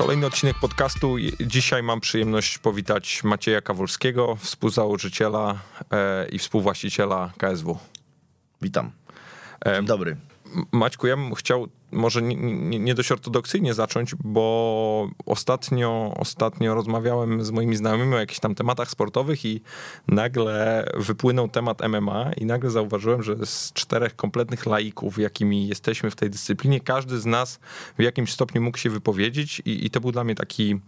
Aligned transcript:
Kolejny 0.00 0.26
odcinek 0.26 0.58
podcastu. 0.58 1.16
Dzisiaj 1.40 1.82
mam 1.82 2.00
przyjemność 2.00 2.58
powitać 2.58 3.24
Macieja 3.24 3.60
Kawolskiego, 3.60 4.36
współzałożyciela 4.36 5.58
e, 5.92 6.28
i 6.28 6.38
współwłaściciela 6.38 7.32
KSW. 7.38 7.78
Witam. 8.62 8.90
Dzień 9.66 9.86
dobry. 9.86 10.16
Maćku, 10.72 11.06
ja 11.06 11.16
bym 11.16 11.34
chciał 11.34 11.68
może 11.92 12.22
nie, 12.22 12.36
nie, 12.36 12.78
nie, 12.78 12.94
dość 12.94 13.12
ortodoksyjnie 13.12 13.74
zacząć, 13.74 14.14
bo 14.14 15.10
ostatnio, 15.26 16.14
ostatnio 16.16 16.74
rozmawiałem 16.74 17.44
z 17.44 17.50
moimi 17.50 17.76
znajomymi 17.76 18.14
o 18.14 18.18
jakichś 18.18 18.40
tam 18.40 18.54
tematach 18.54 18.90
sportowych 18.90 19.44
i 19.44 19.60
nagle 20.08 20.86
wypłynął 20.96 21.48
temat 21.48 21.88
MMA 21.88 22.30
i 22.36 22.46
nagle 22.46 22.70
zauważyłem, 22.70 23.22
że 23.22 23.46
z 23.46 23.72
czterech 23.72 24.16
kompletnych 24.16 24.66
laików, 24.66 25.18
jakimi 25.18 25.68
jesteśmy 25.68 26.10
w 26.10 26.16
tej 26.16 26.30
dyscyplinie, 26.30 26.80
każdy 26.80 27.20
z 27.20 27.26
nas 27.26 27.60
w 27.98 28.02
jakimś 28.02 28.32
stopniu 28.32 28.62
mógł 28.62 28.78
się 28.78 28.90
wypowiedzieć 28.90 29.62
i, 29.64 29.86
i 29.86 29.90
to 29.90 30.00
był 30.00 30.12
dla 30.12 30.24
mnie 30.24 30.34
taki 30.34 30.80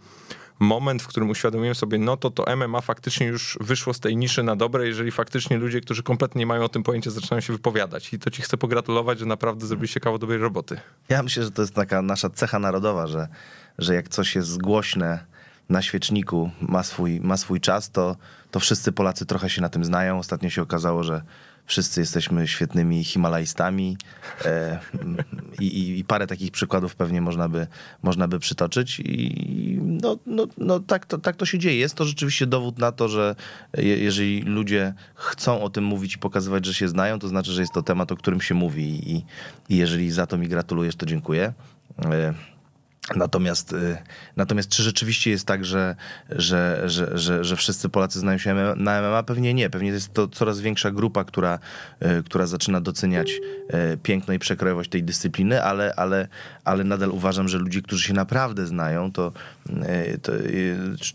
moment, 0.59 1.01
w 1.01 1.07
którym 1.07 1.29
uświadomiłem 1.29 1.75
sobie, 1.75 1.97
no 1.97 2.17
to 2.17 2.31
to 2.31 2.55
MMA 2.55 2.81
faktycznie 2.81 3.27
już 3.27 3.57
wyszło 3.61 3.93
z 3.93 3.99
tej 3.99 4.17
niszy 4.17 4.43
na 4.43 4.55
dobre, 4.55 4.87
jeżeli 4.87 5.11
faktycznie 5.11 5.57
ludzie, 5.57 5.81
którzy 5.81 6.03
kompletnie 6.03 6.39
nie 6.39 6.45
mają 6.45 6.63
o 6.63 6.69
tym 6.69 6.83
pojęcia, 6.83 7.11
zaczynają 7.11 7.41
się 7.41 7.53
wypowiadać. 7.53 8.13
I 8.13 8.19
to 8.19 8.31
ci 8.31 8.41
chcę 8.41 8.57
pogratulować, 8.57 9.19
że 9.19 9.25
naprawdę 9.25 9.67
zrobiliście 9.67 9.99
kawał 9.99 10.19
dobrej 10.19 10.39
roboty. 10.39 10.79
Ja 11.09 11.23
myślę, 11.23 11.43
że 11.43 11.51
to 11.51 11.61
jest 11.61 11.73
taka 11.73 12.01
nasza 12.01 12.29
cecha 12.29 12.59
narodowa, 12.59 13.07
że, 13.07 13.27
że 13.77 13.95
jak 13.95 14.09
coś 14.09 14.35
jest 14.35 14.61
głośne 14.61 15.25
na 15.69 15.81
świeczniku, 15.81 16.51
ma 16.61 16.83
swój, 16.83 17.19
ma 17.19 17.37
swój 17.37 17.59
czas, 17.59 17.91
to, 17.91 18.15
to 18.51 18.59
wszyscy 18.59 18.91
Polacy 18.91 19.25
trochę 19.25 19.49
się 19.49 19.61
na 19.61 19.69
tym 19.69 19.85
znają. 19.85 20.19
Ostatnio 20.19 20.49
się 20.49 20.61
okazało, 20.61 21.03
że 21.03 21.21
wszyscy 21.65 21.99
jesteśmy 21.99 22.47
świetnymi 22.47 23.03
Himalajstami 23.03 23.97
e, 24.45 24.79
i, 25.59 25.99
i, 25.99 26.03
parę 26.03 26.27
takich 26.27 26.51
przykładów 26.51 26.95
pewnie 26.95 27.21
można 27.21 27.49
by, 27.49 27.67
można 28.03 28.27
by 28.27 28.39
przytoczyć 28.39 28.99
i 28.99 29.79
no, 29.81 30.17
no, 30.25 30.47
no 30.57 30.79
tak, 30.79 31.05
to, 31.05 31.17
tak 31.17 31.35
to 31.35 31.45
się 31.45 31.59
dzieje. 31.59 31.77
Jest 31.77 31.95
to 31.95 32.05
rzeczywiście 32.05 32.47
dowód 32.47 32.79
na 32.79 32.91
to, 32.91 33.09
że 33.09 33.35
je, 33.77 33.97
jeżeli 33.97 34.41
ludzie 34.41 34.93
chcą 35.15 35.61
o 35.61 35.69
tym 35.69 35.83
mówić 35.83 36.15
i 36.15 36.17
pokazywać, 36.17 36.65
że 36.65 36.73
się 36.73 36.87
znają, 36.87 37.19
to 37.19 37.27
znaczy, 37.27 37.51
że 37.51 37.61
jest 37.61 37.73
to 37.73 37.83
temat, 37.83 38.11
o 38.11 38.15
którym 38.15 38.41
się 38.41 38.55
mówi 38.55 39.11
i, 39.11 39.25
i 39.69 39.77
jeżeli 39.77 40.11
za 40.11 40.27
to 40.27 40.37
mi 40.37 40.47
gratulujesz, 40.47 40.95
to 40.95 41.05
dziękuję. 41.05 41.53
E, 41.99 42.33
Natomiast, 43.15 43.73
y, 43.73 43.97
natomiast 44.35 44.69
czy 44.69 44.83
rzeczywiście 44.83 45.31
jest 45.31 45.45
tak, 45.45 45.65
że, 45.65 45.95
że, 46.29 46.83
że, 46.85 47.17
że, 47.17 47.43
że 47.43 47.55
wszyscy 47.55 47.89
Polacy 47.89 48.19
znają 48.19 48.37
się 48.37 48.53
na 48.75 49.01
MMA? 49.01 49.23
Pewnie 49.23 49.53
nie. 49.53 49.69
Pewnie 49.69 49.89
jest 49.89 50.13
to 50.13 50.27
coraz 50.27 50.59
większa 50.59 50.91
grupa, 50.91 51.23
która, 51.23 51.59
y, 52.19 52.23
która 52.23 52.47
zaczyna 52.47 52.81
doceniać 52.81 53.31
y, 53.31 53.97
piękno 53.97 54.33
i 54.33 54.39
przekrojowość 54.39 54.89
tej 54.89 55.03
dyscypliny, 55.03 55.63
ale, 55.63 55.93
ale, 55.95 56.27
ale 56.63 56.83
nadal 56.83 57.09
uważam, 57.09 57.47
że 57.47 57.57
ludzi, 57.57 57.83
którzy 57.83 58.03
się 58.03 58.13
naprawdę 58.13 58.67
znają, 58.67 59.11
to, 59.11 59.31
to, 60.21 60.31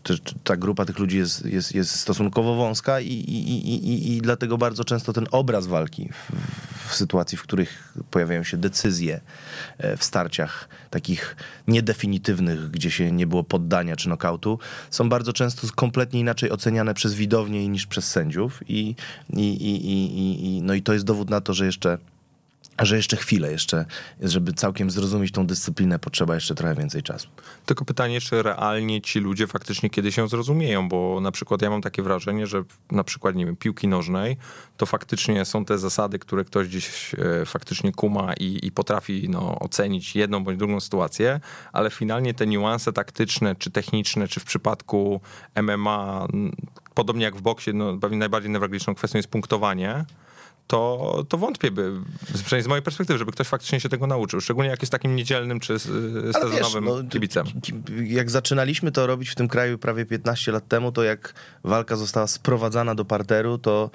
to 0.02 0.14
ta 0.45 0.56
grupa 0.56 0.84
tych 0.84 0.98
ludzi 0.98 1.19
jest, 1.19 1.47
jest, 1.47 1.75
jest 1.75 2.00
stosunkowo 2.00 2.55
wąska 2.55 3.00
i, 3.00 3.06
i, 3.06 3.69
i, 3.73 4.17
i 4.17 4.20
dlatego 4.20 4.58
bardzo 4.58 4.84
często 4.84 5.12
ten 5.12 5.27
obraz 5.30 5.67
walki 5.67 6.08
w, 6.12 6.33
w 6.89 6.95
sytuacji, 6.95 7.39
w 7.39 7.42
których 7.42 7.95
pojawiają 8.11 8.45
się 8.45 8.56
decyzje 8.56 9.20
w 9.97 10.05
starciach 10.05 10.69
takich 10.91 11.36
nie 11.69 11.77
niedefinitywnych, 11.78 12.70
gdzie 12.70 12.90
się 12.90 13.12
nie 13.12 13.26
było 13.26 13.44
poddania 13.44 13.96
czy 13.96 14.08
nokautu, 14.08 14.58
są 14.90 15.08
bardzo 15.08 15.32
często 15.32 15.66
kompletnie 15.74 16.20
inaczej 16.20 16.50
oceniane 16.50 16.94
przez 16.94 17.14
widownię 17.14 17.68
niż 17.68 17.86
przez 17.86 18.10
sędziów. 18.10 18.62
I, 18.68 18.94
i, 19.30 19.42
i, 19.42 19.86
i, 19.86 20.56
i, 20.56 20.62
no 20.62 20.74
i 20.74 20.82
to 20.82 20.92
jest 20.92 21.04
dowód 21.04 21.30
na 21.30 21.40
to, 21.40 21.54
że 21.54 21.66
jeszcze 21.66 21.98
że 22.84 22.96
jeszcze 22.96 23.16
chwilę, 23.16 23.52
jeszcze, 23.52 23.84
żeby 24.20 24.52
całkiem 24.52 24.90
zrozumieć 24.90 25.33
tą 25.33 25.46
dyscyplinę, 25.46 25.98
potrzeba 25.98 26.34
jeszcze 26.34 26.55
trochę 26.55 26.74
więcej 26.74 27.02
czasu. 27.02 27.28
Tylko 27.66 27.84
pytanie, 27.84 28.20
czy 28.20 28.42
realnie 28.42 29.00
ci 29.00 29.20
ludzie 29.20 29.46
faktycznie 29.46 29.90
kiedy 29.90 30.12
się 30.12 30.28
zrozumieją, 30.28 30.88
bo 30.88 31.20
na 31.20 31.33
przykład 31.33 31.62
ja 31.62 31.70
mam 31.70 31.83
takie 31.83 32.02
wrażenie, 32.02 32.46
że 32.46 32.64
na 32.90 33.05
przykład, 33.05 33.36
nie 33.36 33.46
wiem, 33.46 33.56
piłki 33.56 33.88
nożnej, 33.88 34.36
to 34.77 34.86
faktycznie 34.86 35.44
są 35.44 35.64
te 35.64 35.78
zasady, 35.78 36.18
które 36.18 36.44
ktoś 36.44 36.68
gdzieś 36.68 37.14
e, 37.14 37.46
faktycznie 37.46 37.92
kuma 37.92 38.33
i, 38.34 38.67
i 38.67 38.72
potrafi 38.72 39.28
no, 39.28 39.58
ocenić 39.58 40.17
jedną 40.17 40.44
bądź 40.44 40.58
drugą 40.58 40.80
sytuację, 40.80 41.40
ale 41.72 41.90
finalnie 41.90 42.34
te 42.34 42.46
niuanse 42.46 42.92
taktyczne, 42.92 43.56
czy 43.56 43.70
techniczne, 43.70 44.28
czy 44.28 44.40
w 44.40 44.44
przypadku 44.44 45.20
MMA, 45.62 46.27
podobnie 46.94 47.24
jak 47.24 47.36
w 47.36 47.42
boksie, 47.42 47.74
no, 47.74 47.98
najbardziej 48.11 48.50
newralgiczną 48.50 48.94
kwestią 48.94 49.17
jest 49.17 49.28
punktowanie, 49.28 50.05
to, 50.68 51.24
to 51.29 51.39
wątpię 51.39 51.70
by, 51.70 51.92
przynajmniej 52.33 52.62
z 52.62 52.67
mojej 52.67 52.83
perspektywy, 52.83 53.18
żeby 53.18 53.33
ktoś 53.33 53.46
faktycznie 53.46 53.80
się 53.80 53.89
tego 53.89 54.06
nauczył. 54.06 54.40
Szczególnie 54.40 54.70
jak 54.70 54.83
jest 54.83 54.92
takim 54.92 55.17
niedzielnym 55.17 55.61
czy 55.61 55.79
sezonowym 55.79 56.84
wiesz, 56.84 57.02
no, 57.05 57.11
kibicem. 57.11 57.46
Jak 58.05 58.30
zaczynaliśmy 58.30 58.92
to 58.92 59.06
robić 59.06 59.30
w 59.30 59.34
tym 59.34 59.48
kraju 59.48 59.79
prawie 59.79 60.06
15 60.06 60.52
lat 60.52 60.68
temu, 60.68 60.92
to 60.92 61.02
jak 61.02 61.34
walka 61.64 61.96
została 61.96 62.27
sprowadzana 62.27 62.95
do 62.95 63.05
parteru, 63.05 63.58
to, 63.58 63.90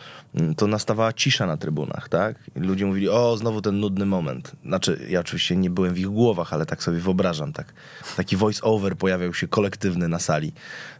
to 0.57 0.67
nastawała 0.67 1.13
cisza 1.13 1.45
na 1.45 1.57
trybunach, 1.57 2.09
tak? 2.09 2.35
I 2.55 2.59
ludzie 2.59 2.85
mówili, 2.85 3.09
o, 3.09 3.37
znowu 3.37 3.61
ten 3.61 3.79
nudny 3.79 4.05
moment. 4.05 4.51
Znaczy, 4.65 5.07
ja 5.09 5.19
oczywiście 5.19 5.55
nie 5.55 5.69
byłem 5.69 5.93
w 5.93 5.99
ich 5.99 6.07
głowach, 6.07 6.53
ale 6.53 6.65
tak 6.65 6.83
sobie 6.83 6.99
wyobrażam, 6.99 7.53
tak. 7.53 7.73
Taki 8.17 8.37
voice-over 8.37 8.97
pojawiał 8.97 9.33
się 9.33 9.47
kolektywny 9.47 10.07
na 10.07 10.19
sali. 10.19 10.53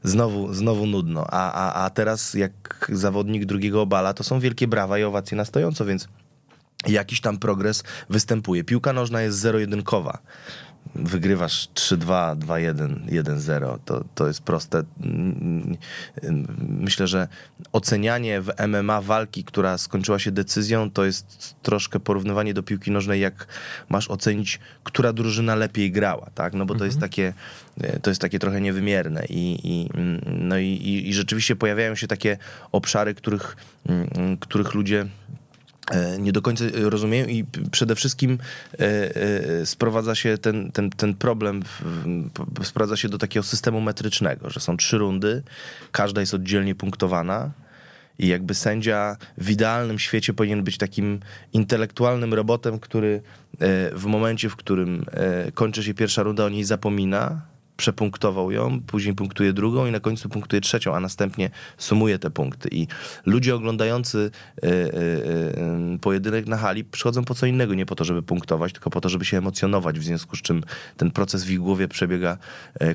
Znowu, 0.04 0.54
znowu 0.54 0.86
nudno. 0.86 1.26
A, 1.30 1.52
a, 1.54 1.86
a 1.86 1.90
teraz 1.90 2.34
jak 2.34 2.52
zawodnik 2.90 3.46
drugiego 3.46 3.82
obala, 3.82 4.14
to 4.14 4.24
są 4.24 4.40
wielkie 4.40 4.68
brawa 4.68 5.00
i 5.00 5.04
owacje 5.04 5.38
na 5.38 5.46
stojąco 5.46 5.63
wystarczająco, 5.64 5.86
więc 5.86 6.08
jakiś 6.88 7.22
tam 7.22 7.38
progres 7.38 7.84
występuje. 8.10 8.64
Piłka 8.64 8.94
nożna 8.94 9.22
jest 9.22 9.38
zero-jedynkowa. 9.38 10.18
Wygrywasz 10.96 11.70
3-2, 11.76 12.38
2-1, 12.40 13.06
1-0. 13.08 13.80
To, 13.86 14.04
to 14.16 14.28
jest 14.28 14.42
proste. 14.42 14.84
Myślę, 16.60 17.08
że 17.08 17.28
ocenianie 17.72 18.42
w 18.42 18.52
MMA 18.68 19.02
walki, 19.02 19.44
która 19.44 19.78
skończyła 19.78 20.20
się 20.20 20.32
decyzją, 20.32 20.92
to 20.92 21.06
jest 21.06 21.56
troszkę 21.62 22.00
porównywanie 22.00 22.54
do 22.54 22.64
piłki 22.64 22.92
nożnej, 22.92 23.22
jak 23.22 23.48
masz 23.90 24.10
ocenić, 24.10 24.60
która 24.84 25.14
drużyna 25.14 25.56
lepiej 25.56 25.92
grała, 25.92 26.30
tak? 26.36 26.54
No 26.54 26.66
bo 26.66 26.74
to 26.74 26.86
mhm. 26.86 26.90
jest 26.90 27.00
takie, 27.00 27.34
to 28.02 28.12
jest 28.12 28.22
takie 28.22 28.40
trochę 28.40 28.62
niewymierne 28.62 29.26
i, 29.30 29.60
i 29.64 29.90
no 30.26 30.58
i, 30.58 31.04
i, 31.08 31.14
rzeczywiście 31.14 31.56
pojawiają 31.56 31.96
się 31.96 32.08
takie 32.08 32.38
obszary, 32.72 33.16
których, 33.16 33.56
których 34.40 34.74
ludzie 34.74 35.08
nie 36.20 36.32
do 36.32 36.42
końca 36.42 36.66
rozumieją 36.74 37.28
i 37.28 37.46
przede 37.72 37.96
wszystkim 37.96 38.38
e, 38.74 38.78
e, 38.80 39.66
sprowadza 39.66 40.16
się 40.16 40.38
ten, 40.38 40.72
ten, 40.72 40.90
ten 40.90 41.14
problem, 41.14 41.64
sprowadza 42.64 42.98
się 42.98 43.10
do 43.10 43.18
takiego 43.18 43.44
systemu 43.44 43.82
metrycznego, 43.82 44.50
że 44.50 44.60
są 44.60 44.78
trzy 44.78 44.98
rundy, 44.98 45.44
każda 45.92 46.22
jest 46.22 46.34
oddzielnie 46.34 46.76
punktowana 46.76 47.52
i 48.20 48.28
jakby 48.28 48.54
sędzia 48.54 49.18
w 49.38 49.50
idealnym 49.50 50.00
świecie 50.00 50.34
powinien 50.34 50.64
być 50.64 50.78
takim 50.78 51.20
intelektualnym 51.54 52.34
robotem, 52.34 52.80
który 52.80 53.22
w 53.94 54.06
momencie, 54.06 54.50
w 54.50 54.56
którym 54.56 55.06
kończy 55.54 55.84
się 55.84 55.94
pierwsza 55.94 56.24
runda, 56.24 56.46
o 56.46 56.50
niej 56.50 56.64
zapomina, 56.64 57.42
przepunktował 57.78 58.52
ją, 58.52 58.82
później 58.82 59.16
punktuje 59.16 59.54
drugą 59.54 59.86
i 59.86 59.92
na 59.92 60.00
końcu 60.00 60.30
punktuje 60.30 60.62
trzecią, 60.62 60.96
a 60.96 61.00
następnie 61.00 61.50
sumuje 61.78 62.20
te 62.20 62.30
punkty. 62.30 62.70
I 62.72 62.88
ludzie 63.26 63.56
oglądający 63.56 64.18
y, 64.18 64.68
y, 64.68 64.70
y, 65.96 66.00
pojedynek 66.02 66.48
na 66.48 66.58
hali 66.58 66.84
przychodzą 66.84 67.26
po 67.26 67.36
co 67.36 67.46
innego, 67.46 67.74
nie 67.74 67.86
po 67.86 67.96
to, 67.96 68.04
żeby 68.04 68.22
punktować, 68.22 68.74
tylko 68.74 68.90
po 68.90 69.02
to, 69.02 69.10
żeby 69.10 69.26
się 69.26 69.38
emocjonować, 69.38 70.00
w 70.00 70.04
związku 70.04 70.36
z 70.36 70.42
czym 70.42 70.64
ten 70.98 71.12
proces 71.12 71.44
w 71.44 71.50
ich 71.50 71.60
głowie 71.60 71.88
przebiega 71.88 72.38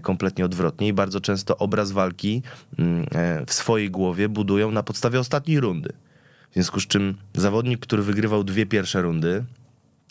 kompletnie 0.02 0.44
odwrotnie 0.44 0.88
i 0.88 0.92
bardzo 0.92 1.20
często 1.20 1.58
obraz 1.58 1.92
walki 1.92 2.42
mm, 2.78 3.06
w 3.46 3.52
swojej 3.52 3.90
głowie 3.90 4.28
budują 4.28 4.70
na 4.70 4.82
podstawie 4.82 5.20
ostatniej 5.20 5.60
rundy. 5.60 5.92
W 6.50 6.54
związku 6.54 6.80
z 6.80 6.86
czym 6.86 7.14
zawodnik, 7.34 7.80
który 7.80 8.02
wygrywał 8.02 8.44
dwie 8.44 8.66
pierwsze 8.66 9.02
rundy, 9.02 9.44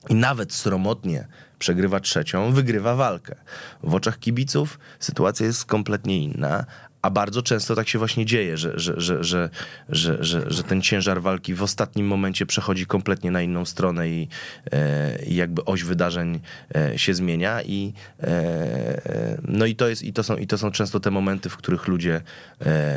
i 0.09 0.15
nawet 0.15 0.53
sromotnie 0.53 1.27
przegrywa 1.59 1.99
trzecią, 1.99 2.51
wygrywa 2.51 2.95
walkę. 2.95 3.35
W 3.83 3.95
oczach 3.95 4.19
kibiców 4.19 4.79
sytuacja 4.99 5.45
jest 5.45 5.65
kompletnie 5.65 6.23
inna, 6.23 6.65
a 7.07 7.09
bardzo 7.09 7.41
często 7.41 7.75
tak 7.75 7.87
się 7.87 7.99
właśnie 7.99 8.25
dzieje, 8.25 8.57
że, 8.57 8.79
że, 8.79 8.93
że, 8.97 9.23
że, 9.23 9.49
że, 9.89 10.17
że, 10.25 10.43
że 10.47 10.63
ten 10.63 10.81
ciężar 10.81 11.21
walki 11.21 11.53
w 11.53 11.63
ostatnim 11.63 12.07
momencie 12.07 12.45
przechodzi 12.45 12.85
kompletnie 12.85 13.31
na 13.31 13.41
inną 13.41 13.65
stronę 13.65 14.09
i, 14.09 14.27
e, 14.71 15.25
i 15.25 15.35
jakby 15.35 15.65
oś 15.65 15.83
wydarzeń 15.83 16.39
e, 16.75 16.99
się 16.99 17.13
zmienia. 17.13 17.61
I, 17.61 17.93
e, 18.23 19.41
no 19.47 19.65
i 19.65 19.75
to, 19.75 19.87
jest, 19.87 20.03
i, 20.03 20.13
to 20.13 20.23
są, 20.23 20.37
i 20.37 20.47
to 20.47 20.57
są 20.57 20.71
często 20.71 20.99
te 20.99 21.11
momenty, 21.11 21.49
w 21.49 21.57
których 21.57 21.87
ludzie 21.87 22.21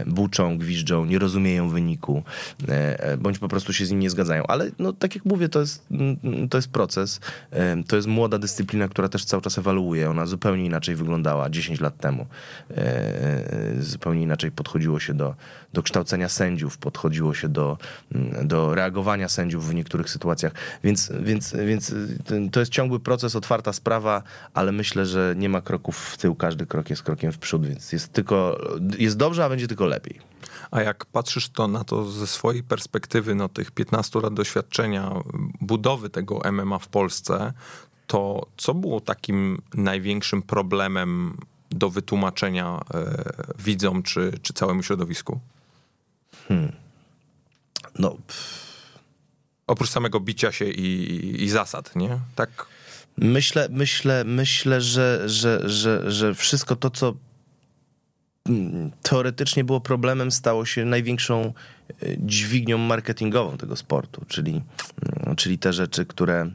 buczą, 0.06 0.58
gwiżdżą, 0.58 1.04
nie 1.04 1.18
rozumieją 1.18 1.68
wyniku, 1.68 2.22
bądź 3.18 3.38
po 3.38 3.48
prostu 3.48 3.72
się 3.72 3.86
z 3.86 3.90
nim 3.90 4.00
nie 4.00 4.10
zgadzają. 4.10 4.46
Ale 4.46 4.70
no, 4.78 4.92
tak 4.92 5.14
jak 5.14 5.24
mówię, 5.24 5.48
to 5.48 5.60
jest, 5.60 5.86
to 6.50 6.58
jest 6.58 6.68
proces. 6.68 7.20
To 7.88 7.96
jest 7.96 8.08
młoda 8.08 8.38
dyscyplina, 8.38 8.88
która 8.88 9.08
też 9.08 9.24
cały 9.24 9.42
czas 9.42 9.58
ewoluuje. 9.58 10.10
Ona 10.10 10.26
zupełnie 10.26 10.64
inaczej 10.64 10.94
wyglądała 10.94 11.50
10 11.50 11.80
lat 11.80 11.96
temu 11.96 12.26
zupełnie 14.00 14.23
inaczej 14.23 14.50
podchodziło 14.50 15.00
się 15.00 15.14
do, 15.14 15.35
do 15.73 15.82
kształcenia 15.82 16.29
sędziów, 16.29 16.79
podchodziło 16.79 17.35
się 17.35 17.49
do, 17.49 17.79
mm, 18.12 18.49
do 18.49 18.75
reagowania 18.75 19.29
sędziów 19.29 19.69
w 19.69 19.75
niektórych 19.75 20.11
sytuacjach. 20.11 20.52
Więc, 20.85 21.12
więc, 21.20 21.55
więc 21.67 21.94
to 22.52 22.61
jest 22.61 22.73
ciągły 22.73 23.00
proces, 23.00 23.37
otwarta 23.37 23.73
sprawa, 23.73 24.23
ale 24.55 24.73
myślę, 24.73 25.06
że 25.06 25.35
nie 25.37 25.49
ma 25.49 25.61
kroków 25.61 25.97
w 25.97 26.17
tył, 26.17 26.35
każdy 26.35 26.67
krok 26.67 26.91
jest 26.91 27.02
krokiem 27.02 27.32
w 27.32 27.38
przód, 27.38 27.67
więc 27.67 27.93
jest 27.93 28.12
tylko, 28.12 28.58
jest 28.99 29.17
dobrze, 29.17 29.44
a 29.44 29.49
będzie 29.49 29.69
tylko 29.69 29.87
lepiej. 29.87 30.20
A 30.70 30.82
jak 30.82 31.06
patrzysz 31.06 31.49
to 31.49 31.69
na 31.69 31.85
to 31.85 32.05
ze 32.05 32.26
swojej 32.26 32.62
perspektywy, 32.62 33.35
no 33.35 33.49
tych 33.49 33.70
15 33.70 34.20
lat 34.20 34.35
doświadczenia 34.35 35.12
budowy 35.61 36.11
tego 36.11 36.41
MMA 36.53 36.79
w 36.79 36.88
Polsce, 36.88 37.53
to 38.06 38.46
co 38.56 38.75
było 38.75 39.00
takim 39.00 39.62
największym 39.75 40.43
problemem 40.43 41.37
do 41.70 41.90
wytłumaczenia 41.90 42.81
e, 42.94 43.25
widzom 43.58 44.02
czy, 44.02 44.32
czy 44.43 44.52
całemu 44.52 44.82
środowisku? 44.82 45.40
Hmm. 46.49 46.72
No. 47.99 48.17
Oprócz 49.67 49.90
samego 49.90 50.20
bicia 50.20 50.52
się 50.52 50.64
i, 50.64 51.44
i 51.44 51.50
zasad, 51.50 51.96
nie? 51.96 52.19
Tak. 52.34 52.67
Myślę, 53.17 53.69
myślę, 53.70 54.25
myślę, 54.25 54.81
że, 54.81 55.28
że, 55.28 55.69
że, 55.69 56.11
że 56.11 56.34
wszystko 56.34 56.76
to, 56.76 56.90
co 56.90 57.14
mm, 58.49 58.90
teoretycznie 59.02 59.64
było 59.64 59.81
problemem, 59.81 60.32
stało 60.32 60.64
się 60.64 60.84
największą 60.84 61.43
e, 61.43 61.52
dźwignią 62.19 62.78
marketingową 62.78 63.56
tego 63.56 63.76
sportu, 63.76 64.25
czyli, 64.28 64.62
mm, 65.22 65.37
czyli 65.37 65.58
te 65.58 65.72
rzeczy, 65.72 66.06
które 66.06 66.50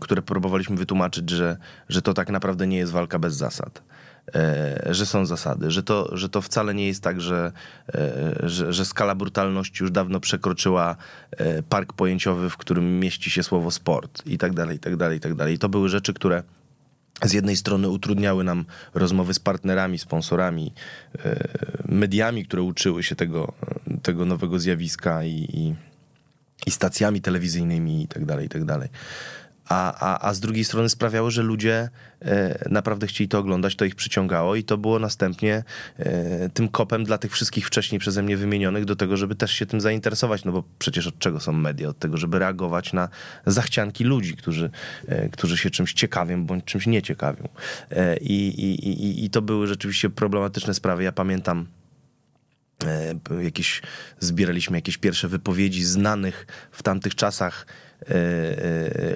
które 0.00 0.22
próbowaliśmy 0.22 0.76
wytłumaczyć, 0.76 1.30
że, 1.30 1.56
że 1.88 2.02
to 2.02 2.14
tak 2.14 2.30
naprawdę 2.30 2.66
nie 2.66 2.76
jest 2.76 2.92
walka 2.92 3.18
bez 3.18 3.34
zasad. 3.34 3.82
E, 4.34 4.94
że 4.94 5.06
są 5.06 5.26
zasady, 5.26 5.70
że 5.70 5.82
to, 5.82 6.16
że 6.16 6.28
to 6.28 6.42
wcale 6.42 6.74
nie 6.74 6.86
jest 6.86 7.02
tak, 7.02 7.20
że, 7.20 7.52
e, 7.94 8.34
że, 8.42 8.72
że 8.72 8.84
skala 8.84 9.14
brutalności 9.14 9.82
już 9.82 9.90
dawno 9.90 10.20
przekroczyła 10.20 10.96
e, 11.30 11.62
park 11.62 11.92
pojęciowy, 11.92 12.50
w 12.50 12.56
którym 12.56 13.00
mieści 13.00 13.30
się 13.30 13.42
słowo 13.42 13.70
sport 13.70 14.26
i 14.26 14.38
tak 14.38 14.54
dalej, 14.54 14.76
i 14.76 14.80
tak 14.80 14.96
dalej, 14.96 15.18
i 15.18 15.20
tak 15.20 15.34
dalej. 15.34 15.58
To 15.58 15.68
były 15.68 15.88
rzeczy, 15.88 16.14
które 16.14 16.42
z 17.22 17.32
jednej 17.32 17.56
strony 17.56 17.88
utrudniały 17.88 18.44
nam 18.44 18.64
rozmowy 18.94 19.34
z 19.34 19.38
partnerami, 19.38 19.98
sponsorami, 19.98 20.72
mediami, 21.84 22.44
które 22.44 22.62
uczyły 22.62 23.02
się 23.02 23.16
tego, 23.16 23.52
tego 24.02 24.24
nowego 24.24 24.58
zjawiska 24.58 25.24
i, 25.24 25.30
i, 25.32 25.74
i 26.66 26.70
stacjami 26.70 27.20
telewizyjnymi 27.20 28.02
i 28.02 28.08
tak 28.08 28.24
dalej, 28.24 28.46
i 28.46 28.48
tak 28.48 28.64
dalej 28.64 28.88
a, 29.68 29.94
a, 30.00 30.28
a 30.28 30.34
z 30.34 30.40
drugiej 30.40 30.64
strony 30.64 30.88
sprawiało, 30.88 31.30
że 31.30 31.42
ludzie 31.42 31.88
e, 32.22 32.68
naprawdę 32.70 33.06
chcieli 33.06 33.28
to 33.28 33.38
oglądać, 33.38 33.76
to 33.76 33.84
ich 33.84 33.94
przyciągało 33.94 34.56
i 34.56 34.64
to 34.64 34.78
było 34.78 34.98
następnie 34.98 35.64
e, 35.98 36.48
tym 36.48 36.68
kopem 36.68 37.04
dla 37.04 37.18
tych 37.18 37.32
wszystkich 37.32 37.66
wcześniej 37.66 37.98
przeze 37.98 38.22
mnie 38.22 38.36
wymienionych 38.36 38.84
do 38.84 38.96
tego, 38.96 39.16
żeby 39.16 39.34
też 39.34 39.52
się 39.52 39.66
tym 39.66 39.80
zainteresować, 39.80 40.44
no 40.44 40.52
bo 40.52 40.64
przecież 40.78 41.06
od 41.06 41.18
czego 41.18 41.40
są 41.40 41.52
media? 41.52 41.88
Od 41.88 41.98
tego, 41.98 42.16
żeby 42.16 42.38
reagować 42.38 42.92
na 42.92 43.08
zachcianki 43.46 44.04
ludzi, 44.04 44.36
którzy, 44.36 44.70
e, 45.08 45.28
którzy 45.28 45.56
się 45.56 45.70
czymś 45.70 45.92
ciekawią 45.92 46.44
bądź 46.44 46.64
czymś 46.64 46.86
nieciekawią. 46.86 47.48
I, 48.20 48.48
i, 48.48 48.88
i, 48.88 49.24
I 49.24 49.30
to 49.30 49.42
były 49.42 49.66
rzeczywiście 49.66 50.10
problematyczne 50.10 50.74
sprawy. 50.74 51.02
Ja 51.02 51.12
pamiętam 51.12 51.66
jakieś, 53.42 53.82
zbieraliśmy 54.20 54.78
jakieś 54.78 54.98
pierwsze 54.98 55.28
wypowiedzi 55.28 55.84
znanych 55.84 56.46
w 56.72 56.82
tamtych 56.82 57.14
czasach 57.14 57.66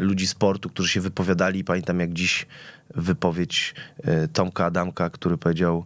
ludzi 0.00 0.26
sportu, 0.26 0.68
którzy 0.68 0.88
się 0.88 1.00
wypowiadali. 1.00 1.64
Pamiętam 1.64 2.00
jak 2.00 2.12
dziś 2.12 2.46
wypowiedź 2.94 3.74
e, 4.04 4.28
Tomka 4.28 4.64
Adamka, 4.64 5.10
który 5.10 5.38
powiedział 5.38 5.84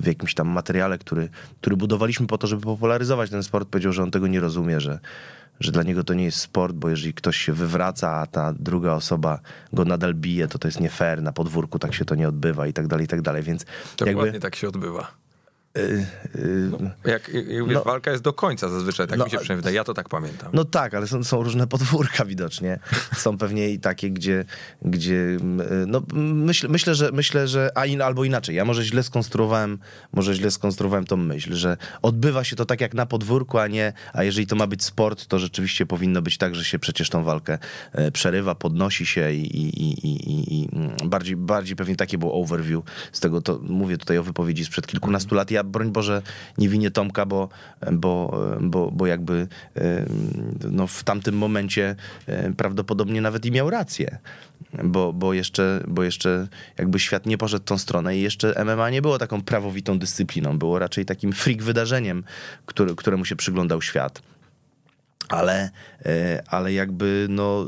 w 0.00 0.06
jakimś 0.06 0.34
tam 0.34 0.48
materiale, 0.48 0.98
który, 0.98 1.28
który 1.60 1.76
budowaliśmy 1.76 2.26
po 2.26 2.38
to, 2.38 2.46
żeby 2.46 2.62
popularyzować 2.62 3.30
ten 3.30 3.42
sport, 3.42 3.68
powiedział, 3.68 3.92
że 3.92 4.02
on 4.02 4.10
tego 4.10 4.26
nie 4.26 4.40
rozumie, 4.40 4.80
że, 4.80 4.98
że 5.60 5.72
dla 5.72 5.82
niego 5.82 6.04
to 6.04 6.14
nie 6.14 6.24
jest 6.24 6.38
sport, 6.38 6.74
bo 6.74 6.88
jeżeli 6.88 7.14
ktoś 7.14 7.36
się 7.36 7.52
wywraca, 7.52 8.10
a 8.10 8.26
ta 8.26 8.54
druga 8.58 8.92
osoba 8.92 9.40
go 9.72 9.84
nadal 9.84 10.14
bije, 10.14 10.48
to 10.48 10.58
to 10.58 10.68
jest 10.68 10.80
nie 10.80 10.90
fair, 10.90 11.22
na 11.22 11.32
podwórku 11.32 11.78
tak 11.78 11.94
się 11.94 12.04
to 12.04 12.14
nie 12.14 12.28
odbywa 12.28 12.66
i 12.66 12.72
tak 12.72 12.86
dalej, 12.86 13.04
i 13.04 13.08
tak 13.08 13.22
dalej, 13.22 13.42
więc 13.42 13.66
Dokładnie 13.98 14.22
jakby... 14.22 14.40
tak 14.40 14.56
się 14.56 14.68
odbywa. 14.68 15.10
No, 16.70 16.78
jak, 17.04 17.28
jak 17.28 17.46
wiesz, 17.46 17.74
no, 17.74 17.84
walka 17.84 18.10
jest 18.10 18.22
do 18.22 18.32
końca 18.32 18.68
zazwyczaj, 18.68 19.06
tak 19.06 19.18
no, 19.18 19.24
mi 19.24 19.30
się 19.30 19.38
przynajmniej 19.38 19.62
wydaje, 19.62 19.76
ja 19.76 19.84
to 19.84 19.94
tak 19.94 20.08
pamiętam. 20.08 20.50
No 20.52 20.64
tak, 20.64 20.94
ale 20.94 21.06
są, 21.06 21.24
są 21.24 21.42
różne 21.42 21.66
podwórka 21.76 22.24
widocznie. 22.24 22.78
Są 23.16 23.38
pewnie 23.38 23.70
i 23.70 23.78
takie, 23.78 24.10
gdzie, 24.10 24.44
gdzie 24.82 25.36
no 25.86 26.02
myśl, 26.14 26.68
myślę, 26.70 26.94
że 26.94 27.12
myślę, 27.12 27.48
że 27.48 27.70
a 27.74 27.86
in, 27.86 28.02
albo 28.02 28.24
inaczej, 28.24 28.56
ja 28.56 28.64
może 28.64 28.84
źle 28.84 29.02
skonstruowałem, 29.02 29.78
może 30.12 30.34
źle 30.34 30.50
skonstruowałem 30.50 31.04
tą 31.04 31.16
myśl, 31.16 31.54
że 31.54 31.76
odbywa 32.02 32.44
się 32.44 32.56
to 32.56 32.64
tak 32.64 32.80
jak 32.80 32.94
na 32.94 33.06
podwórku, 33.06 33.58
a 33.58 33.66
nie, 33.66 33.92
a 34.12 34.24
jeżeli 34.24 34.46
to 34.46 34.56
ma 34.56 34.66
być 34.66 34.84
sport, 34.84 35.26
to 35.26 35.38
rzeczywiście 35.38 35.86
powinno 35.86 36.22
być 36.22 36.38
tak, 36.38 36.54
że 36.54 36.64
się 36.64 36.78
przecież 36.78 37.10
tą 37.10 37.24
walkę 37.24 37.58
e, 37.92 38.10
przerywa, 38.10 38.54
podnosi 38.54 39.06
się 39.06 39.32
i, 39.32 39.56
i, 39.56 39.82
i, 39.82 40.06
i, 40.06 40.62
i 40.62 40.68
bardziej, 41.04 41.36
bardziej 41.36 41.76
pewnie 41.76 41.96
takie 41.96 42.18
było 42.18 42.42
overview 42.42 42.84
z 43.12 43.20
tego, 43.20 43.40
to 43.40 43.58
mówię 43.62 43.98
tutaj 43.98 44.18
o 44.18 44.22
wypowiedzi 44.22 44.64
sprzed 44.64 44.86
kilkunastu 44.86 45.34
lat. 45.34 45.50
Ja 45.58 45.64
broń 45.64 45.92
Boże 45.92 46.22
nie 46.58 46.68
winię 46.68 46.90
Tomka, 46.90 47.26
bo, 47.26 47.48
bo, 47.92 48.40
bo, 48.60 48.90
bo 48.90 49.06
jakby 49.06 49.48
no, 50.70 50.86
w 50.86 51.04
tamtym 51.04 51.36
momencie 51.36 51.96
prawdopodobnie 52.56 53.20
nawet 53.20 53.46
i 53.46 53.52
miał 53.52 53.70
rację. 53.70 54.18
Bo, 54.84 55.12
bo, 55.12 55.32
jeszcze, 55.32 55.84
bo 55.88 56.02
jeszcze 56.02 56.48
jakby 56.78 56.98
świat 56.98 57.26
nie 57.26 57.38
poszedł 57.38 57.64
tą 57.64 57.78
stronę 57.78 58.16
i 58.16 58.22
jeszcze 58.22 58.64
MMA 58.64 58.90
nie 58.90 59.02
było 59.02 59.18
taką 59.18 59.42
prawowitą 59.42 59.98
dyscypliną, 59.98 60.58
było 60.58 60.78
raczej 60.78 61.04
takim 61.04 61.32
freak 61.32 61.62
wydarzeniem, 61.62 62.24
który, 62.66 62.94
któremu 62.94 63.24
się 63.24 63.36
przyglądał 63.36 63.82
świat 63.82 64.22
ale, 65.28 65.70
e, 66.06 66.42
ale 66.46 66.72
jakby 66.72 67.26
no, 67.30 67.66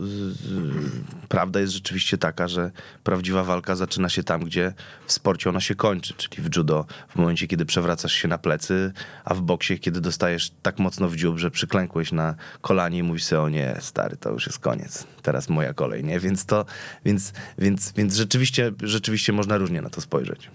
prawda 1.29 1.61
jest 1.61 1.73
rzeczywiście 1.73 2.19
taka, 2.19 2.49
że 2.49 2.71
prawdziwa 3.05 3.45
walka 3.45 3.77
zaczyna 3.77 4.09
się 4.09 4.23
tam, 4.23 4.45
gdzie 4.45 4.73
w 5.07 5.13
sporcie 5.13 5.51
ona 5.51 5.61
się 5.61 5.75
kończy, 5.75 6.15
czyli 6.15 6.49
w 6.49 6.57
judo 6.57 6.87
w 7.09 7.17
momencie, 7.17 7.47
kiedy 7.47 7.67
przewracasz 7.67 8.13
się 8.13 8.29
na 8.29 8.39
plecy, 8.39 8.93
a 9.25 9.35
w 9.35 9.41
boksie, 9.41 9.79
kiedy 9.79 10.01
dostajesz 10.01 10.53
tak 10.63 10.79
mocno 10.79 11.09
w 11.09 11.17
dziób, 11.17 11.39
że 11.39 11.51
przyklękłeś 11.51 12.13
na 12.13 12.35
kolanie 12.61 12.99
i 12.99 13.03
mówisz 13.03 13.25
sobie, 13.25 13.43
o 13.43 13.49
nie, 13.49 13.77
stary, 13.81 14.17
to 14.17 14.31
już 14.31 14.47
jest 14.47 14.59
koniec, 14.59 15.07
teraz 15.23 15.49
moja 15.49 15.75
kolej, 15.75 16.05
nie? 16.05 16.21
Więc 16.21 16.45
to, 16.45 16.65
więc, 17.05 17.33
więc, 17.59 17.93
więc 17.93 18.15
rzeczywiście, 18.15 18.73
rzeczywiście 18.83 19.33
można 19.33 19.57
różnie 19.59 19.83
na 19.83 19.91
to 19.91 20.01
spojrzeć. 20.01 20.51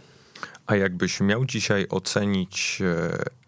A 0.66 0.76
jakbyś 0.76 1.20
miał 1.20 1.46
dzisiaj 1.46 1.88
ocenić 1.90 2.82
e, 2.82 3.45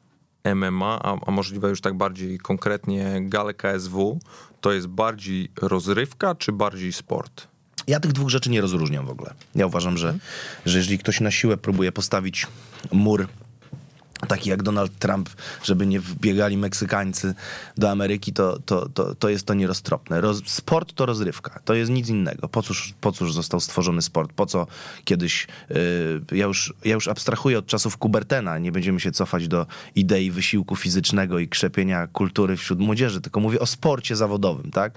MMA, 0.56 1.00
a, 1.04 1.18
a 1.26 1.32
możliwe 1.32 1.70
już 1.70 1.82
tak 1.82 1.94
bardziej 1.94 2.38
konkretnie 2.38 3.18
galę 3.22 3.54
KSW, 3.54 4.20
to 4.62 4.72
jest 4.72 4.88
bardziej 4.88 5.52
rozrywka 5.62 6.36
czy 6.36 6.52
bardziej 6.52 6.94
sport? 6.94 7.48
Ja 7.88 8.00
tych 8.00 8.14
dwóch 8.14 8.30
rzeczy 8.30 8.50
nie 8.50 8.62
rozróżniam 8.62 9.06
w 9.06 9.10
ogóle. 9.10 9.34
Ja 9.56 9.68
uważam, 9.68 9.98
że, 9.98 10.18
że 10.66 10.78
jeżeli 10.78 10.98
ktoś 10.98 11.22
na 11.22 11.32
siłę 11.32 11.58
próbuje 11.58 11.92
postawić 11.92 12.48
mur 12.92 13.28
taki 14.28 14.50
jak 14.50 14.64
Donald 14.64 15.00
Trump, 15.00 15.30
żeby 15.64 15.88
nie 15.88 16.00
wbiegali 16.00 16.58
Meksykańcy 16.58 17.36
do 17.78 17.90
Ameryki, 17.90 18.34
to, 18.34 18.60
to, 18.66 18.90
to, 18.90 19.16
to 19.16 19.30
jest 19.30 19.46
to 19.46 19.54
nieroztropne. 19.54 20.22
Roz, 20.22 20.42
sport 20.46 20.94
to 20.94 21.06
rozrywka, 21.06 21.60
to 21.66 21.74
jest 21.74 21.92
nic 21.92 22.10
innego. 22.10 22.48
Po 22.48 22.64
cóż, 22.64 22.94
po 23.02 23.12
cóż 23.12 23.34
został 23.34 23.60
stworzony 23.60 24.02
sport? 24.02 24.34
Po 24.34 24.46
co 24.46 24.68
kiedyś, 25.04 25.48
yy, 25.70 26.38
ja, 26.38 26.46
już, 26.46 26.74
ja 26.86 26.94
już 26.94 27.08
abstrahuję 27.08 27.60
od 27.60 27.68
czasów 27.68 27.98
Kubertena, 27.98 28.58
nie 28.58 28.72
będziemy 28.72 29.00
się 29.00 29.12
cofać 29.12 29.48
do 29.48 29.66
idei 29.96 30.32
wysiłku 30.32 30.76
fizycznego 30.76 31.40
i 31.40 31.48
krzepienia 31.48 32.08
kultury 32.08 32.58
wśród 32.58 32.80
młodzieży, 32.80 33.22
tylko 33.22 33.40
mówię 33.40 33.60
o 33.60 33.66
sporcie 33.66 34.16
zawodowym, 34.16 34.72
tak? 34.72 34.94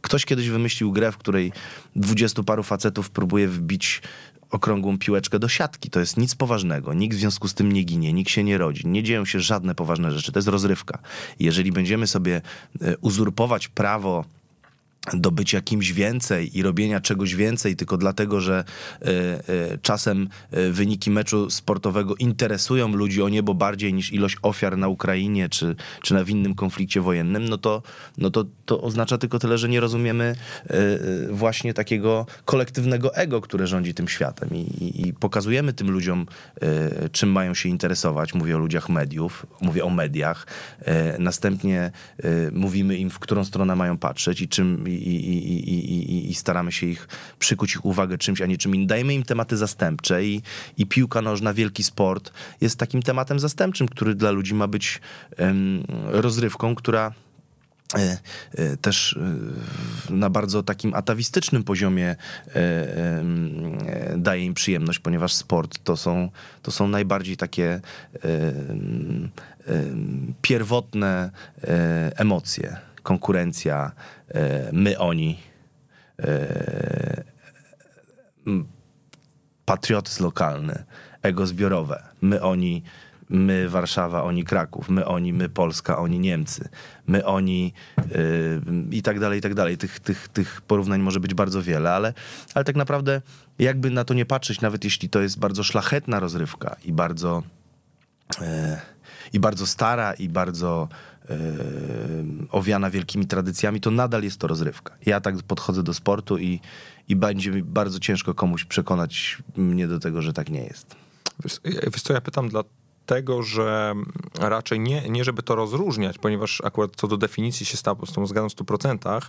Ktoś 0.00 0.24
kiedyś 0.24 0.48
wymyślił 0.48 0.92
grę, 0.92 1.12
w 1.12 1.16
której 1.16 1.52
dwudziestu 1.96 2.44
paru 2.44 2.62
facetów 2.62 3.10
próbuje 3.10 3.48
wbić 3.48 4.02
okrągłą 4.50 4.98
piłeczkę 4.98 5.38
do 5.38 5.48
siatki. 5.48 5.90
To 5.90 6.00
jest 6.00 6.16
nic 6.16 6.34
poważnego. 6.34 6.94
Nikt 6.94 7.16
w 7.16 7.20
związku 7.20 7.48
z 7.48 7.54
tym 7.54 7.72
nie 7.72 7.82
ginie, 7.82 8.12
nikt 8.12 8.30
się 8.30 8.44
nie 8.44 8.58
rodzi. 8.58 8.86
Nie 8.86 9.02
dzieją 9.02 9.24
się 9.24 9.40
żadne 9.40 9.74
poważne 9.74 10.12
rzeczy. 10.12 10.32
To 10.32 10.38
jest 10.38 10.48
rozrywka. 10.48 10.98
Jeżeli 11.40 11.72
będziemy 11.72 12.06
sobie 12.06 12.42
e, 12.80 12.96
uzurpować 12.96 13.68
prawo 13.68 14.24
do 15.12 15.30
bycia 15.30 15.60
kimś 15.60 15.92
więcej 15.92 16.58
i 16.58 16.62
robienia 16.62 17.00
czegoś 17.00 17.34
więcej 17.34 17.76
tylko 17.76 17.96
dlatego, 17.96 18.40
że 18.40 18.64
y, 19.02 19.08
y, 19.08 19.78
czasem 19.82 20.28
y, 20.56 20.72
wyniki 20.72 21.10
meczu 21.10 21.50
sportowego 21.50 22.14
interesują 22.16 22.88
ludzi 22.88 23.22
o 23.22 23.28
niebo 23.28 23.54
bardziej 23.54 23.94
niż 23.94 24.12
ilość 24.12 24.36
ofiar 24.42 24.78
na 24.78 24.88
Ukrainie 24.88 25.48
czy, 25.48 25.76
czy 26.02 26.14
na 26.14 26.22
innym 26.22 26.54
konflikcie 26.54 27.00
wojennym, 27.00 27.48
no 27.48 27.58
to, 27.58 27.82
no 28.18 28.30
to, 28.30 28.44
to 28.66 28.80
oznacza 28.80 29.18
tylko 29.18 29.38
tyle, 29.38 29.58
że 29.58 29.68
nie 29.68 29.80
rozumiemy 29.80 30.36
właśnie 31.30 31.74
takiego 31.74 32.26
kolektywnego 32.44 33.14
ego, 33.14 33.40
które 33.40 33.66
rządzi 33.66 33.94
tym 33.94 34.08
światem 34.08 34.48
i, 34.52 34.60
i, 34.60 35.08
i 35.08 35.12
pokazujemy 35.12 35.72
tym 35.72 35.90
ludziom, 35.90 36.26
czym 37.12 37.32
mają 37.32 37.54
się 37.54 37.68
interesować. 37.68 38.34
Mówię 38.34 38.56
o 38.56 38.58
ludziach 38.58 38.88
mediów, 38.88 39.46
mówię 39.60 39.84
o 39.84 39.90
mediach. 39.90 40.46
Następnie 41.18 41.90
mówimy 42.52 42.96
im, 42.96 43.10
w 43.10 43.18
którą 43.18 43.44
stronę 43.44 43.76
mają 43.76 43.98
patrzeć 43.98 44.40
i 44.40 44.48
czym 44.48 44.84
i, 44.94 45.28
i, 45.28 45.70
i, 45.70 46.30
i, 46.30 46.34
staramy 46.34 46.72
się 46.72 46.86
ich 46.86 47.08
przykuć 47.38 47.74
ich 47.74 47.84
uwagę 47.84 48.18
czymś, 48.18 48.40
a 48.40 48.46
nie 48.46 48.58
czym 48.58 48.74
innym. 48.74 48.86
Dajemy 48.86 49.14
im 49.14 49.22
tematy 49.22 49.56
zastępcze 49.56 50.24
i, 50.24 50.42
i 50.78 50.86
piłka 50.86 51.22
nożna, 51.22 51.54
wielki 51.54 51.84
sport 51.84 52.32
jest 52.60 52.78
takim 52.78 53.02
tematem 53.02 53.40
zastępczym, 53.40 53.88
który 53.88 54.14
dla 54.14 54.30
ludzi 54.30 54.54
ma 54.54 54.68
być 54.68 55.00
rozrywką, 56.10 56.74
która 56.74 57.12
E, 57.94 58.18
e, 58.54 58.76
też 58.76 59.18
e, 60.10 60.12
na 60.12 60.30
bardzo 60.30 60.62
takim 60.62 60.94
atawistycznym 60.94 61.64
poziomie 61.64 62.16
daje 64.16 64.44
im 64.44 64.54
przyjemność, 64.54 64.98
ponieważ 64.98 65.32
sport 65.32 65.78
to 65.84 65.96
są, 65.96 66.30
to 66.62 66.70
są 66.70 66.88
najbardziej 66.88 67.36
takie 67.36 67.80
pierwotne 70.42 71.30
emocje. 72.16 72.76
Konkurencja, 73.04 73.92
my, 74.72 74.98
oni, 74.98 75.38
patriotyzm 79.64 80.24
lokalny, 80.24 80.84
ego 81.22 81.46
zbiorowe, 81.46 82.02
my, 82.22 82.42
oni, 82.42 82.82
my 83.28 83.68
Warszawa, 83.68 84.22
oni 84.22 84.44
Kraków, 84.44 84.88
my 84.88 85.04
oni, 85.04 85.32
my 85.32 85.48
Polska, 85.48 85.98
oni 85.98 86.18
Niemcy, 86.18 86.68
my 87.06 87.24
oni 87.24 87.72
yy, 87.96 88.62
i 88.90 89.02
tak 89.02 89.20
dalej, 89.20 89.38
i 89.38 89.42
tak 89.42 89.54
dalej. 89.54 89.78
Tych, 89.78 90.00
tych, 90.00 90.28
tych 90.28 90.60
porównań 90.60 91.00
może 91.00 91.20
być 91.20 91.34
bardzo 91.34 91.62
wiele, 91.62 91.92
ale, 91.92 92.12
ale 92.54 92.64
tak 92.64 92.76
naprawdę 92.76 93.22
jakby 93.58 93.90
na 93.90 94.04
to 94.04 94.14
nie 94.14 94.26
patrzeć, 94.26 94.60
nawet 94.60 94.84
jeśli 94.84 95.08
to 95.08 95.20
jest 95.20 95.38
bardzo 95.38 95.62
szlachetna 95.62 96.20
rozrywka 96.20 96.76
i 96.84 96.92
bardzo, 96.92 97.42
i 99.32 99.40
bardzo 99.40 99.66
stara 99.66 100.14
i 100.14 100.28
bardzo 100.28 100.88
owiana 102.50 102.90
wielkimi 102.90 103.26
tradycjami, 103.26 103.80
to 103.80 103.90
nadal 103.90 104.22
jest 104.22 104.38
to 104.38 104.46
rozrywka. 104.46 104.94
Ja 105.06 105.20
tak 105.20 105.42
podchodzę 105.42 105.82
do 105.82 105.94
sportu 105.94 106.38
i, 106.38 106.60
i 107.08 107.16
będzie 107.16 107.50
mi 107.50 107.62
bardzo 107.62 107.98
ciężko 107.98 108.34
komuś 108.34 108.64
przekonać 108.64 109.38
mnie 109.56 109.88
do 109.88 109.98
tego, 109.98 110.22
że 110.22 110.32
tak 110.32 110.50
nie 110.50 110.64
jest. 110.64 110.96
Wiesz 111.64 112.02
co, 112.02 112.12
ja 112.12 112.20
pytam 112.20 112.48
dla 112.48 112.64
tego, 113.06 113.42
że 113.42 113.94
raczej 114.38 114.80
nie, 114.80 115.08
nie 115.08 115.24
żeby 115.24 115.42
to 115.42 115.54
rozróżniać, 115.54 116.18
ponieważ 116.18 116.60
akurat 116.64 116.90
co 116.96 117.08
do 117.08 117.16
definicji 117.16 117.66
się 117.66 117.76
z 117.76 117.82
tą 117.82 118.26
zgadzam 118.26 118.50
w 118.50 118.54
100%, 118.54 119.20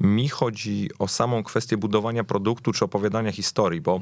mi 0.00 0.28
chodzi 0.28 0.90
o 0.98 1.08
samą 1.08 1.42
kwestię 1.42 1.76
budowania 1.76 2.24
produktu 2.24 2.72
czy 2.72 2.84
opowiadania 2.84 3.32
historii, 3.32 3.80
bo 3.80 4.00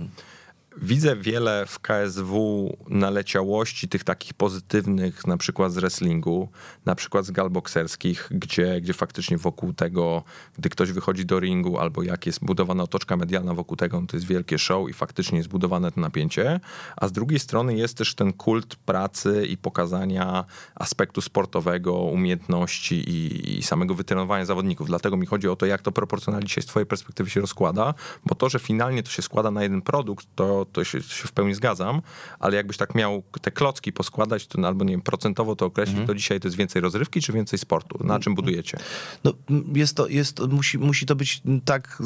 Widzę 0.77 1.17
wiele 1.17 1.67
w 1.67 1.81
KSW 1.81 2.77
naleciałości 2.89 3.89
tych 3.89 4.05
takich 4.05 4.35
pozytywnych, 4.35 5.27
na 5.27 5.37
przykład 5.37 5.73
z 5.73 5.75
wrestlingu, 5.75 6.49
na 6.87 6.95
przykład 6.95 7.25
z 7.25 7.31
galbokserskich, 7.31 8.29
gdzie, 8.31 8.81
gdzie 8.81 8.93
faktycznie 8.93 9.39
wokół 9.39 9.73
tego, 9.73 10.23
gdy 10.59 10.69
ktoś 10.69 10.93
wychodzi 10.93 11.27
do 11.27 11.41
ringu, 11.41 11.79
albo 11.79 12.03
jak 12.03 12.27
jest 12.27 12.45
budowana 12.45 12.83
otoczka 12.83 13.17
medialna 13.17 13.55
wokół 13.55 13.77
tego, 13.77 14.03
to 14.09 14.17
jest 14.17 14.27
wielkie 14.27 14.59
show 14.59 14.89
i 14.89 14.93
faktycznie 14.93 15.39
jest 15.39 15.51
budowane 15.51 15.93
to 15.93 16.01
napięcie. 16.01 16.61
A 16.97 17.09
z 17.09 17.13
drugiej 17.13 17.39
strony 17.39 17.77
jest 17.77 17.97
też 17.97 18.15
ten 18.15 18.33
kult 18.33 18.77
pracy 18.77 19.47
i 19.47 19.57
pokazania 19.57 20.45
aspektu 20.75 21.21
sportowego, 21.21 21.93
umiejętności 21.93 22.95
i, 22.95 23.59
i 23.59 23.63
samego 23.63 23.95
wytrenowania 23.95 24.45
zawodników. 24.45 24.87
Dlatego 24.87 25.17
mi 25.17 25.27
chodzi 25.27 25.49
o 25.49 25.57
to, 25.57 25.67
jak 25.67 25.83
to 25.83 25.93
proporcjonalnie 25.93 26.47
dzisiaj 26.47 26.63
z 26.63 26.67
twojej 26.67 26.87
perspektywy 26.87 27.31
się 27.31 27.41
rozkłada, 27.41 27.95
bo 28.27 28.35
to, 28.35 28.49
że 28.49 28.59
finalnie 28.59 29.03
to 29.03 29.11
się 29.11 29.23
składa 29.23 29.51
na 29.51 29.63
jeden 29.63 29.83
produkt, 29.83 30.27
to 30.35 30.62
to, 30.65 30.85
się, 30.85 31.03
się, 31.03 31.29
w 31.29 31.33
pełni 31.33 31.55
zgadzam, 31.55 32.03
ale 32.41 32.57
jakbyś 32.57 32.77
tak 32.77 32.95
miał 32.95 33.23
te 33.41 33.51
klocki 33.51 33.93
poskładać, 33.93 34.47
to, 34.47 34.67
albo 34.67 34.85
nie 34.85 34.91
wiem, 34.91 35.03
procentowo 35.03 35.57
to 35.57 35.67
określić, 35.67 35.99
mhm. 35.99 36.07
to 36.07 36.15
dzisiaj 36.15 36.41
to 36.41 36.49
jest 36.49 36.57
więcej 36.57 36.83
rozrywki 36.83 37.21
czy 37.21 37.33
więcej 37.33 37.59
sportu? 37.59 38.07
Na 38.07 38.21
czym 38.21 38.35
budujecie? 38.35 38.79
No, 39.25 39.33
jest 39.75 39.97
to, 39.97 40.09
jest, 40.09 40.41
musi, 40.41 40.79
musi 40.79 41.07
to 41.07 41.17
być 41.17 41.43
tak, 41.65 42.03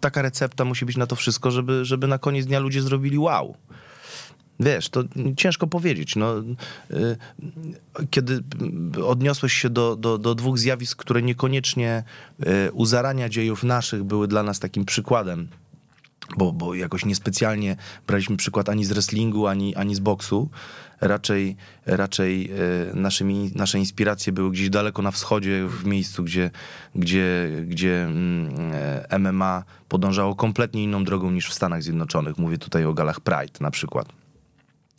taka 0.00 0.22
recepta 0.22 0.64
musi 0.64 0.86
być 0.86 0.96
na 0.96 1.06
to 1.06 1.16
wszystko, 1.16 1.50
żeby, 1.50 1.84
żeby 1.84 2.06
na 2.06 2.18
koniec 2.18 2.46
dnia 2.46 2.60
ludzie 2.60 2.82
zrobili 2.82 3.18
wow. 3.18 3.56
Wiesz, 4.60 4.88
to 4.88 5.04
ciężko 5.36 5.66
powiedzieć. 5.66 6.16
No, 6.16 6.34
y, 6.38 7.16
kiedy 8.10 8.42
odniosłeś 9.04 9.52
się 9.52 9.70
do, 9.70 9.96
do, 9.96 10.18
do 10.18 10.34
dwóch 10.34 10.58
zjawisk, 10.58 10.98
które 10.98 11.22
niekoniecznie 11.22 12.04
y, 12.68 12.72
u 12.72 12.86
zarania 12.86 13.28
dziejów 13.28 13.64
naszych 13.64 14.04
były 14.04 14.28
dla 14.28 14.42
nas 14.42 14.60
takim 14.60 14.84
przykładem 14.84 15.48
bo, 16.36 16.52
bo 16.52 16.74
jakoś 16.74 17.04
niespecjalnie 17.04 17.76
braliśmy 18.06 18.36
przykład 18.36 18.68
ani 18.68 18.84
z 18.84 18.88
wrestlingu, 18.88 19.46
ani, 19.46 19.76
ani 19.76 19.94
z 19.94 20.00
boksu. 20.00 20.48
Raczej, 21.00 21.56
raczej 21.86 22.50
e, 22.50 22.94
naszymi, 22.94 23.50
nasze 23.54 23.78
inspiracje 23.78 24.32
były 24.32 24.50
gdzieś 24.50 24.70
daleko 24.70 25.02
na 25.02 25.10
wschodzie, 25.10 25.66
w 25.66 25.84
miejscu, 25.86 26.24
gdzie, 26.24 26.50
gdzie, 26.94 27.50
gdzie 27.66 28.04
mm, 28.04 28.72
e, 29.10 29.18
MMA 29.18 29.64
podążało 29.88 30.34
kompletnie 30.34 30.84
inną 30.84 31.04
drogą 31.04 31.30
niż 31.30 31.48
w 31.48 31.54
Stanach 31.54 31.82
Zjednoczonych. 31.82 32.38
Mówię 32.38 32.58
tutaj 32.58 32.84
o 32.84 32.94
galach 32.94 33.20
Pride 33.20 33.58
na 33.60 33.70
przykład. 33.70 34.17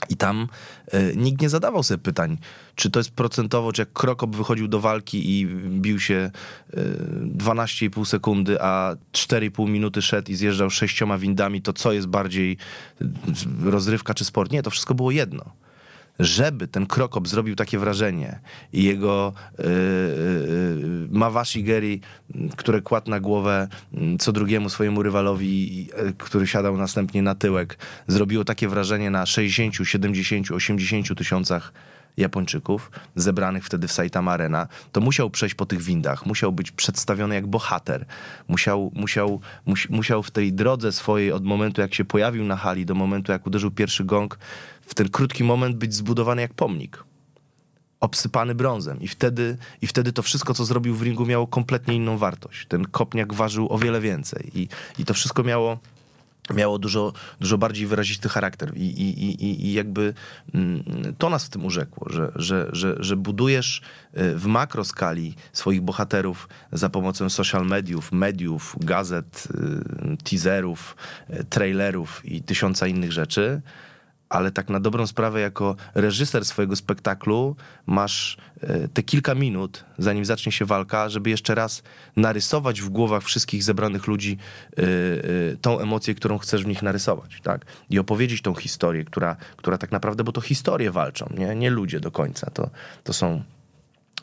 I 0.10 0.16
tam 0.16 0.48
y, 0.94 1.14
nikt 1.16 1.42
nie 1.42 1.50
zadawał 1.50 1.84
sobie 1.84 1.98
pytań, 1.98 2.38
czy 2.76 2.92
to 2.92 3.00
jest 3.00 3.12
procentowo, 3.12 3.72
czy 3.72 3.82
jak 3.82 3.94
Krokop 3.94 4.36
wychodził 4.36 4.68
do 4.68 4.80
walki 4.80 5.40
i 5.40 5.48
bił 5.70 6.00
się 6.00 6.32
y, 6.74 6.78
12,5 7.38 8.06
sekundy, 8.06 8.62
a 8.62 8.96
4,5 9.12 9.70
minuty 9.70 10.02
szedł 10.02 10.32
i 10.32 10.36
zjeżdżał 10.36 10.70
sześcioma 10.70 11.18
windami, 11.18 11.62
to 11.62 11.74
co 11.74 11.92
jest 11.92 12.08
bardziej 12.08 12.58
rozrywka 13.64 14.14
czy 14.14 14.26
sport? 14.26 14.52
Nie, 14.52 14.64
to 14.64 14.70
wszystko 14.70 14.96
było 14.96 15.12
jedno 15.12 15.52
żeby 16.20 16.68
ten 16.68 16.86
Krokop 16.86 17.28
zrobił 17.28 17.56
takie 17.56 17.80
wrażenie 17.80 18.40
i 18.74 18.84
jego 18.84 19.34
yy, 19.58 19.66
yy, 19.66 21.08
Mawashi 21.12 21.64
Geri, 21.64 22.02
które 22.56 22.82
kładł 22.82 23.10
na 23.10 23.20
głowę 23.20 23.68
mm, 23.94 24.18
co 24.18 24.32
drugiemu 24.32 24.70
swojemu 24.70 25.04
rywalowi, 25.04 25.88
który 26.18 26.48
siadał 26.48 26.78
następnie 26.78 27.22
na 27.22 27.36
tyłek, 27.36 27.78
zrobiło 28.08 28.46
takie 28.46 28.68
wrażenie 28.68 29.12
na 29.12 29.26
60, 29.26 29.76
70, 29.88 30.52
80 30.52 31.18
tysiącach 31.18 31.74
Japończyków, 32.20 32.92
zebranych 33.16 33.66
wtedy 33.66 33.88
w 33.88 33.92
Saitama 33.92 34.32
Arena, 34.32 34.68
to 34.92 35.02
musiał 35.02 35.30
przejść 35.30 35.56
po 35.56 35.66
tych 35.66 35.82
windach, 35.82 36.26
musiał 36.26 36.52
być 36.52 36.72
przedstawiony 36.72 37.36
jak 37.36 37.48
bohater, 37.48 38.06
musiał, 38.48 38.92
musiał, 38.96 39.42
musiał 39.90 40.24
w 40.24 40.32
tej 40.32 40.54
drodze 40.54 40.92
swojej 40.92 41.32
od 41.32 41.46
momentu 41.46 41.82
jak 41.82 41.94
się 41.94 42.06
pojawił 42.06 42.44
na 42.44 42.56
hali 42.56 42.86
do 42.86 42.96
momentu 42.96 43.32
jak 43.32 43.48
uderzył 43.48 43.72
pierwszy 43.72 44.06
gong, 44.06 44.40
w 44.82 44.94
ten 44.94 45.10
krótki 45.10 45.44
moment 45.44 45.76
być 45.76 45.94
zbudowany 45.94 46.42
jak 46.42 46.54
pomnik. 46.54 47.04
Obsypany 48.00 48.56
brązem. 48.56 49.02
I 49.02 49.08
wtedy, 49.08 49.58
I 49.82 49.88
wtedy 49.88 50.14
to 50.14 50.22
wszystko, 50.22 50.54
co 50.54 50.66
zrobił 50.66 50.96
w 50.96 51.02
ringu, 51.02 51.26
miało 51.26 51.48
kompletnie 51.48 51.96
inną 51.96 52.18
wartość. 52.18 52.68
Ten 52.68 52.86
kopniak 52.86 53.34
ważył 53.34 53.74
o 53.74 53.78
wiele 53.78 54.02
więcej. 54.02 54.52
I, 54.54 54.68
i 55.00 55.06
to 55.06 55.14
wszystko 55.14 55.44
miało 55.44 55.80
miało 56.54 56.80
dużo, 56.80 57.14
dużo 57.40 57.58
bardziej 57.58 57.88
wyrazisty 57.88 58.30
charakter. 58.30 58.78
I, 58.78 58.82
i, 58.82 59.26
i, 59.46 59.66
i 59.66 59.74
jakby 59.74 60.14
mm, 60.54 60.84
to 61.18 61.30
nas 61.30 61.46
w 61.46 61.50
tym 61.50 61.66
urzekło, 61.66 62.10
że, 62.10 62.32
że, 62.36 62.70
że, 62.72 62.96
że 63.00 63.16
budujesz 63.16 63.82
y, 64.18 64.36
w 64.36 64.46
makroskali 64.46 65.36
swoich 65.54 65.82
bohaterów 65.82 66.50
za 66.72 66.90
pomocą 66.90 67.30
social 67.30 67.66
mediów, 67.66 68.12
mediów, 68.12 68.76
gazet, 68.80 69.48
y, 70.14 70.18
teaserów, 70.24 70.96
y, 71.30 71.44
trailerów 71.44 72.26
i 72.26 72.42
tysiąca 72.42 72.88
innych 72.88 73.12
rzeczy, 73.12 73.62
ale 74.30 74.52
tak 74.52 74.70
na 74.70 74.80
dobrą 74.80 75.08
sprawę, 75.08 75.40
jako 75.40 75.76
reżyser 75.96 76.46
swojego 76.46 76.76
spektaklu, 76.76 77.56
masz 77.86 78.38
e, 78.62 78.88
te 78.88 79.04
kilka 79.04 79.36
minut, 79.36 79.86
zanim 79.98 80.26
zacznie 80.26 80.52
się 80.52 80.66
walka, 80.66 81.10
żeby 81.10 81.30
jeszcze 81.30 81.56
raz 81.56 81.84
narysować 82.16 82.82
w 82.82 82.90
głowach 82.90 83.24
wszystkich 83.24 83.64
zebranych 83.64 84.08
ludzi 84.08 84.38
e, 84.78 84.82
e, 84.82 84.86
tą 85.62 85.80
emocję, 85.80 86.16
którą 86.16 86.38
chcesz 86.38 86.64
w 86.64 86.68
nich 86.68 86.82
narysować, 86.82 87.42
tak? 87.44 87.66
I 87.90 88.00
opowiedzieć 88.00 88.42
tą 88.42 88.56
historię, 88.56 89.04
która, 89.06 89.36
która 89.58 89.78
tak 89.78 89.92
naprawdę, 89.92 90.24
bo 90.24 90.32
to 90.32 90.42
historie 90.42 90.92
walczą, 90.92 91.30
nie, 91.38 91.56
nie 91.56 91.70
ludzie 91.70 92.00
do 92.00 92.12
końca. 92.12 92.52
To, 92.52 92.70
to 93.04 93.14
są 93.14 93.44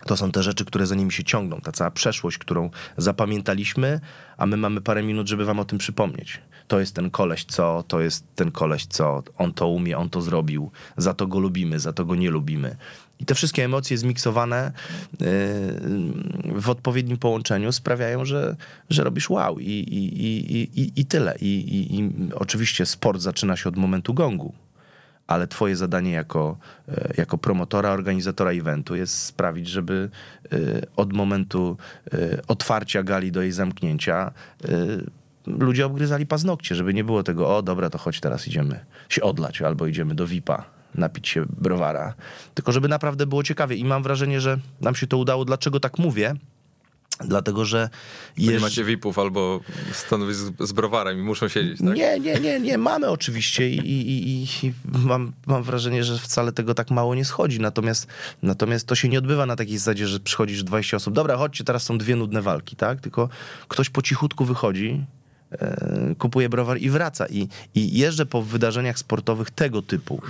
to 0.07 0.17
są 0.17 0.33
te 0.33 0.43
rzeczy, 0.43 0.65
które 0.65 0.87
za 0.87 0.95
nimi 0.95 1.13
się 1.13 1.25
ciągną, 1.25 1.61
ta 1.61 1.73
cała 1.73 1.91
przeszłość, 1.91 2.39
którą 2.39 2.71
zapamiętaliśmy, 2.97 4.01
a 4.37 4.47
my 4.47 4.57
mamy 4.57 4.81
parę 4.81 5.03
minut, 5.03 5.29
żeby 5.29 5.45
wam 5.45 5.61
o 5.61 5.65
tym 5.65 5.79
przypomnieć. 5.79 6.41
To 6.69 6.81
jest 6.81 6.95
ten 6.95 7.11
koleś, 7.11 7.45
co, 7.45 7.85
to 7.89 8.01
jest 8.01 8.25
ten 8.35 8.51
koleś, 8.51 8.87
co, 8.87 9.23
on 9.39 9.53
to 9.53 9.69
umie, 9.69 9.99
on 9.99 10.11
to 10.11 10.23
zrobił, 10.23 10.71
za 10.97 11.15
to 11.15 11.27
go 11.27 11.39
lubimy, 11.39 11.81
za 11.81 11.93
to 11.93 12.05
go 12.05 12.15
nie 12.15 12.31
lubimy. 12.31 12.77
I 13.21 13.25
te 13.25 13.35
wszystkie 13.35 13.65
emocje 13.65 13.99
zmiksowane 13.99 14.73
yy, 15.21 15.27
w 16.61 16.71
odpowiednim 16.71 17.19
połączeniu 17.19 17.73
sprawiają, 17.73 18.25
że, 18.25 18.57
że 18.91 19.05
robisz 19.05 19.31
wow 19.31 19.59
i, 19.59 19.65
i, 19.65 20.27
i, 20.27 20.81
i, 20.81 20.93
i 21.01 21.05
tyle. 21.05 21.37
I, 21.41 21.47
i, 21.47 21.99
I 21.99 22.11
oczywiście 22.35 22.87
sport 22.87 23.21
zaczyna 23.21 23.57
się 23.57 23.69
od 23.69 23.77
momentu 23.77 24.15
gongu 24.15 24.55
ale 25.27 25.47
twoje 25.47 25.77
zadanie 25.77 26.13
jako, 26.13 26.57
e, 26.89 27.13
jako 27.17 27.39
promotora, 27.39 27.91
organizatora 27.91 28.51
eventu 28.51 28.97
jest 28.97 29.23
sprawić, 29.23 29.69
żeby 29.69 30.11
e, 30.53 30.57
od 30.97 31.13
momentu 31.13 31.77
otwarcia 32.49 33.03
gali 33.03 33.33
do 33.33 33.43
jej 33.43 33.53
zamknięcia 33.53 34.33
ludzie 35.47 35.87
obgryzali 35.87 36.27
paznokcie, 36.27 36.75
żeby 36.75 36.95
nie 36.95 37.05
było 37.05 37.23
tego, 37.23 37.57
o 37.57 37.63
dobra, 37.63 37.91
to 37.91 37.99
chodź 37.99 38.21
teraz 38.21 38.49
idziemy 38.49 38.85
się 39.09 39.23
odlać, 39.23 39.63
albo 39.63 39.87
idziemy 39.87 40.15
do 40.15 40.27
VIP-a 40.27 40.65
napić 40.95 41.29
się 41.29 41.45
browara. 41.49 42.15
Tylko 42.55 42.73
żeby 42.73 42.89
naprawdę 42.89 43.27
było 43.27 43.43
ciekawie 43.43 43.77
i 43.77 43.85
mam 43.85 44.03
wrażenie, 44.03 44.41
że 44.41 44.59
nam 44.81 44.95
się 44.95 45.07
to 45.07 45.19
udało. 45.19 45.45
Dlaczego 45.45 45.81
tak 45.81 45.99
mówię? 45.99 46.35
Dlatego, 47.21 47.65
że. 47.65 47.89
Jeż... 48.37 48.53
Nie 48.53 48.61
macie 48.61 48.85
VIP-ów 48.85 49.19
albo 49.19 49.61
stanowisk 49.93 50.53
z 50.61 50.73
browarem 50.73 51.19
i 51.19 51.23
muszą 51.23 51.49
siedzieć, 51.49 51.79
tak? 51.79 51.97
Nie, 51.97 52.21
nie, 52.21 52.41
nie, 52.41 52.61
nie. 52.61 52.79
Mamy 52.79 53.09
oczywiście 53.09 53.71
i, 53.71 53.79
i, 53.79 54.29
i, 54.29 54.47
i, 54.67 54.73
mam, 54.85 55.33
mam 55.47 55.63
wrażenie, 55.63 56.05
że 56.05 56.19
wcale 56.19 56.53
tego 56.53 56.75
tak 56.75 56.91
mało 56.91 57.15
nie 57.15 57.25
schodzi. 57.25 57.61
Natomiast, 57.61 58.07
natomiast 58.43 58.87
to 58.87 58.95
się 58.95 59.09
nie 59.09 59.19
odbywa 59.19 59.47
na 59.47 59.57
takiej 59.57 59.79
zasadzie, 59.79 60.07
że 60.07 60.21
przychodzisz 60.21 60.63
20 60.65 60.97
osób. 60.97 61.15
Dobra, 61.15 61.37
chodźcie, 61.37 61.65
teraz 61.65 61.83
są 61.83 61.99
dwie 61.99 62.17
nudne 62.17 62.43
walki, 62.43 62.77
tak? 62.77 63.01
Tylko 63.01 63.29
ktoś 63.69 63.91
po 63.91 64.03
cichutku 64.03 64.45
wychodzi, 64.45 65.05
kupuje 66.19 66.49
browar 66.49 66.79
i 66.79 66.91
wraca. 66.91 67.27
I, 67.27 67.49
I 67.75 67.99
jeżdżę 67.99 68.27
po 68.27 68.43
wydarzeniach 68.43 68.99
sportowych 68.99 69.51
tego 69.51 69.83
typu 69.83 70.21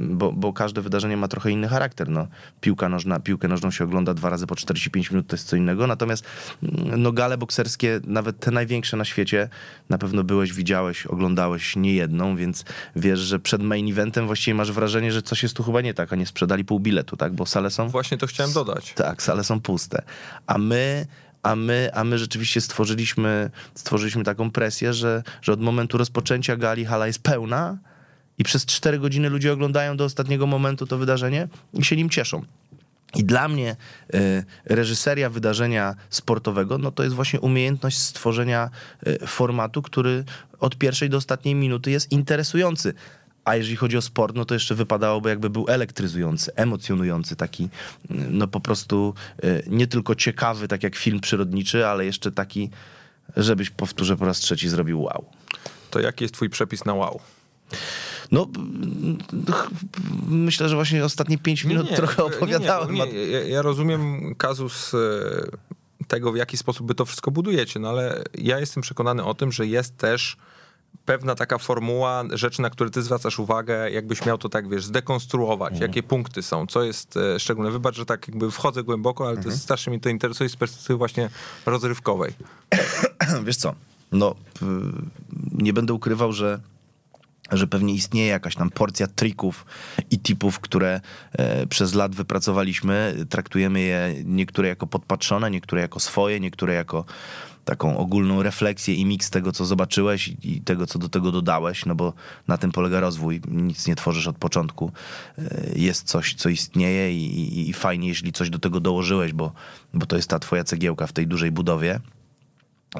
bo, 0.00 0.32
bo 0.32 0.52
każde 0.52 0.82
wydarzenie 0.82 1.16
ma 1.16 1.28
trochę 1.28 1.50
inny 1.50 1.68
charakter. 1.68 2.08
No, 2.08 2.26
piłka 2.60 2.88
nożna, 2.88 3.20
piłkę 3.20 3.48
nożną 3.48 3.70
się 3.70 3.84
ogląda 3.84 4.14
dwa 4.14 4.30
razy 4.30 4.46
po 4.46 4.56
45 4.56 5.10
minut, 5.10 5.26
to 5.26 5.36
jest 5.36 5.48
co 5.48 5.56
innego. 5.56 5.86
Natomiast 5.86 6.24
mm, 6.62 7.02
no, 7.02 7.12
gale 7.12 7.38
bokserskie, 7.38 8.00
nawet 8.06 8.40
te 8.40 8.50
największe 8.50 8.96
na 8.96 9.04
świecie, 9.04 9.48
na 9.88 9.98
pewno 9.98 10.24
byłeś, 10.24 10.52
widziałeś, 10.52 11.06
oglądałeś 11.06 11.76
nie 11.76 11.94
jedną, 11.94 12.36
więc 12.36 12.64
wiesz, 12.96 13.18
że 13.18 13.38
przed 13.38 13.62
main 13.62 13.90
eventem 13.90 14.26
właściwie 14.26 14.54
masz 14.54 14.72
wrażenie, 14.72 15.12
że 15.12 15.22
coś 15.22 15.42
jest 15.42 15.56
tu 15.56 15.62
chyba 15.62 15.80
nie 15.80 15.94
tak, 15.94 16.12
a 16.12 16.16
nie 16.16 16.26
sprzedali 16.26 16.64
pół 16.64 16.80
biletu, 16.80 17.16
tak? 17.16 17.32
Bo 17.32 17.46
sale 17.46 17.70
są... 17.70 17.88
Właśnie 17.88 18.18
to 18.18 18.26
chciałem 18.26 18.52
dodać. 18.52 18.92
Tak, 18.94 19.22
sale 19.22 19.44
są 19.44 19.60
puste. 19.60 20.02
A 20.46 20.58
my 20.58 21.06
a 21.42 21.56
my, 21.56 21.90
a 21.94 22.04
my 22.04 22.18
rzeczywiście 22.18 22.60
stworzyliśmy, 22.60 23.50
stworzyliśmy 23.74 24.24
taką 24.24 24.50
presję, 24.50 24.94
że, 24.94 25.22
że 25.42 25.52
od 25.52 25.60
momentu 25.60 25.98
rozpoczęcia 25.98 26.56
gali 26.56 26.84
hala 26.84 27.06
jest 27.06 27.22
pełna, 27.22 27.78
i 28.40 28.44
przez 28.44 28.66
4 28.66 28.98
godziny 28.98 29.28
ludzie 29.28 29.52
oglądają 29.52 29.96
do 29.96 30.04
ostatniego 30.04 30.46
momentu 30.46 30.86
to 30.86 30.98
wydarzenie 30.98 31.48
i 31.74 31.84
się 31.84 31.96
nim 31.96 32.10
cieszą. 32.10 32.42
I 33.14 33.24
dla 33.24 33.48
mnie 33.48 33.76
y, 34.14 34.44
reżyseria 34.64 35.30
wydarzenia 35.30 35.94
sportowego, 36.10 36.78
no 36.78 36.90
to 36.90 37.02
jest 37.02 37.14
właśnie 37.14 37.40
umiejętność 37.40 37.98
stworzenia 37.98 38.70
y, 39.06 39.26
formatu, 39.26 39.82
który 39.82 40.24
od 40.60 40.76
pierwszej 40.76 41.10
do 41.10 41.16
ostatniej 41.16 41.54
minuty 41.54 41.90
jest 41.90 42.12
interesujący. 42.12 42.94
A 43.44 43.56
jeżeli 43.56 43.76
chodzi 43.76 43.96
o 43.96 44.02
sport, 44.02 44.36
no 44.36 44.44
to 44.44 44.54
jeszcze 44.54 44.74
wypadałoby, 44.74 45.28
jakby 45.28 45.50
był 45.50 45.66
elektryzujący, 45.68 46.54
emocjonujący, 46.54 47.36
taki, 47.36 47.68
no 48.10 48.48
po 48.48 48.60
prostu 48.60 49.14
y, 49.44 49.64
nie 49.66 49.86
tylko 49.86 50.14
ciekawy, 50.14 50.68
tak 50.68 50.82
jak 50.82 50.96
film 50.96 51.20
przyrodniczy, 51.20 51.86
ale 51.86 52.04
jeszcze 52.04 52.32
taki, 52.32 52.70
żebyś, 53.36 53.70
powtórzę 53.70 54.16
po 54.16 54.24
raz 54.24 54.38
trzeci, 54.38 54.68
zrobił 54.68 55.02
wow. 55.02 55.24
To 55.90 56.00
jaki 56.00 56.24
jest 56.24 56.34
twój 56.34 56.50
przepis 56.50 56.84
na 56.84 56.94
wow? 56.94 57.20
No, 58.32 58.46
myślę, 60.28 60.68
że 60.68 60.74
właśnie 60.74 61.04
ostatnie 61.04 61.38
pięć 61.38 61.64
minut 61.64 61.84
nie, 61.84 61.90
nie, 61.90 61.96
trochę 61.96 62.24
opowiadałem. 62.24 62.94
Nie, 62.94 63.06
nie, 63.06 63.18
ja, 63.18 63.40
ja 63.40 63.62
rozumiem 63.62 64.34
kazus 64.34 64.94
e, 64.94 64.98
tego, 66.08 66.32
w 66.32 66.36
jaki 66.36 66.56
sposób 66.56 66.86
by 66.86 66.94
to 66.94 67.04
wszystko 67.04 67.30
budujecie, 67.30 67.80
no 67.80 67.88
ale 67.88 68.24
ja 68.34 68.58
jestem 68.58 68.82
przekonany 68.82 69.24
o 69.24 69.34
tym, 69.34 69.52
że 69.52 69.66
jest 69.66 69.96
też 69.96 70.36
pewna 71.10 71.34
taka 71.34 71.58
formuła 71.58 72.24
rzeczy, 72.32 72.62
na 72.62 72.70
które 72.70 72.90
ty 72.90 73.02
zwracasz 73.02 73.38
uwagę, 73.38 73.90
jakbyś 73.90 74.26
miał 74.26 74.38
to 74.38 74.48
tak, 74.48 74.68
wiesz, 74.68 74.84
zdekonstruować, 74.84 75.72
mhm. 75.72 75.90
jakie 75.90 76.02
punkty 76.02 76.42
są, 76.42 76.66
co 76.66 76.82
jest 76.82 77.16
e, 77.16 77.40
szczególne. 77.40 77.70
Wybacz, 77.70 77.96
że 77.96 78.06
tak 78.06 78.28
jakby 78.28 78.50
wchodzę 78.50 78.82
głęboko, 78.82 79.24
ale 79.24 79.36
mhm. 79.36 79.54
to 79.54 79.60
strasznie 79.62 79.90
mnie 79.90 80.00
to 80.00 80.08
interesuje 80.08 80.48
z 80.48 80.56
perspektywy 80.56 80.96
właśnie 80.96 81.30
rozrywkowej. 81.66 82.32
Wiesz 83.46 83.56
co, 83.56 83.74
no 84.12 84.34
nie 85.52 85.72
będę 85.72 85.92
ukrywał, 85.92 86.32
że 86.32 86.60
że 87.52 87.66
pewnie 87.66 87.94
istnieje 87.94 88.28
jakaś 88.28 88.54
tam 88.56 88.70
porcja 88.70 89.06
trików 89.06 89.66
i 90.10 90.18
tipów, 90.18 90.60
które 90.60 91.00
e, 91.32 91.66
przez 91.66 91.94
lat 91.94 92.14
wypracowaliśmy. 92.14 93.14
Traktujemy 93.28 93.80
je 93.80 94.14
niektóre 94.24 94.68
jako 94.68 94.86
podpatrzone, 94.86 95.50
niektóre 95.50 95.82
jako 95.82 96.00
swoje, 96.00 96.40
niektóre 96.40 96.74
jako 96.74 97.04
taką 97.70 97.96
ogólną 97.96 98.42
refleksję 98.42 98.94
i 98.94 99.04
miks 99.04 99.30
tego, 99.30 99.52
co 99.52 99.64
zobaczyłeś 99.66 100.34
i 100.42 100.60
tego, 100.60 100.86
co 100.86 100.98
do 100.98 101.08
tego 101.08 101.32
dodałeś, 101.32 101.86
no 101.86 101.94
bo 101.94 102.12
na 102.48 102.58
tym 102.58 102.72
polega 102.72 103.00
rozwój. 103.00 103.40
Nic 103.48 103.86
nie 103.86 103.96
tworzysz 103.96 104.26
od 104.26 104.36
początku. 104.38 104.92
E, 105.38 105.42
jest 105.76 106.06
coś, 106.06 106.34
co 106.34 106.48
istnieje 106.48 107.12
i, 107.12 107.40
i, 107.40 107.70
i 107.70 107.72
fajnie, 107.72 108.08
jeśli 108.08 108.32
coś 108.32 108.50
do 108.50 108.58
tego 108.58 108.80
dołożyłeś, 108.80 109.32
bo, 109.32 109.52
bo 109.94 110.06
to 110.06 110.16
jest 110.16 110.28
ta 110.28 110.38
twoja 110.38 110.64
cegiełka 110.64 111.06
w 111.06 111.12
tej 111.12 111.26
dużej 111.26 111.50
budowie. 111.50 112.00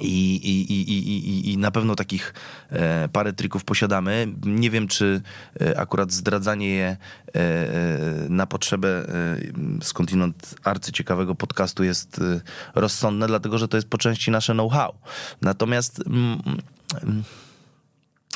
I, 0.00 0.36
i, 0.36 0.72
i, 0.72 1.08
i, 1.08 1.52
I 1.52 1.58
na 1.58 1.70
pewno 1.70 1.96
takich 1.96 2.34
e, 2.70 3.08
parę 3.08 3.32
trików 3.32 3.64
posiadamy. 3.64 4.28
Nie 4.42 4.70
wiem, 4.70 4.88
czy 4.88 5.22
e, 5.60 5.80
akurat 5.80 6.12
zdradzanie 6.12 6.68
je 6.68 6.96
e, 7.34 7.46
na 8.28 8.46
potrzebę 8.46 9.06
skądinąd 9.82 10.54
arcyciekawego 10.64 11.34
podcastu 11.34 11.84
jest 11.84 12.20
rozsądne, 12.74 13.26
dlatego 13.26 13.58
że 13.58 13.68
to 13.68 13.76
jest 13.76 13.88
po 13.88 13.98
części 13.98 14.30
nasze 14.30 14.52
know-how. 14.52 14.94
Natomiast 15.42 16.02
mm, 16.06 16.42
mm, 17.02 17.24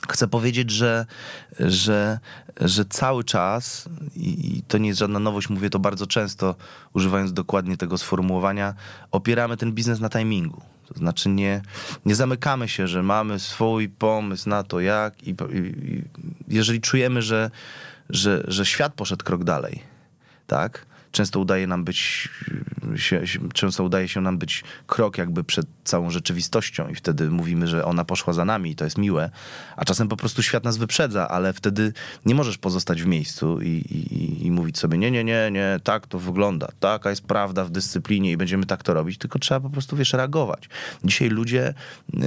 chcę 0.09 0.29
powiedzieć, 0.29 0.71
że, 0.71 1.07
że, 1.61 2.19
że 2.61 2.85
cały 2.85 3.25
czas, 3.25 3.89
i 4.17 4.63
to 4.69 4.79
nie 4.79 4.89
jest 4.89 5.01
żadna 5.01 5.19
nowość, 5.19 5.49
mówię 5.49 5.71
to 5.71 5.79
bardzo 5.79 6.07
często, 6.07 6.55
używając 6.93 7.33
dokładnie 7.33 7.77
tego 7.77 7.99
sformułowania, 7.99 8.75
opieramy 9.11 9.57
ten 9.57 9.73
biznes 9.73 10.01
na 10.01 10.09
timingu 10.09 10.74
to 10.89 10.95
znaczy 10.95 11.29
nie, 11.29 11.63
nie 12.05 12.15
zamykamy 12.15 12.69
się, 12.69 12.89
że 12.89 13.03
mamy 13.03 13.39
swój 13.39 13.89
pomysł 13.89 14.49
na 14.49 14.63
to 14.63 14.81
jak 14.81 15.23
i, 15.23 15.31
i, 15.31 15.35
jeżeli 16.49 16.81
czujemy, 16.81 17.23
że, 17.23 17.51
że, 18.11 18.45
że 18.49 18.67
świat 18.67 18.95
poszedł 18.95 19.25
krok 19.25 19.45
dalej, 19.45 19.83
tak, 20.47 20.87
często 21.13 21.41
udaje 21.41 21.67
nam 21.67 21.85
być, 21.85 22.29
się, 22.97 23.23
często 23.53 23.85
udaje 23.85 24.09
się 24.09 24.21
nam 24.21 24.39
być 24.39 24.65
krok 24.87 25.19
jakby 25.19 25.45
przed 25.45 25.67
całą 25.85 26.11
rzeczywistością 26.11 26.89
i 26.89 26.95
wtedy 26.95 27.31
mówimy, 27.31 27.67
że 27.67 27.85
ona 27.85 28.05
poszła 28.05 28.33
za 28.33 28.45
nami 28.45 28.71
i 28.71 28.77
to 28.77 28.85
jest 28.85 28.99
miłe, 28.99 29.31
a 29.77 29.85
czasem 29.85 30.09
po 30.09 30.17
prostu 30.17 30.43
świat 30.43 30.65
nas 30.65 30.77
wyprzedza, 30.77 31.29
ale 31.29 31.53
wtedy 31.53 31.93
nie 32.27 32.35
możesz 32.35 32.59
pozostać 32.59 33.03
w 33.03 33.07
miejscu 33.07 33.61
i, 33.61 33.69
i, 33.69 34.47
i 34.47 34.51
mówić 34.51 34.79
sobie, 34.79 34.99
nie, 34.99 35.11
nie, 35.11 35.25
nie, 35.25 35.51
nie, 35.51 35.81
tak 35.85 36.07
to 36.07 36.19
wygląda, 36.19 36.69
taka 36.81 37.11
jest 37.11 37.23
prawda 37.23 37.65
w 37.65 37.71
dyscyplinie 37.71 38.33
i 38.33 38.37
będziemy 38.37 38.67
tak 38.67 38.83
to 38.83 38.95
robić, 38.95 39.19
tylko 39.19 39.39
trzeba 39.39 39.61
po 39.61 39.71
prostu, 39.71 39.97
wiesz, 39.97 40.13
reagować. 40.13 40.69
Dzisiaj 41.05 41.29
ludzie, 41.29 41.75
yy, 42.13 42.23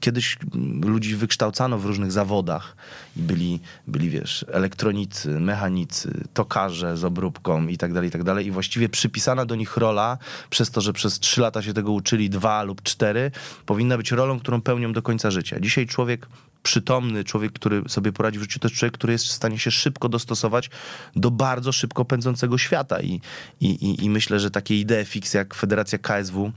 kiedyś 0.00 0.38
ludzi 0.84 1.16
wykształcano 1.16 1.78
w 1.78 1.84
różnych 1.84 2.12
zawodach 2.12 2.76
i 3.16 3.22
byli, 3.22 3.60
byli, 3.86 4.10
wiesz, 4.10 4.44
elektronicy, 4.52 5.40
mechanicy, 5.40 6.24
tokarze 6.34 6.96
z 6.96 7.04
obróbką 7.04 7.66
i 7.66 7.78
tak 7.78 7.92
dalej, 7.92 8.08
i 8.08 8.12
tak 8.12 8.22
dalej. 8.22 8.46
I 8.46 8.50
właściwie 8.50 8.88
przypisana 8.88 9.46
do 9.46 9.54
nich 9.54 9.76
rola, 9.78 10.18
przez 10.50 10.70
to, 10.70 10.80
że 10.80 10.92
przez 10.92 11.20
trzy 11.20 11.40
lata 11.40 11.62
się 11.62 11.74
tego 11.74 11.92
uczyli, 11.92 12.30
dwa 12.30 12.62
lub 12.62 12.82
cztery, 12.82 13.30
powinna 13.66 13.96
być 13.96 14.12
rolą, 14.12 14.40
którą 14.40 14.60
pełnią 14.60 14.92
do 14.92 15.02
końca 15.02 15.30
życia. 15.30 15.60
Dzisiaj 15.60 15.86
człowiek 15.86 16.26
przytomny, 16.62 17.24
człowiek, 17.24 17.52
który 17.52 17.82
sobie 17.88 18.12
poradzi 18.12 18.38
w 18.38 18.42
życiu, 18.42 18.58
to 18.58 18.68
jest 18.68 18.78
człowiek, 18.78 18.94
który 18.94 19.12
jest 19.12 19.24
w 19.24 19.30
stanie 19.30 19.58
się 19.58 19.70
szybko 19.70 20.08
dostosować 20.08 20.70
do 21.16 21.30
bardzo 21.30 21.72
szybko 21.72 22.04
pędzącego 22.04 22.58
świata. 22.58 23.00
I, 23.00 23.20
i, 23.60 24.04
i 24.04 24.10
myślę, 24.10 24.40
że 24.40 24.50
takie 24.50 24.80
idee 24.80 25.04
fix 25.04 25.34
jak 25.34 25.54
Federacja 25.54 25.98
KSW 25.98 26.52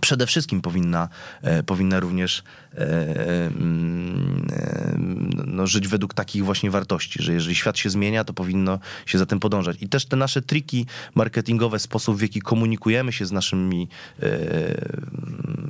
przede 0.00 0.26
wszystkim 0.26 0.60
powinna, 0.60 1.08
e, 1.42 1.62
powinna 1.62 2.00
również 2.00 2.42
e, 2.74 2.78
e, 2.78 3.46
mm, 3.46 4.46
no, 5.46 5.66
żyć 5.66 5.88
według 5.88 6.14
takich 6.14 6.44
właśnie 6.44 6.70
wartości, 6.70 7.22
że 7.22 7.32
jeżeli 7.32 7.54
świat 7.54 7.78
się 7.78 7.90
zmienia, 7.90 8.24
to 8.24 8.32
powinno 8.32 8.78
się 9.06 9.18
za 9.18 9.26
tym 9.26 9.40
podążać. 9.40 9.76
I 9.80 9.88
też 9.88 10.06
te 10.06 10.16
nasze 10.16 10.42
triki 10.42 10.86
marketingowe, 11.14 11.78
sposób 11.78 12.16
w 12.16 12.22
jaki 12.22 12.40
komunikujemy 12.40 13.12
się 13.12 13.26
z 13.26 13.32
naszymi 13.32 13.88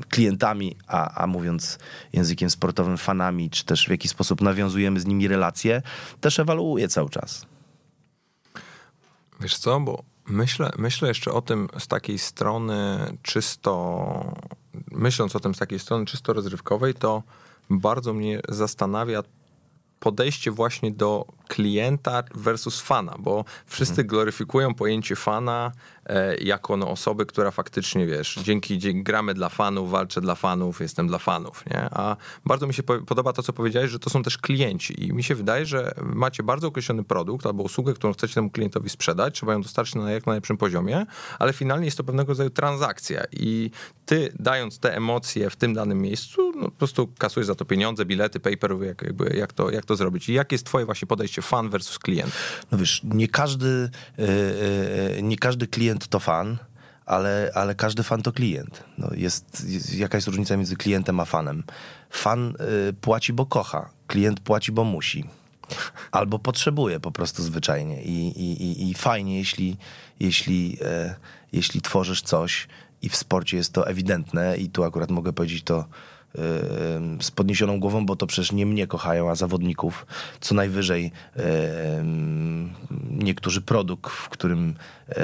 klientami, 0.09 0.77
a, 0.87 1.23
a 1.23 1.27
mówiąc 1.27 1.79
językiem 2.13 2.51
sportowym, 2.51 2.99
fanami, 2.99 3.51
czy 3.51 3.65
też 3.65 3.87
w 3.87 3.91
jaki 3.91 4.09
sposób 4.09 4.41
nawiązujemy 4.41 5.01
z 5.01 5.07
nimi 5.07 5.29
relacje, 5.29 5.83
też 6.21 6.39
ewoluuje 6.39 6.89
cały 6.89 7.11
czas. 7.11 7.47
Wiesz 9.41 9.59
co, 9.59 9.81
bo 9.81 10.14
Myślę, 10.29 10.71
myślę 10.79 11.09
jeszcze 11.09 11.33
o 11.33 11.43
tym 11.43 11.69
z 11.79 11.89
takiej 11.89 12.19
strony 12.19 12.99
czysto, 13.23 14.35
myśląc 14.91 15.37
o 15.37 15.41
tym 15.41 15.55
z 15.55 15.59
takiej 15.59 15.79
strony 15.79 16.07
czysto 16.07 16.33
rozrywkowej, 16.33 16.95
to 16.95 17.23
bardzo 17.71 18.15
mnie 18.15 18.41
zastanawia 18.49 19.23
podejście 20.01 20.51
właśnie 20.51 20.91
do 20.91 21.27
klienta 21.49 22.23
versus 22.35 22.81
fana, 22.81 23.17
bo 23.19 23.45
wszyscy 23.67 23.93
mhm. 23.93 24.09
gloryfikują 24.09 24.75
pojęcie 24.75 25.17
fana 25.17 25.73
e, 26.07 26.37
jako 26.37 26.77
no, 26.77 26.91
osoby, 26.91 27.27
która 27.27 27.51
faktycznie, 27.51 28.07
wiesz, 28.07 28.39
dzięki, 28.43 28.79
dzięki 28.79 29.03
gramy 29.03 29.35
dla 29.35 29.49
fanów, 29.49 29.91
walczę 29.91 30.21
dla 30.21 30.35
fanów, 30.35 30.81
jestem 30.81 31.07
dla 31.09 31.19
fanów, 31.19 31.65
nie? 31.71 31.81
A 31.81 32.17
bardzo 32.45 32.67
mi 32.67 32.75
się 32.75 32.83
podoba 32.83 33.33
to, 33.33 33.43
co 33.43 33.53
powiedziałeś, 33.53 33.91
że 33.91 33.99
to 33.99 34.11
są 34.11 34.23
też 34.23 34.39
klienci 34.39 35.05
i 35.05 35.13
mi 35.13 35.23
się 35.23 35.35
wydaje, 35.35 35.67
że 35.67 35.95
macie 36.03 36.43
bardzo 36.43 36.69
określony 36.69 37.05
produkt 37.05 37.47
albo 37.47 37.63
usługę, 37.63 37.95
którą 37.95 38.13
chcecie 38.13 38.35
temu 38.35 38.51
klientowi 38.51 38.91
sprzedać, 38.91 39.35
trzeba 39.35 39.53
ją 39.53 39.63
dostarczyć 39.63 39.95
na 39.95 40.13
jak 40.13 40.27
najlepszym 40.27 40.57
poziomie, 40.57 41.07
ale 41.39 41.53
finalnie 41.53 41.85
jest 41.85 41.97
to 41.97 42.05
pewnego 42.05 42.29
rodzaju 42.29 42.51
transakcja 42.51 43.25
i 43.33 43.71
ty 44.07 44.33
dając 44.39 44.79
te 44.79 44.97
emocje 44.97 45.51
w 45.51 45.57
tym 45.57 45.75
danym 45.75 46.03
miejscu, 46.03 46.53
no, 46.57 46.65
po 46.65 46.71
prostu 46.71 47.09
kasujesz 47.19 47.47
za 47.47 47.55
to 47.55 47.65
pieniądze, 47.65 48.05
bilety, 48.05 48.41
paper, 48.41 48.83
jak, 48.83 49.03
jakby, 49.03 49.37
jak, 49.37 49.53
to, 49.53 49.71
jak 49.71 49.85
to 49.85 49.97
zrobić 49.97 50.29
i 50.29 50.33
jakie 50.33 50.55
jest 50.55 50.67
twoje 50.67 50.85
właśnie 50.87 51.09
podejście 51.09 51.34
fan 51.43 51.71
versus 51.71 51.99
klient? 51.99 52.33
No 52.73 52.79
wiesz, 52.79 53.01
nie 53.05 53.29
każdy, 53.29 53.91
e, 54.19 54.23
e, 55.19 55.23
nie 55.23 55.37
każdy 55.37 55.67
klient 55.67 56.09
to 56.09 56.21
fan, 56.21 56.59
ale, 57.07 57.51
ale 57.55 57.75
każdy 57.75 58.03
fan 58.03 58.23
to 58.23 58.33
klient. 58.33 58.85
No 58.99 59.11
jest, 59.15 59.65
jest 59.69 59.95
jakaś 59.95 60.27
różnica 60.27 60.57
między 60.57 60.77
klientem 60.77 61.21
a 61.21 61.25
fanem. 61.25 61.63
Fan 62.11 62.55
y, 62.89 62.93
płaci, 62.93 63.33
bo 63.33 63.47
kocha, 63.47 63.91
klient 64.07 64.41
płaci, 64.41 64.73
bo 64.73 64.85
musi. 64.85 65.25
Albo 66.13 66.39
potrzebuje 66.39 67.01
po 67.01 67.13
prostu 67.13 67.43
zwyczajnie. 67.43 68.03
I, 68.03 68.29
i, 68.29 68.91
i 68.91 68.95
fajnie, 68.95 69.39
jeśli, 69.39 69.77
jeśli, 70.21 70.79
e, 70.83 71.15
jeśli 71.53 71.81
tworzysz 71.81 72.23
coś 72.23 72.69
i 73.03 73.09
w 73.09 73.17
sporcie 73.17 73.57
jest 73.57 73.73
to 73.73 73.89
ewidentne, 73.89 74.57
i 74.57 74.71
tu 74.71 74.85
akurat 74.85 75.11
mogę 75.11 75.33
powiedzieć 75.33 75.63
to 75.63 75.85
z 77.21 77.31
podniesioną 77.31 77.81
głową, 77.81 78.07
bo 78.07 78.17
to 78.17 78.27
przecież 78.27 78.53
nie 78.53 78.67
mnie 78.67 78.87
kochają, 78.87 79.31
a 79.31 79.35
zawodników. 79.35 80.07
Co 80.41 80.55
najwyżej 80.55 81.13
niektórzy 83.11 83.61
produkt, 83.61 84.13
w 84.13 84.29
którym 84.29 84.75
e, 85.09 85.15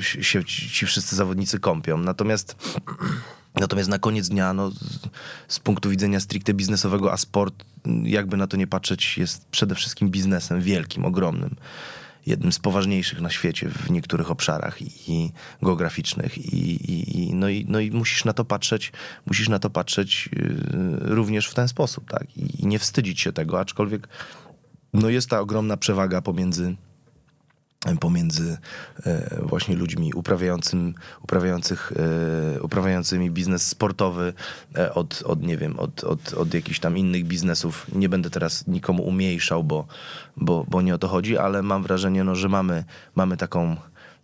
się 0.00 0.44
ci 0.44 0.86
wszyscy 0.86 1.16
zawodnicy 1.16 1.60
kąpią. 1.60 1.98
Natomiast 1.98 2.56
Natomiast 3.60 3.88
na 3.88 3.98
koniec 3.98 4.28
dnia, 4.28 4.52
no, 4.52 4.70
z 5.48 5.58
punktu 5.58 5.90
widzenia 5.90 6.20
stricte 6.20 6.54
biznesowego, 6.54 7.12
a 7.12 7.16
sport, 7.16 7.54
jakby 8.02 8.36
na 8.36 8.46
to 8.46 8.56
nie 8.56 8.66
patrzeć, 8.66 9.18
jest 9.18 9.46
przede 9.46 9.74
wszystkim 9.74 10.10
biznesem 10.10 10.60
wielkim, 10.60 11.04
ogromnym 11.04 11.56
jednym 12.26 12.52
z 12.52 12.58
poważniejszych 12.58 13.20
na 13.20 13.30
świecie 13.30 13.68
w 13.68 13.90
niektórych 13.90 14.30
obszarach 14.30 14.82
i, 14.82 15.12
i 15.12 15.32
geograficznych 15.62 16.38
I, 16.38 16.92
i, 17.20 17.34
no, 17.34 17.48
i, 17.48 17.66
no 17.68 17.80
i 17.80 17.90
musisz 17.90 18.24
na 18.24 18.32
to 18.32 18.44
patrzeć, 18.44 18.92
musisz 19.26 19.48
na 19.48 19.58
to 19.58 19.70
patrzeć 19.70 20.28
yy, 20.32 20.98
również 21.00 21.48
w 21.48 21.54
ten 21.54 21.68
sposób, 21.68 22.10
tak? 22.10 22.36
I, 22.36 22.62
I 22.62 22.66
nie 22.66 22.78
wstydzić 22.78 23.20
się 23.20 23.32
tego, 23.32 23.60
aczkolwiek 23.60 24.08
no 24.92 25.08
jest 25.08 25.30
ta 25.30 25.40
ogromna 25.40 25.76
przewaga 25.76 26.22
pomiędzy 26.22 26.76
pomiędzy 28.00 28.58
e, 29.06 29.40
właśnie 29.42 29.76
ludźmi 29.76 30.12
uprawiającym, 30.14 30.94
uprawiających, 31.22 31.92
e, 32.56 32.62
uprawiającymi 32.62 33.30
biznes 33.30 33.66
sportowy 33.66 34.32
e, 34.76 34.94
od, 34.94 35.22
od 35.26 35.42
nie 35.42 35.56
wiem, 35.56 35.78
od, 35.78 36.04
od, 36.04 36.34
od 36.34 36.54
jakichś 36.54 36.78
tam 36.78 36.98
innych 36.98 37.24
biznesów. 37.24 37.86
Nie 37.92 38.08
będę 38.08 38.30
teraz 38.30 38.66
nikomu 38.66 39.02
umniejszał, 39.02 39.64
bo, 39.64 39.86
bo, 40.36 40.64
bo 40.68 40.82
nie 40.82 40.94
o 40.94 40.98
to 40.98 41.08
chodzi, 41.08 41.38
ale 41.38 41.62
mam 41.62 41.82
wrażenie, 41.82 42.24
no, 42.24 42.34
że 42.34 42.48
mamy, 42.48 42.84
mamy 43.14 43.36
taką 43.36 43.76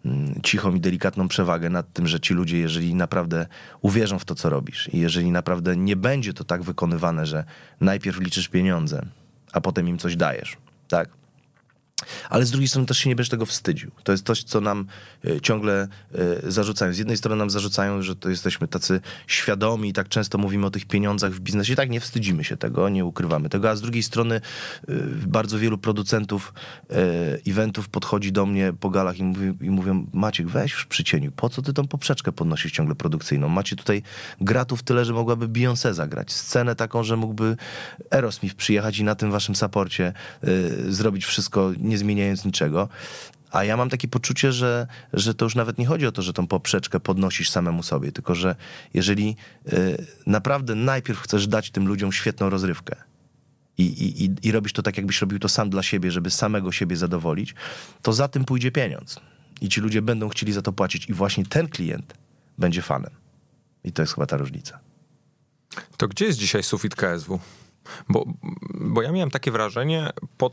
mm, 0.05 0.41
cichą 0.43 0.75
i 0.75 0.81
delikatną 0.81 1.29
przewagę 1.29 1.71
nad 1.71 1.93
tym, 1.93 2.07
że 2.07 2.21
ci 2.21 2.35
ludzie, 2.35 2.59
jeżeli 2.59 2.95
naprawdę 2.95 3.47
uwierzą 3.81 4.19
w 4.19 4.25
to, 4.25 4.35
co 4.35 4.51
robisz 4.51 4.89
i 4.93 4.99
jeżeli 4.99 5.31
naprawdę 5.31 5.77
nie 5.77 5.97
będzie 5.97 6.35
to 6.35 6.45
tak 6.45 6.63
wykonywane, 6.63 7.27
że 7.27 7.45
najpierw 7.81 8.21
liczysz 8.21 8.49
pieniądze, 8.49 9.07
a 9.53 9.61
potem 9.61 9.89
im 9.89 9.99
coś 9.99 10.17
dajesz, 10.17 10.57
tak? 10.89 11.20
Ale 12.31 12.47
z 12.47 12.51
drugiej 12.51 12.69
strony 12.69 12.87
też 12.87 12.99
się 12.99 13.09
nie 13.09 13.17
będziesz 13.17 13.31
tego 13.31 13.47
wstydził. 13.47 13.91
To 14.05 14.13
jest 14.13 14.27
coś, 14.27 14.43
co 14.43 14.61
nam 14.61 14.87
e, 15.25 15.41
ciągle 15.41 15.89
e, 16.45 16.51
zarzucają. 16.51 16.93
Z 16.93 16.99
jednej 16.99 17.17
strony 17.17 17.37
nam 17.37 17.51
zarzucają, 17.51 18.03
że 18.03 18.17
to 18.17 18.31
jesteśmy 18.31 18.69
tacy 18.69 19.01
świadomi 19.27 19.89
i 19.89 19.93
tak 19.93 20.09
często 20.09 20.39
mówimy 20.39 20.67
o 20.67 20.71
tych 20.71 20.85
pieniądzach 20.85 21.33
w 21.33 21.41
biznesie. 21.41 21.77
Tak 21.77 21.91
nie 21.91 22.01
wstydzimy 22.01 22.45
się 22.45 22.57
tego, 22.57 22.89
nie 22.89 23.05
ukrywamy 23.05 23.49
tego, 23.49 23.71
a 23.71 23.77
z 23.77 23.81
drugiej 23.81 24.03
strony 24.03 24.35
e, 24.35 24.93
bardzo 25.27 25.59
wielu 25.59 25.79
producentów 25.79 26.55
eventów 27.47 27.89
podchodzi 27.89 28.33
do 28.33 28.47
mnie 28.47 28.73
po 28.81 28.91
galach 28.91 29.19
i, 29.19 29.25
mówi, 29.25 29.53
i 29.61 29.71
mówią, 29.71 30.07
Maciek, 30.13 30.49
weź 30.49 30.73
już 30.73 30.87
przycieniu, 30.87 31.33
po 31.33 31.49
co 31.49 31.63
ty 31.63 31.73
tą 31.73 31.89
poprzeczkę 31.89 32.33
podnosisz 32.33 32.73
ciągle 32.73 32.95
produkcyjną? 32.95 33.49
Macie 33.49 33.77
tutaj 33.77 34.03
gratów 34.41 34.83
tyle, 34.83 35.05
że 35.05 35.13
mogłaby 35.13 35.49
Beyoncé 35.49 35.95
zagrać. 35.95 36.33
Scenę 36.33 36.75
taką, 36.75 37.05
że 37.05 37.17
mógłby 37.17 37.57
Aerosmith 38.11 38.55
przyjechać 38.55 38.99
i 38.99 39.05
na 39.05 39.15
tym 39.15 39.31
waszym 39.31 39.55
saporcie 39.55 40.13
zrobić 40.89 41.25
wszystko 41.25 41.73
nie 41.91 41.99
zmieniając 41.99 42.45
niczego. 42.45 42.89
A 43.51 43.65
ja 43.65 43.77
mam 43.77 43.91
takie 43.91 44.09
poczucie, 44.09 44.53
że, 44.53 44.87
że 45.13 45.35
to 45.35 45.45
już 45.45 45.55
nawet 45.55 45.79
nie 45.79 45.87
chodzi 45.87 46.07
o 46.07 46.13
to, 46.13 46.23
że 46.23 46.33
tą 46.33 46.47
poprzeczkę 46.47 47.01
podnosisz 47.01 47.51
samemu 47.51 47.83
sobie, 47.83 48.13
tylko 48.13 48.35
że 48.35 48.57
jeżeli 48.95 49.37
y, 49.73 50.07
naprawdę 50.27 50.75
najpierw 50.75 51.21
chcesz 51.21 51.47
dać 51.47 51.71
tym 51.71 51.89
ludziom 51.89 52.13
świetną 52.13 52.51
rozrywkę 52.51 52.97
i, 53.79 54.25
i, 54.25 54.49
i 54.49 54.53
robisz 54.53 54.73
to 54.73 54.83
tak, 54.83 54.97
jakbyś 54.97 55.21
robił 55.21 55.39
to 55.39 55.49
sam 55.49 55.71
dla 55.71 55.83
siebie, 55.83 56.11
żeby 56.11 56.31
samego 56.31 56.73
siebie 56.73 56.97
zadowolić, 56.97 57.55
to 58.03 58.13
za 58.13 58.29
tym 58.29 58.45
pójdzie 58.45 58.71
pieniądz. 58.71 59.21
I 59.61 59.69
ci 59.69 59.81
ludzie 59.81 60.03
będą 60.03 60.29
chcieli 60.29 60.53
za 60.53 60.63
to 60.63 60.73
płacić, 60.73 61.09
i 61.09 61.13
właśnie 61.13 61.45
ten 61.45 61.69
klient 61.69 62.15
będzie 62.59 62.83
fanem. 62.83 63.11
I 63.85 63.93
to 63.93 64.03
jest 64.03 64.15
chyba 64.15 64.27
ta 64.27 64.37
różnica. 64.37 64.81
To 65.97 66.09
gdzie 66.09 66.25
jest 66.25 66.39
dzisiaj 66.39 66.63
sufit 66.63 66.95
KSW? 66.95 67.41
Bo, 68.09 68.25
bo 68.75 69.03
ja 69.03 69.13
miałem 69.13 69.31
takie 69.31 69.51
wrażenie 69.51 70.11
pod, 70.39 70.53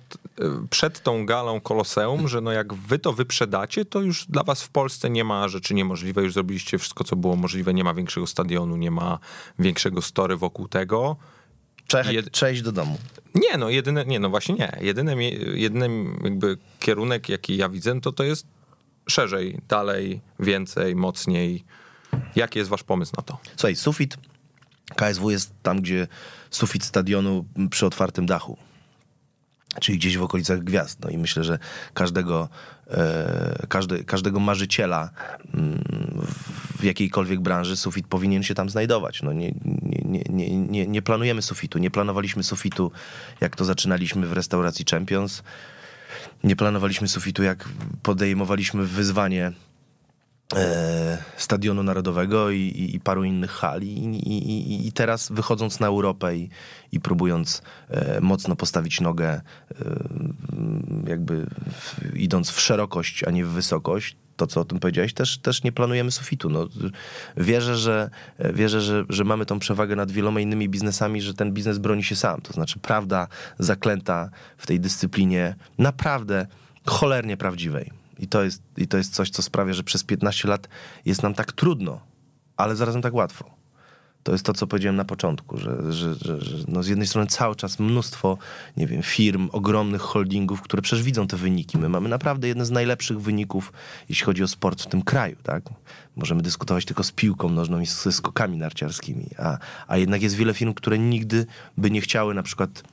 przed 0.70 1.04
tą 1.04 1.26
galą 1.26 1.62
Koloseum, 1.62 2.28
że 2.28 2.42
no 2.42 2.52
jak 2.52 2.74
wy 2.74 3.00
to 3.00 3.14
wyprzedacie, 3.14 3.86
to 3.86 4.02
już 4.02 4.26
dla 4.26 4.44
was 4.44 4.64
w 4.64 4.70
Polsce 4.70 5.10
nie 5.10 5.24
ma 5.24 5.48
rzeczy 5.48 5.74
niemożliwej, 5.74 6.24
już 6.24 6.34
zrobiliście 6.34 6.78
wszystko, 6.78 7.04
co 7.04 7.16
było 7.16 7.36
możliwe, 7.36 7.74
nie 7.74 7.84
ma 7.84 7.94
większego 7.94 8.28
stadionu, 8.28 8.76
nie 8.76 8.92
ma 8.92 9.20
większego 9.60 10.02
story 10.02 10.38
wokół 10.38 10.68
tego. 10.68 11.16
Czech, 11.88 12.12
Jed... 12.12 12.32
Cześć 12.32 12.62
do 12.62 12.72
domu. 12.72 12.98
Nie, 13.36 13.58
no 13.58 13.70
jedyne, 13.70 14.06
nie, 14.06 14.20
no 14.20 14.30
właśnie 14.30 14.56
nie. 14.56 14.78
Jedyny, 14.82 15.24
jedyny 15.56 15.90
jakby 16.24 16.58
kierunek, 16.80 17.30
jaki 17.30 17.58
ja 17.58 17.70
widzę, 17.70 18.02
to 18.02 18.12
to 18.12 18.24
jest 18.24 18.48
szerzej, 19.10 19.62
dalej, 19.68 20.22
więcej, 20.40 20.96
mocniej. 20.96 21.64
Jaki 22.36 22.60
jest 22.60 22.70
wasz 22.70 22.84
pomysł 22.84 23.14
na 23.18 23.24
to? 23.24 23.38
Słuchaj, 23.56 23.76
sufit 23.76 24.18
KSW 24.96 25.30
jest 25.30 25.54
tam, 25.64 25.82
gdzie 25.82 26.08
sufit 26.50 26.84
stadionu 26.84 27.46
przy 27.70 27.86
otwartym 27.86 28.26
dachu. 28.26 28.58
Czyli 29.82 29.98
gdzieś 29.98 30.18
w 30.18 30.24
okolicach 30.24 30.60
gwiazd. 30.60 31.00
No 31.00 31.10
i 31.10 31.18
myślę, 31.18 31.44
że 31.44 31.60
każdego, 31.94 32.50
e, 32.88 33.66
każdy, 33.70 34.04
każdego 34.04 34.40
marzyciela 34.40 35.10
mm, 35.54 35.84
w 36.80 36.84
jakiejkolwiek 36.84 37.40
branży 37.40 37.78
sufit 37.78 38.08
powinien 38.08 38.44
się 38.44 38.56
tam 38.56 38.70
znajdować. 38.70 39.22
No 39.22 39.34
nie, 39.34 39.54
nie, 40.06 40.24
nie, 40.30 40.58
nie, 40.58 40.88
nie 40.88 41.02
planujemy 41.02 41.42
sufitu. 41.42 41.80
Nie 41.80 41.92
planowaliśmy 41.92 42.44
sufitu, 42.44 42.92
jak 43.42 43.56
to 43.56 43.66
zaczynaliśmy 43.66 44.28
w 44.28 44.34
restauracji 44.34 44.86
Champions. 44.92 45.44
Nie 46.44 46.56
planowaliśmy 46.56 47.08
sufitu, 47.08 47.44
jak 47.44 47.70
podejmowaliśmy 48.04 48.86
wyzwanie 48.86 49.52
Stadionu 51.38 51.84
Narodowego 51.84 52.50
i, 52.50 52.60
i, 52.60 52.96
i, 52.96 53.00
paru 53.00 53.24
innych 53.24 53.52
hal. 53.52 53.84
I, 53.84 54.88
I, 54.88 54.92
teraz 54.92 55.30
wychodząc 55.32 55.80
na 55.80 55.88
Europę 55.88 56.36
i, 56.36 56.50
i 56.92 57.00
próbując 57.00 57.62
e, 57.90 58.22
mocno 58.22 58.56
postawić 58.56 59.02
nogę, 59.02 59.30
e, 59.30 59.42
jakby 61.08 61.46
w, 61.72 62.16
idąc 62.16 62.50
w 62.50 62.62
szerokość, 62.62 63.24
a 63.24 63.32
nie 63.32 63.46
w 63.46 63.50
wysokość, 63.50 64.16
to 64.38 64.48
co 64.48 64.62
o 64.62 64.66
tym 64.66 64.80
powiedziałeś, 64.80 65.14
też, 65.14 65.38
też 65.38 65.64
nie 65.64 65.72
planujemy 65.72 66.12
sufitu. 66.12 66.50
No, 66.50 66.68
wierzę, 67.38 67.78
że, 67.78 68.10
wierzę 68.40 68.82
że, 68.82 69.06
że 69.10 69.24
mamy 69.24 69.46
tą 69.46 69.60
przewagę 69.60 69.96
nad 69.96 70.12
wieloma 70.12 70.40
innymi 70.40 70.70
biznesami, 70.70 71.22
że 71.22 71.34
ten 71.34 71.54
biznes 71.54 71.78
broni 71.78 72.04
się 72.04 72.16
sam. 72.16 72.42
To 72.42 72.54
znaczy 72.54 72.80
prawda 72.80 73.28
zaklęta 73.60 74.30
w 74.58 74.68
tej 74.68 74.80
dyscyplinie 74.80 75.56
naprawdę 75.78 76.48
cholernie 76.86 77.38
prawdziwej 77.38 77.97
i 78.20 78.28
to, 78.28 78.44
jest, 78.44 78.62
I 78.78 78.88
to 78.88 78.98
jest 78.98 79.14
coś, 79.14 79.30
co 79.30 79.42
sprawia, 79.42 79.74
że 79.74 79.84
przez 79.84 80.04
15 80.04 80.48
lat 80.48 80.68
jest 81.06 81.24
nam 81.24 81.34
tak 81.34 81.52
trudno, 81.52 82.00
ale 82.58 82.76
zarazem 82.76 83.02
tak 83.02 83.14
łatwo. 83.14 83.58
To 84.24 84.32
jest 84.32 84.46
to, 84.46 84.54
co 84.54 84.68
powiedziałem 84.68 84.96
na 84.96 85.06
początku, 85.06 85.58
że, 85.58 85.94
że, 85.94 86.16
że, 86.16 86.42
że 86.42 86.58
no 86.68 86.84
z 86.84 86.88
jednej 86.88 87.08
strony 87.08 87.28
cały 87.28 87.56
czas 87.56 87.80
mnóstwo, 87.80 88.38
nie 88.78 88.88
wiem, 88.88 89.04
firm, 89.04 89.50
ogromnych 89.52 90.02
holdingów, 90.02 90.62
które 90.62 90.82
przecież 90.82 91.04
widzą 91.04 91.28
te 91.28 91.38
wyniki. 91.38 91.78
My 91.78 91.90
mamy 91.90 92.10
naprawdę 92.10 92.48
jedne 92.48 92.66
z 92.66 92.72
najlepszych 92.72 93.22
wyników, 93.22 93.74
jeśli 94.10 94.26
chodzi 94.26 94.44
o 94.44 94.48
sport 94.48 94.84
w 94.84 94.88
tym 94.88 95.02
kraju, 95.02 95.36
tak? 95.44 95.64
Możemy 96.16 96.42
dyskutować 96.42 96.86
tylko 96.86 97.04
z 97.04 97.12
piłką 97.12 97.50
nożną 97.50 97.80
i 97.80 97.86
ze 97.86 98.12
skokami 98.12 98.58
narciarskimi, 98.58 99.30
a, 99.38 99.58
a 99.88 99.98
jednak 99.98 100.22
jest 100.22 100.36
wiele 100.36 100.54
firm, 100.54 100.74
które 100.74 101.00
nigdy 101.00 101.46
by 101.78 101.92
nie 101.92 102.02
chciały 102.02 102.34
na 102.34 102.44
przykład 102.44 102.84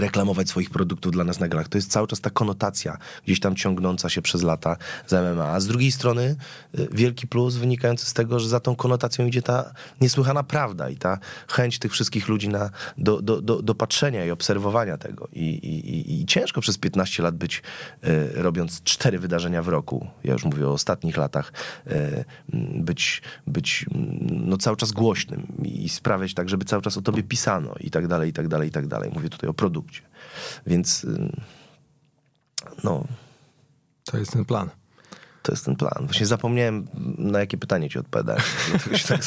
reklamować 0.00 0.48
swoich 0.48 0.70
produktów 0.70 1.12
dla 1.12 1.24
nas 1.24 1.40
na 1.40 1.48
galach. 1.48 1.68
To 1.68 1.78
jest 1.78 1.90
cały 1.90 2.06
czas 2.06 2.20
ta 2.20 2.30
konotacja 2.30 2.98
gdzieś 3.24 3.40
tam 3.40 3.56
ciągnąca 3.56 4.08
się 4.08 4.22
przez 4.22 4.42
lata 4.42 4.76
z 5.06 5.12
MMA. 5.12 5.44
A 5.44 5.60
z 5.60 5.66
drugiej 5.66 5.92
strony 5.92 6.36
y, 6.78 6.88
wielki 6.92 7.26
plus 7.26 7.56
wynikający 7.56 8.06
z 8.06 8.12
tego, 8.12 8.38
że 8.40 8.48
za 8.48 8.60
tą 8.60 8.76
konotacją 8.76 9.26
idzie 9.26 9.42
ta 9.42 9.72
niesłychana 10.00 10.42
prawda 10.42 10.90
i 10.90 10.96
ta 10.96 11.18
chęć 11.48 11.78
tych 11.78 11.92
wszystkich 11.92 12.28
ludzi 12.28 12.48
na, 12.48 12.70
do, 12.98 13.22
do, 13.22 13.40
do, 13.40 13.62
do 13.62 13.74
patrzenia 13.74 14.24
i 14.24 14.30
obserwowania 14.30 14.98
tego. 14.98 15.28
I, 15.32 15.44
i, 15.44 16.20
I 16.20 16.26
ciężko 16.26 16.60
przez 16.60 16.78
15 16.78 17.22
lat 17.22 17.36
być, 17.36 17.62
y, 18.04 18.30
robiąc 18.34 18.82
cztery 18.82 19.18
wydarzenia 19.18 19.62
w 19.62 19.68
roku, 19.68 20.06
ja 20.24 20.32
już 20.32 20.44
mówię 20.44 20.68
o 20.68 20.72
ostatnich 20.72 21.16
latach, 21.16 21.52
y, 21.86 22.24
być, 22.74 23.22
być 23.46 23.86
no, 24.30 24.56
cały 24.56 24.76
czas 24.76 24.92
głośnym 24.92 25.46
i 25.64 25.88
sprawiać 25.88 26.34
tak, 26.34 26.48
żeby 26.48 26.64
cały 26.64 26.82
czas 26.82 26.96
o 26.96 27.02
tobie 27.02 27.22
pisano 27.22 27.74
i 27.80 27.90
tak 27.90 28.06
dalej, 28.06 28.30
i 28.30 28.32
tak 28.32 28.48
dalej, 28.48 28.68
i 28.68 28.72
tak 28.72 28.86
dalej. 28.86 29.10
Mówię 29.14 29.28
tutaj 29.28 29.50
o 29.50 29.54
produkcie 29.54 29.81
produkcie. 29.82 30.02
Więc 30.66 31.06
no. 32.84 33.04
To 34.04 34.18
jest 34.18 34.32
ten 34.32 34.44
plan. 34.44 34.70
To 35.42 35.52
jest 35.52 35.64
ten 35.64 35.76
plan. 35.76 35.98
Właśnie 36.00 36.26
zapomniałem, 36.26 36.86
na 37.18 37.40
jakie 37.40 37.56
pytanie 37.56 37.90
ci 37.90 37.98
odpowiadać. 37.98 38.42
tak 39.08 39.20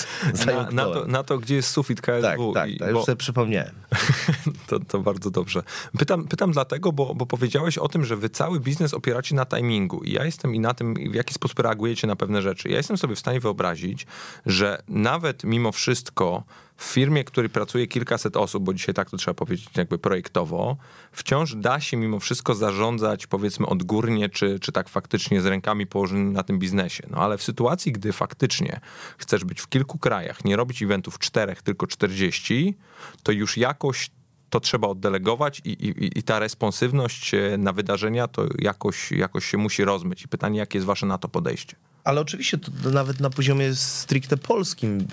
na, 0.45 0.71
na, 0.71 0.83
to, 0.83 1.05
na 1.07 1.23
to, 1.23 1.39
gdzie 1.39 1.55
jest 1.55 1.69
sufit 1.69 2.01
KSW. 2.01 2.53
Tak, 2.53 2.69
tak, 2.69 2.79
tak 2.79 2.89
już 2.89 3.05
sobie 3.05 3.15
przypomniałem. 3.15 3.75
to, 4.67 4.79
to 4.79 4.99
bardzo 4.99 5.31
dobrze. 5.31 5.63
Pytam, 5.97 6.27
pytam 6.27 6.51
dlatego, 6.51 6.91
bo, 6.91 7.15
bo 7.15 7.25
powiedziałeś 7.25 7.77
o 7.77 7.87
tym, 7.87 8.05
że 8.05 8.15
wy 8.15 8.29
cały 8.29 8.59
biznes 8.59 8.93
opieracie 8.93 9.35
na 9.35 9.45
timingu 9.45 10.03
i 10.03 10.11
ja 10.11 10.25
jestem 10.25 10.55
i 10.55 10.59
na 10.59 10.73
tym, 10.73 10.93
w 11.11 11.15
jaki 11.15 11.33
sposób 11.33 11.59
reagujecie 11.59 12.07
na 12.07 12.15
pewne 12.15 12.41
rzeczy. 12.41 12.69
Ja 12.69 12.77
jestem 12.77 12.97
sobie 12.97 13.15
w 13.15 13.19
stanie 13.19 13.39
wyobrazić, 13.39 14.07
że 14.45 14.81
nawet 14.87 15.43
mimo 15.43 15.71
wszystko 15.71 16.43
w 16.77 16.83
firmie, 16.83 17.23
w 17.23 17.27
której 17.27 17.49
pracuje 17.49 17.87
kilkaset 17.87 18.37
osób, 18.37 18.63
bo 18.63 18.73
dzisiaj 18.73 18.95
tak 18.95 19.09
to 19.09 19.17
trzeba 19.17 19.35
powiedzieć 19.35 19.69
jakby 19.77 19.97
projektowo, 19.97 20.77
wciąż 21.11 21.55
da 21.55 21.79
się 21.79 21.97
mimo 21.97 22.19
wszystko 22.19 22.55
zarządzać 22.55 23.27
powiedzmy 23.27 23.65
odgórnie, 23.67 24.29
czy, 24.29 24.59
czy 24.59 24.71
tak 24.71 24.89
faktycznie 24.89 25.41
z 25.41 25.45
rękami 25.45 25.87
położonymi 25.87 26.31
na 26.31 26.43
tym 26.43 26.59
biznesie. 26.59 27.03
No 27.09 27.17
ale 27.17 27.37
w 27.37 27.43
sytuacji, 27.43 27.91
gdy 27.91 28.13
faktycznie 28.13 28.79
chcesz 29.17 29.43
być 29.43 29.61
w 29.61 29.67
kilku 29.67 29.97
krajach, 29.97 30.45
nie 30.45 30.55
robić 30.55 30.81
eventów 30.83 31.19
czterech, 31.19 31.61
tylko 31.61 31.87
40, 31.87 32.77
to 33.23 33.31
już 33.31 33.57
jakoś 33.57 34.09
to 34.49 34.59
trzeba 34.59 34.87
oddelegować 34.87 35.61
i, 35.65 35.69
i, 35.69 36.19
i 36.19 36.23
ta 36.23 36.39
responsywność 36.39 37.33
e, 37.33 37.57
na 37.57 37.73
wydarzenia 37.73 38.27
to 38.27 38.45
jakoś, 38.59 39.11
jakoś 39.11 39.45
się 39.45 39.57
musi 39.57 39.85
rozmyć. 39.85 40.23
I 40.23 40.27
pytanie, 40.27 40.59
jakie 40.59 40.77
jest 40.77 40.87
wasze 40.87 41.05
na 41.05 41.17
to 41.17 41.29
podejście? 41.29 41.75
Ale 42.05 42.21
oczywiście 42.21 42.57
to 42.57 42.91
nawet 42.91 43.19
na 43.19 43.29
poziomie 43.29 43.75
stricte 43.75 44.37
polskim 44.37 45.07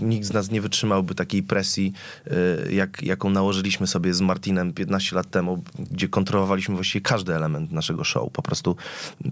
nikt 0.00 0.26
z 0.26 0.32
nas 0.32 0.50
nie 0.50 0.60
wytrzymałby 0.60 1.14
takiej 1.14 1.42
presji, 1.42 1.92
y, 2.66 2.72
jak, 2.72 3.02
jaką 3.02 3.30
nałożyliśmy 3.30 3.86
sobie 3.86 4.14
z 4.14 4.20
Martinem 4.20 4.72
15 4.72 5.16
lat 5.16 5.30
temu, 5.30 5.64
gdzie 5.78 6.08
kontrolowaliśmy 6.08 6.74
właściwie 6.74 7.00
każdy 7.00 7.34
element 7.34 7.72
naszego 7.72 8.04
show. 8.04 8.32
Po 8.32 8.42
prostu 8.42 8.76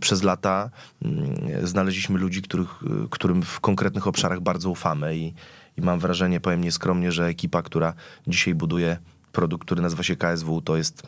przez 0.01 0.23
lata 0.23 0.71
mm, 1.03 1.67
znaleźliśmy 1.67 2.19
ludzi, 2.19 2.43
których, 2.43 2.69
którym 3.11 3.43
w 3.43 3.61
konkretnych 3.61 4.07
obszarach 4.07 4.41
bardzo 4.41 4.71
ufamy 4.71 5.17
i, 5.17 5.35
i 5.77 5.81
mam 5.81 6.01
wrażenie, 6.01 6.41
powiem 6.41 6.61
nieskromnie, 6.61 7.13
że 7.13 7.27
ekipa, 7.27 7.63
która 7.63 7.95
dzisiaj 8.27 8.55
buduje 8.55 8.97
produkt, 9.33 9.65
który 9.65 9.83
nazywa 9.83 10.03
się 10.03 10.17
KSW, 10.17 10.61
to 10.61 10.77
jest 10.77 11.03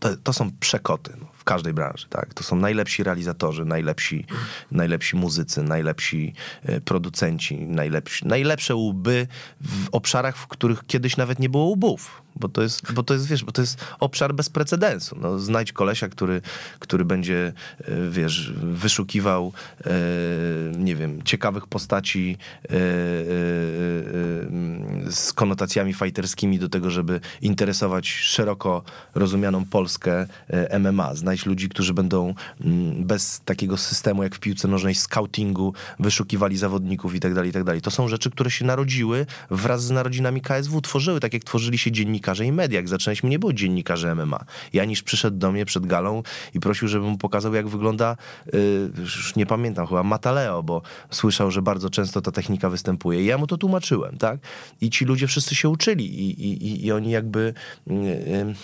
to, 0.00 0.16
to 0.16 0.32
są 0.32 0.50
przekoty 0.60 1.12
no, 1.20 1.26
w 1.44 1.46
każdej 1.46 1.72
branży, 1.72 2.06
tak? 2.08 2.34
To 2.34 2.44
są 2.44 2.56
najlepsi 2.56 3.02
realizatorzy, 3.02 3.64
najlepsi, 3.64 4.26
najlepsi 4.70 5.16
muzycy, 5.16 5.62
najlepsi 5.62 6.34
e, 6.62 6.80
producenci, 6.80 7.66
najlepsi, 7.66 8.28
najlepsze 8.28 8.74
łby 8.74 9.26
w 9.60 9.88
obszarach, 9.92 10.36
w 10.36 10.46
których 10.46 10.86
kiedyś 10.86 11.16
nawet 11.16 11.38
nie 11.38 11.48
było 11.48 11.64
łbów 11.64 12.23
bo 12.36 12.48
to 12.48 12.62
jest, 12.62 12.92
bo 12.92 13.02
to 13.02 13.14
jest, 13.14 13.26
wiesz, 13.26 13.44
bo 13.44 13.52
to 13.52 13.60
jest 13.60 13.84
obszar 14.00 14.34
bez 14.34 14.48
precedensu. 14.48 15.16
No, 15.20 15.38
znajdź 15.38 15.72
kolesia, 15.72 16.08
który, 16.08 16.40
który 16.78 17.04
będzie, 17.04 17.52
e, 17.80 18.10
wiesz, 18.10 18.52
wyszukiwał, 18.52 19.52
e, 19.86 19.90
nie 20.78 20.96
wiem, 20.96 21.22
ciekawych 21.22 21.66
postaci 21.66 22.36
e, 22.64 22.68
z 25.10 25.32
konotacjami 25.34 25.94
fighterskimi 25.94 26.58
do 26.58 26.68
tego, 26.68 26.90
żeby 26.90 27.20
interesować 27.42 28.08
szeroko 28.08 28.82
rozumianą 29.14 29.64
Polskę 29.64 30.26
MMA. 30.78 31.14
Znajdź 31.14 31.46
ludzi, 31.46 31.68
którzy 31.68 31.94
będą 31.94 32.34
bez 32.98 33.40
takiego 33.44 33.76
systemu 33.76 34.22
jak 34.22 34.34
w 34.34 34.40
piłce 34.40 34.68
nożnej 34.68 34.94
scoutingu 34.94 35.74
wyszukiwali 35.98 36.56
zawodników 36.56 37.14
i 37.14 37.20
tak 37.20 37.34
dalej, 37.34 37.50
i 37.50 37.52
tak 37.52 37.64
dalej. 37.64 37.80
To 37.80 37.90
są 37.90 38.08
rzeczy, 38.08 38.30
które 38.30 38.50
się 38.50 38.64
narodziły 38.64 39.26
wraz 39.50 39.84
z 39.84 39.90
narodzinami 39.90 40.40
KSW, 40.40 40.80
tworzyły, 40.80 41.20
tak 41.20 41.32
jak 41.32 41.44
tworzyli 41.44 41.78
się 41.78 41.92
dziennikarze 41.92 42.23
dziennikarze 42.24 42.46
i 42.46 42.52
media. 42.52 42.76
Jak 42.76 42.88
zaczęliśmy, 42.88 43.30
nie 43.30 43.38
było 43.38 43.52
dziennikarzy 43.52 44.14
MMA. 44.14 44.44
Janisz 44.72 45.02
przyszedł 45.02 45.38
do 45.38 45.52
mnie 45.52 45.64
przed 45.64 45.86
galą 45.86 46.22
i 46.54 46.60
prosił, 46.60 46.88
żebym 46.88 47.08
mu 47.08 47.18
pokazał, 47.18 47.54
jak 47.54 47.68
wygląda, 47.68 48.16
yy, 48.52 48.90
już 48.98 49.36
nie 49.36 49.46
pamiętam, 49.46 49.86
chyba 49.86 50.02
Mataleo, 50.02 50.62
bo 50.62 50.82
słyszał, 51.10 51.50
że 51.50 51.62
bardzo 51.62 51.90
często 51.90 52.20
ta 52.20 52.32
technika 52.32 52.70
występuje. 52.70 53.22
I 53.22 53.26
ja 53.26 53.38
mu 53.38 53.46
to 53.46 53.56
tłumaczyłem, 53.56 54.18
tak? 54.18 54.40
I 54.80 54.90
ci 54.90 55.04
ludzie 55.04 55.26
wszyscy 55.26 55.54
się 55.54 55.68
uczyli 55.68 56.04
i, 56.04 56.46
i, 56.46 56.86
i 56.86 56.92
oni 56.92 57.10
jakby... 57.10 57.54
Yy, 57.86 58.54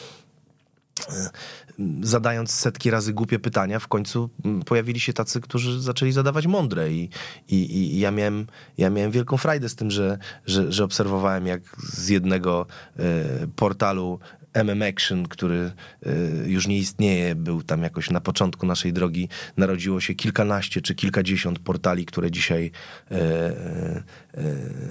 zadając 2.03 2.51
setki 2.51 2.91
razy 2.91 3.13
głupie 3.13 3.39
pytania, 3.39 3.79
w 3.79 3.89
końcu 3.89 4.31
pojawili 4.67 5.01
się 5.01 5.13
tacy, 5.13 5.41
którzy 5.41 5.81
zaczęli 5.81 6.13
zadawać 6.13 6.47
mądre 6.47 6.93
i, 6.93 7.11
i, 7.49 7.55
i 7.77 7.99
ja, 8.01 8.11
miałem, 8.11 8.47
ja 8.79 8.91
miałem 8.91 9.11
wielką 9.11 9.37
frajdę 9.37 9.69
z 9.69 9.75
tym, 9.75 9.91
że, 9.91 10.19
że, 10.47 10.73
że 10.73 10.85
obserwowałem 10.85 11.47
jak 11.47 11.63
z 11.93 12.09
jednego 12.09 12.67
y, 12.99 13.49
portalu 13.57 14.19
MM 14.53 14.83
Action, 14.83 15.29
który 15.29 15.73
y, 16.07 16.45
już 16.47 16.67
nie 16.67 16.79
istnieje, 16.79 17.35
był 17.35 17.63
tam 17.63 17.83
jakoś 17.83 18.11
na 18.11 18.21
początku 18.21 18.67
naszej 18.67 18.93
drogi, 18.93 19.29
narodziło 19.57 20.01
się 20.01 20.15
kilkanaście 20.15 20.81
czy 20.81 20.95
kilkadziesiąt 20.95 21.59
portali, 21.59 22.07
które 22.07 22.31
dzisiaj 22.31 22.71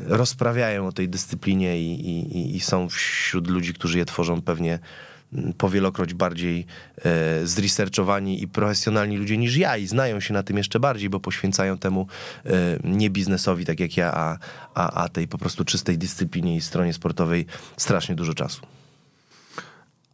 rozprawiają 0.07 0.87
o 0.87 0.91
tej 0.91 1.09
dyscyplinie 1.09 1.81
i, 1.81 2.09
i, 2.09 2.55
i 2.55 2.59
są 2.59 2.89
wśród 2.89 3.47
ludzi, 3.47 3.73
którzy 3.73 3.97
je 3.97 4.05
tworzą 4.05 4.41
pewnie 4.41 4.79
powielokroć 5.57 6.13
bardziej 6.13 6.65
e, 6.97 7.47
zresearchowani 7.47 8.43
i 8.43 8.47
profesjonalni 8.47 9.17
ludzie 9.17 9.37
niż 9.37 9.55
ja 9.55 9.77
i 9.77 9.87
znają 9.87 10.19
się 10.19 10.33
na 10.33 10.43
tym 10.43 10.57
jeszcze 10.57 10.79
bardziej, 10.79 11.09
bo 11.09 11.19
poświęcają 11.19 11.77
temu 11.77 12.07
e, 12.45 12.51
nie 12.83 13.09
biznesowi, 13.09 13.65
tak 13.65 13.79
jak 13.79 13.97
ja, 13.97 14.13
a, 14.13 14.37
a, 14.73 15.03
a 15.03 15.09
tej 15.09 15.27
po 15.27 15.37
prostu 15.37 15.65
czystej 15.65 15.97
dyscyplinie 15.97 16.55
i 16.55 16.61
stronie 16.61 16.93
sportowej 16.93 17.45
strasznie 17.77 18.15
dużo 18.15 18.33
czasu. 18.33 18.61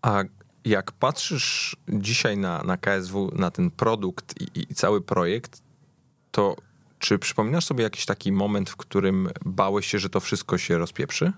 A 0.02 0.24
jak 0.66 0.92
patrzysz 0.92 1.76
dzisiaj 1.90 2.38
na, 2.38 2.64
na 2.64 2.78
KSW, 2.78 3.32
na 3.36 3.52
ten 3.52 3.72
produkt 3.72 4.42
i, 4.42 4.62
i 4.62 4.76
cały 4.76 5.02
projekt, 5.02 5.62
to 6.32 6.56
czy 7.00 7.20
przypominasz 7.20 7.66
sobie 7.66 7.84
jakiś 7.84 8.06
taki 8.06 8.32
moment, 8.32 8.70
w 8.70 8.76
którym 8.76 9.30
bałeś 9.46 9.88
się, 9.88 10.00
że 10.00 10.10
to 10.10 10.20
wszystko 10.20 10.58
się 10.58 10.78
rozpieprzy? 10.78 11.34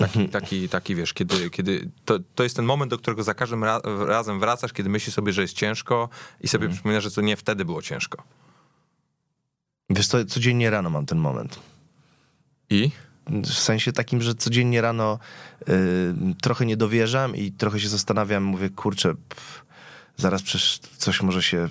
Taki, 0.00 0.28
taki, 0.28 0.68
taki 0.68 0.94
wiesz, 0.94 1.12
kiedy, 1.12 1.50
kiedy 1.50 1.90
to, 2.04 2.18
to 2.34 2.42
jest 2.42 2.56
ten 2.56 2.64
moment, 2.64 2.90
do 2.90 2.98
którego 2.98 3.22
za 3.22 3.34
każdym 3.34 3.64
ra 3.64 3.80
razem 4.06 4.40
wracasz, 4.40 4.72
kiedy 4.72 4.88
myślisz 4.88 5.14
sobie, 5.14 5.32
że 5.32 5.42
jest 5.42 5.54
ciężko 5.54 6.08
i 6.40 6.48
sobie 6.48 6.64
mhm. 6.64 6.76
przypominasz, 6.76 7.04
że 7.04 7.10
to 7.10 7.20
nie 7.20 7.36
wtedy 7.36 7.64
było 7.64 7.82
ciężko. 7.82 8.22
Wiesz 9.90 10.06
co, 10.06 10.24
codziennie 10.24 10.70
rano 10.70 10.90
mam 10.90 11.06
ten 11.06 11.18
moment. 11.18 11.58
I? 12.70 12.90
W 13.26 13.54
sensie 13.54 13.92
takim, 13.92 14.22
że 14.22 14.34
codziennie 14.34 14.80
rano 14.80 15.18
y, 15.68 16.14
trochę 16.42 16.66
nie 16.66 16.76
dowierzam 16.76 17.36
i 17.36 17.52
trochę 17.52 17.80
się 17.80 17.88
zastanawiam, 17.88 18.42
mówię, 18.42 18.70
kurczę, 18.70 19.14
pff, 19.28 19.64
zaraz 20.16 20.42
przecież 20.42 20.78
coś 20.78 21.22
może 21.22 21.42
się... 21.42 21.68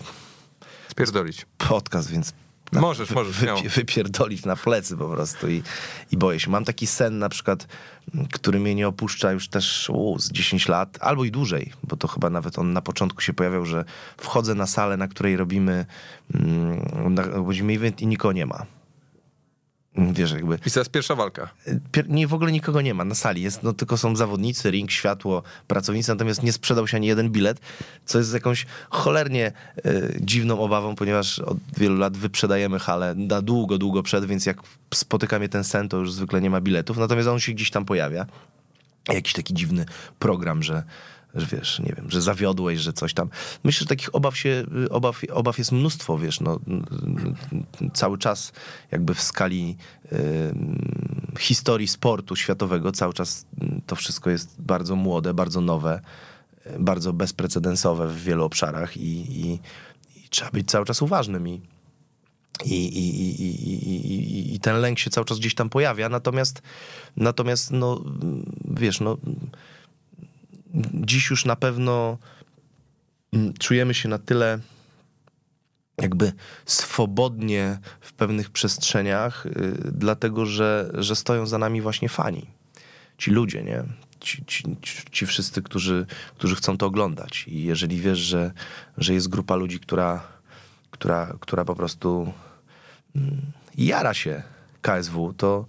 Spierdolić. 0.88 1.46
Podcast, 1.58 2.12
więc 2.12 2.34
tak, 2.72 2.82
możesz, 2.82 3.10
możesz. 3.10 3.36
Wy, 3.36 3.70
wypierdolić 3.70 4.46
na 4.46 4.56
plecy 4.56 4.98
po 4.98 5.08
prostu 5.08 5.50
i, 5.50 5.64
i 6.12 6.18
boję 6.18 6.40
się. 6.40 6.50
Mam 6.50 6.66
taki 6.66 6.88
sen 6.88 7.20
na 7.20 7.30
przykład, 7.30 7.68
który 8.32 8.60
mnie 8.60 8.76
nie 8.76 8.88
opuszcza 8.88 9.32
już 9.32 9.50
też 9.50 9.90
u, 9.94 10.20
z 10.20 10.32
10 10.32 10.68
lat, 10.68 10.98
albo 11.02 11.26
i 11.26 11.32
dłużej, 11.32 11.74
bo 11.84 11.98
to 11.98 12.08
chyba 12.08 12.30
nawet 12.30 12.60
on 12.60 12.74
na 12.74 12.82
początku 12.82 13.22
się 13.22 13.34
pojawiał, 13.34 13.66
że 13.66 13.86
wchodzę 14.18 14.56
na 14.56 14.68
salę, 14.68 14.98
na 14.98 15.08
której 15.08 15.38
robimy, 15.38 15.86
mm, 16.36 17.14
na, 17.14 17.24
event 17.74 18.02
i 18.02 18.08
nikogo 18.08 18.32
nie 18.32 18.46
ma. 18.46 18.66
Wiesz, 19.96 20.32
jakby. 20.32 20.60
I 20.66 20.72
to 20.72 20.80
jest 20.80 20.92
pierwsza 20.92 21.16
walka. 21.16 21.50
Pier 21.92 22.10
nie, 22.10 22.28
w 22.28 22.34
ogóle 22.34 22.52
nikogo 22.52 22.82
nie 22.82 22.94
ma 22.94 23.06
na 23.06 23.16
sali. 23.16 23.42
Jest, 23.42 23.64
no, 23.64 23.74
tylko 23.74 23.98
są 23.98 24.16
zawodnicy, 24.16 24.72
ring, 24.72 24.92
światło, 24.92 25.44
pracownicy, 25.68 26.12
natomiast 26.12 26.44
nie 26.44 26.54
sprzedał 26.54 26.88
się 26.88 26.98
ani 26.98 27.08
jeden 27.08 27.30
bilet, 27.30 27.60
co 28.06 28.18
jest 28.18 28.34
jakąś 28.34 28.66
cholernie 28.90 29.52
y, 29.86 30.18
dziwną 30.22 30.60
obawą, 30.60 30.96
ponieważ 30.96 31.40
od 31.40 31.58
wielu 31.78 31.98
lat 31.98 32.18
wyprzedajemy 32.18 32.80
halę 32.80 33.16
na 33.16 33.42
długo, 33.42 33.78
długo 33.78 34.04
przed, 34.04 34.26
więc 34.26 34.46
jak 34.46 34.58
spotyka 34.94 35.40
mnie 35.40 35.50
ten 35.50 35.64
sen, 35.64 35.90
to 35.90 35.98
już 35.98 36.14
zwykle 36.14 36.42
nie 36.42 36.50
ma 36.50 36.62
biletów. 36.62 36.98
Natomiast 36.98 37.28
on 37.28 37.40
się 37.40 37.52
gdzieś 37.52 37.72
tam 37.72 37.86
pojawia. 37.86 38.26
Jakiś 39.14 39.34
taki 39.34 39.54
dziwny 39.54 39.86
program, 40.20 40.64
że 40.64 40.84
że 41.36 41.46
wiesz, 41.46 41.80
nie 41.80 41.94
wiem, 41.98 42.12
że 42.12 42.22
zawiodłeś, 42.22 42.80
że 42.80 42.94
coś 42.94 43.14
tam. 43.14 43.30
Myślę, 43.64 43.80
że 43.80 43.86
takich 43.86 44.16
obaw 44.16 44.38
się, 44.38 44.66
obaw, 44.90 45.22
obaw 45.32 45.58
jest 45.58 45.72
mnóstwo, 45.72 46.18
wiesz, 46.18 46.42
no, 46.42 46.60
cały 47.94 48.18
czas 48.18 48.52
jakby 48.92 49.14
w 49.14 49.22
skali 49.22 49.78
y, 50.12 50.56
historii 51.40 51.88
sportu 51.88 52.36
światowego, 52.36 52.92
cały 52.92 53.14
czas 53.14 53.46
to 53.86 53.96
wszystko 53.96 54.30
jest 54.30 54.62
bardzo 54.62 54.96
młode, 54.96 55.34
bardzo 55.34 55.62
nowe, 55.62 56.02
bardzo 56.80 57.14
bezprecedensowe 57.14 58.08
w 58.08 58.24
wielu 58.24 58.44
obszarach 58.44 58.98
i, 58.98 59.42
i, 59.42 59.60
i 60.16 60.30
trzeba 60.30 60.52
być 60.52 60.70
cały 60.70 60.86
czas 60.86 61.02
uważnym 61.02 61.48
i 61.48 61.62
i, 62.66 62.86
i, 62.86 63.44
i, 63.44 64.56
i, 64.56 64.60
ten 64.60 64.76
lęk 64.82 65.00
się 65.00 65.10
cały 65.10 65.26
czas 65.26 65.40
gdzieś 65.40 65.56
tam 65.56 65.70
pojawia, 65.70 66.10
natomiast 66.10 66.62
natomiast 67.18 67.72
no 67.72 68.04
wiesz, 68.66 69.00
no 69.00 69.18
dziś 70.94 71.30
już 71.30 71.46
na 71.46 71.56
pewno 71.56 72.18
mm, 73.34 73.54
czujemy 73.54 73.94
się 73.94 74.10
na 74.10 74.18
tyle 74.18 74.60
jakby 75.98 76.34
swobodnie 76.66 77.80
w 78.02 78.14
pewnych 78.14 78.50
przestrzeniach, 78.50 79.46
y, 79.46 79.52
dlatego 79.92 80.46
że, 80.46 80.92
że 80.94 81.16
stoją 81.16 81.46
za 81.46 81.58
nami 81.58 81.82
właśnie 81.82 82.10
fani. 82.10 82.46
Ci 83.18 83.32
ludzie, 83.32 83.64
nie? 83.64 83.84
Ci, 84.20 84.46
ci, 84.46 84.64
ci 85.12 85.26
wszyscy, 85.26 85.62
którzy, 85.62 86.06
którzy 86.36 86.56
chcą 86.56 86.78
to 86.78 86.86
oglądać. 86.86 87.46
I 87.48 87.64
jeżeli 87.64 88.00
wiesz, 88.00 88.20
że, 88.20 88.52
że 88.98 89.14
jest 89.14 89.28
grupa 89.28 89.56
ludzi, 89.56 89.80
która 89.80 90.40
która, 90.92 91.34
która 91.40 91.66
po 91.66 91.76
prostu 91.76 92.34
mm, 93.16 93.42
jara 93.78 94.14
się 94.14 94.44
KSW, 94.82 95.34
to, 95.38 95.66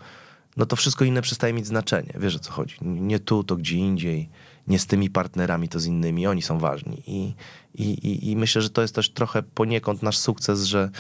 no 0.57 0.67
to 0.67 0.77
wszystko 0.77 1.05
inne 1.05 1.23
przestaje 1.23 1.53
mieć 1.53 1.67
znaczenie. 1.67 2.13
Wiesz 2.19 2.37
o 2.37 2.39
co 2.39 2.53
chodzi. 2.53 2.77
Nie 2.83 3.19
tu, 3.19 3.45
to 3.45 3.57
gdzie 3.57 3.77
indziej, 3.77 4.29
nie 4.71 4.79
z 4.79 4.87
tymi 4.87 5.11
partnerami, 5.11 5.69
to 5.69 5.81
z 5.81 5.87
innymi. 5.87 6.27
Oni 6.27 6.43
są 6.43 6.59
ważni. 6.59 7.03
I, 7.07 7.35
i, 7.75 8.31
i, 8.31 8.37
myślę, 8.37 8.63
że 8.63 8.71
to 8.71 8.83
jest 8.83 8.95
też 8.95 9.11
trochę 9.11 9.43
poniekąd 9.43 10.03
nasz 10.03 10.19
sukces, 10.19 10.65
że, 10.65 10.91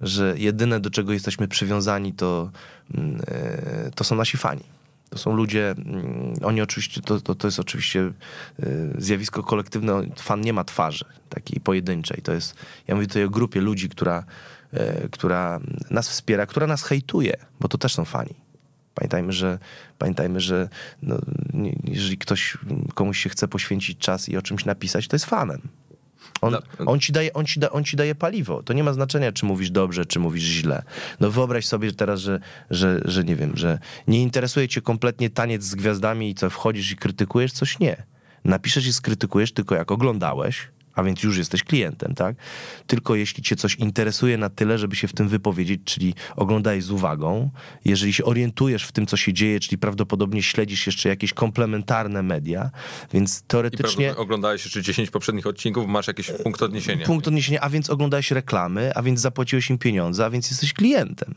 że 0.00 0.34
jedyne 0.38 0.80
do 0.80 0.90
czego 0.90 1.12
jesteśmy 1.12 1.48
przywiązani 1.48 2.12
to, 2.12 2.50
mm, 2.94 3.20
e, 3.26 3.90
to 3.94 4.04
są 4.04 4.16
nasi 4.16 4.36
fani. 4.36 4.62
To 5.10 5.18
są 5.18 5.36
ludzie, 5.36 5.70
mm, 5.70 6.34
oni 6.42 6.60
oczywiście, 6.60 7.02
to, 7.02 7.20
to, 7.20 7.34
to 7.34 7.46
jest 7.46 7.60
oczywiście 7.60 8.00
e, 8.00 8.12
zjawisko 8.98 9.42
kolektywne, 9.42 10.02
fan 10.16 10.40
nie 10.40 10.52
ma 10.52 10.64
twarzy 10.64 11.04
takiej 11.28 11.60
pojedynczej. 11.60 12.22
To 12.22 12.32
jest, 12.32 12.54
ja 12.86 12.94
mówię 12.94 13.06
tutaj 13.06 13.24
o 13.24 13.30
grupie 13.30 13.60
ludzi, 13.60 13.88
która, 13.88 14.24
e, 14.72 15.08
która 15.08 15.60
nas 15.90 16.08
wspiera, 16.08 16.46
która 16.46 16.66
nas 16.66 16.82
hejtuje, 16.82 17.36
bo 17.60 17.68
to 17.68 17.78
też 17.78 17.94
są 17.94 18.04
fani. 18.04 18.34
Pamiętajmy, 18.96 19.32
że, 19.32 19.58
pamiętajmy, 19.98 20.40
że 20.40 20.68
no, 21.02 21.18
jeżeli 21.84 22.18
ktoś 22.18 22.58
komuś 22.94 23.18
się 23.18 23.28
chce 23.30 23.48
poświęcić 23.48 23.98
czas 23.98 24.28
i 24.28 24.36
o 24.36 24.42
czymś 24.42 24.64
napisać, 24.64 25.08
to 25.08 25.16
jest 25.16 25.24
fanem. 25.24 25.60
On, 26.40 26.56
on, 26.86 27.00
ci 27.00 27.12
daje, 27.12 27.32
on, 27.32 27.46
ci 27.46 27.60
da, 27.60 27.70
on 27.70 27.84
ci 27.84 27.96
daje 27.96 28.14
paliwo. 28.14 28.62
To 28.62 28.72
nie 28.72 28.84
ma 28.84 28.92
znaczenia, 28.92 29.32
czy 29.32 29.46
mówisz 29.46 29.70
dobrze, 29.70 30.06
czy 30.06 30.20
mówisz 30.20 30.42
źle. 30.42 30.82
No 31.20 31.30
wyobraź 31.30 31.66
sobie 31.66 31.92
teraz, 31.92 32.20
że, 32.20 32.40
że, 32.70 33.00
że 33.04 33.24
nie 33.24 33.36
wiem, 33.36 33.56
że 33.56 33.78
nie 34.08 34.22
interesuje 34.22 34.68
cię 34.68 34.80
kompletnie 34.80 35.30
taniec 35.30 35.62
z 35.62 35.74
gwiazdami 35.74 36.30
i 36.30 36.34
co 36.34 36.50
wchodzisz 36.50 36.92
i 36.92 36.96
krytykujesz, 36.96 37.52
coś 37.52 37.78
nie. 37.78 38.02
Napiszesz 38.44 38.86
i 38.86 38.92
skrytykujesz 38.92 39.52
tylko 39.52 39.74
jak 39.74 39.90
oglądałeś, 39.90 40.68
a 40.96 41.02
więc 41.02 41.22
już 41.22 41.38
jesteś 41.38 41.62
klientem, 41.62 42.14
tak? 42.14 42.36
Tylko 42.86 43.14
jeśli 43.14 43.42
cię 43.42 43.56
coś 43.56 43.74
interesuje 43.74 44.38
na 44.38 44.50
tyle, 44.50 44.78
żeby 44.78 44.96
się 44.96 45.08
w 45.08 45.12
tym 45.12 45.28
wypowiedzieć, 45.28 45.80
czyli 45.84 46.14
oglądaj 46.36 46.80
z 46.80 46.90
uwagą, 46.90 47.50
jeżeli 47.84 48.12
się 48.12 48.24
orientujesz 48.24 48.84
w 48.84 48.92
tym, 48.92 49.06
co 49.06 49.16
się 49.16 49.32
dzieje, 49.32 49.60
czyli 49.60 49.78
prawdopodobnie 49.78 50.42
śledzisz 50.42 50.86
jeszcze 50.86 51.08
jakieś 51.08 51.32
komplementarne 51.32 52.22
media, 52.22 52.70
więc 53.12 53.42
teoretycznie... 53.42 54.06
I 54.06 54.10
oglądałeś 54.10 54.64
jeszcze 54.64 54.82
10 54.82 55.10
poprzednich 55.10 55.46
odcinków, 55.46 55.86
masz 55.86 56.06
jakiś 56.06 56.30
punkt 56.42 56.62
odniesienia. 56.62 57.06
Punkt 57.06 57.28
odniesienia, 57.28 57.60
a 57.60 57.70
więc 57.70 57.90
oglądałeś 57.90 58.30
reklamy, 58.30 58.94
a 58.94 59.02
więc 59.02 59.20
zapłaciłeś 59.20 59.70
im 59.70 59.78
pieniądze, 59.78 60.24
a 60.24 60.30
więc 60.30 60.50
jesteś 60.50 60.72
klientem. 60.72 61.34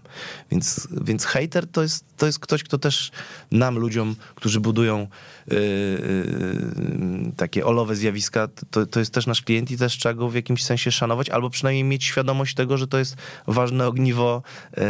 Więc, 0.52 0.88
więc 1.02 1.26
hater 1.26 1.67
to 1.67 1.82
jest, 1.82 2.06
to 2.17 2.26
jest 2.26 2.39
ktoś, 2.39 2.63
kto 2.63 2.78
też 2.78 3.12
nam, 3.52 3.78
ludziom, 3.78 4.15
którzy 4.36 4.60
budują 4.60 5.08
yy, 5.48 5.58
yy, 5.58 7.32
takie 7.38 7.65
olowe 7.65 7.95
zjawiska, 7.95 8.48
to, 8.72 8.86
to 8.86 9.00
jest 9.00 9.13
też 9.13 9.28
nasz 9.28 9.41
klient 9.49 9.71
i 9.71 9.77
też 9.77 9.97
trzeba 9.97 10.13
go 10.13 10.29
w 10.29 10.35
jakimś 10.35 10.63
sensie 10.63 10.91
szanować, 10.91 11.29
albo 11.29 11.49
przynajmniej 11.49 11.83
mieć 11.83 12.03
świadomość 12.03 12.55
tego, 12.55 12.77
że 12.77 12.88
to 12.88 12.97
jest 12.97 13.15
ważne 13.47 13.88
ogniwo 13.88 14.43
e, 14.73 14.81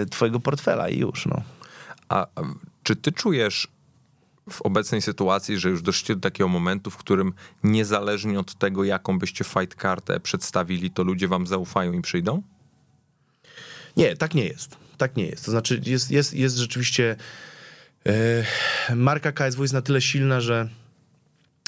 e, 0.00 0.06
twojego 0.06 0.40
portfela 0.40 0.88
i 0.88 0.98
już. 0.98 1.26
No. 1.26 1.42
A 2.08 2.26
czy 2.82 2.96
ty 2.96 3.12
czujesz 3.12 3.68
w 4.50 4.62
obecnej 4.62 5.02
sytuacji, 5.02 5.58
że 5.58 5.70
już 5.70 5.82
doszliście 5.82 6.14
do 6.14 6.20
takiego 6.20 6.48
momentu, 6.48 6.90
w 6.90 6.96
którym 6.96 7.32
niezależnie 7.64 8.40
od 8.40 8.54
tego, 8.54 8.84
jaką 8.84 9.18
byście 9.18 9.44
fight 9.44 9.74
kartę 9.74 10.20
przedstawili, 10.20 10.90
to 10.90 11.02
ludzie 11.02 11.28
wam 11.28 11.46
zaufają 11.46 11.92
i 11.92 12.02
przyjdą? 12.02 12.42
Nie, 13.96 14.16
tak 14.16 14.34
nie 14.34 14.44
jest. 14.44 14.76
Tak 14.98 15.16
nie 15.16 15.26
jest. 15.26 15.44
To 15.44 15.50
znaczy 15.50 15.80
jest, 15.86 16.10
jest, 16.10 16.34
jest 16.34 16.56
rzeczywiście... 16.56 17.16
Yy, 18.04 18.96
marka 18.96 19.32
KSW 19.32 19.62
jest 19.62 19.74
na 19.74 19.82
tyle 19.82 20.00
silna, 20.00 20.40
że 20.40 20.68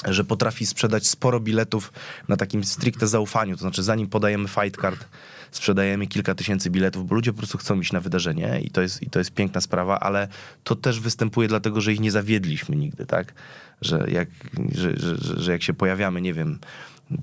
że 0.07 0.23
potrafi 0.23 0.65
sprzedać 0.65 1.07
sporo 1.07 1.39
biletów 1.39 1.93
na 2.27 2.37
takim 2.37 2.63
stricte 2.63 3.07
zaufaniu, 3.07 3.55
to 3.55 3.61
znaczy 3.61 3.83
zanim 3.83 4.07
podajemy 4.07 4.47
fight 4.47 4.81
card, 4.81 5.05
sprzedajemy 5.51 6.07
kilka 6.07 6.35
tysięcy 6.35 6.69
biletów, 6.69 7.07
bo 7.07 7.15
ludzie 7.15 7.31
po 7.33 7.37
prostu 7.37 7.57
chcą 7.57 7.79
iść 7.79 7.91
na 7.91 7.99
wydarzenie 7.99 8.61
i 8.61 8.69
to 8.69 8.81
jest, 8.81 9.03
i 9.03 9.09
to 9.09 9.19
jest 9.19 9.31
piękna 9.31 9.61
sprawa, 9.61 9.99
ale 9.99 10.27
to 10.63 10.75
też 10.75 10.99
występuje 10.99 11.47
dlatego, 11.47 11.81
że 11.81 11.93
ich 11.93 11.99
nie 11.99 12.11
zawiedliśmy 12.11 12.75
nigdy, 12.75 13.05
tak? 13.05 13.33
Że 13.81 14.05
jak, 14.11 14.29
że, 14.71 14.99
że, 14.99 15.41
że 15.41 15.51
jak 15.51 15.63
się 15.63 15.73
pojawiamy, 15.73 16.21
nie 16.21 16.33
wiem, 16.33 16.59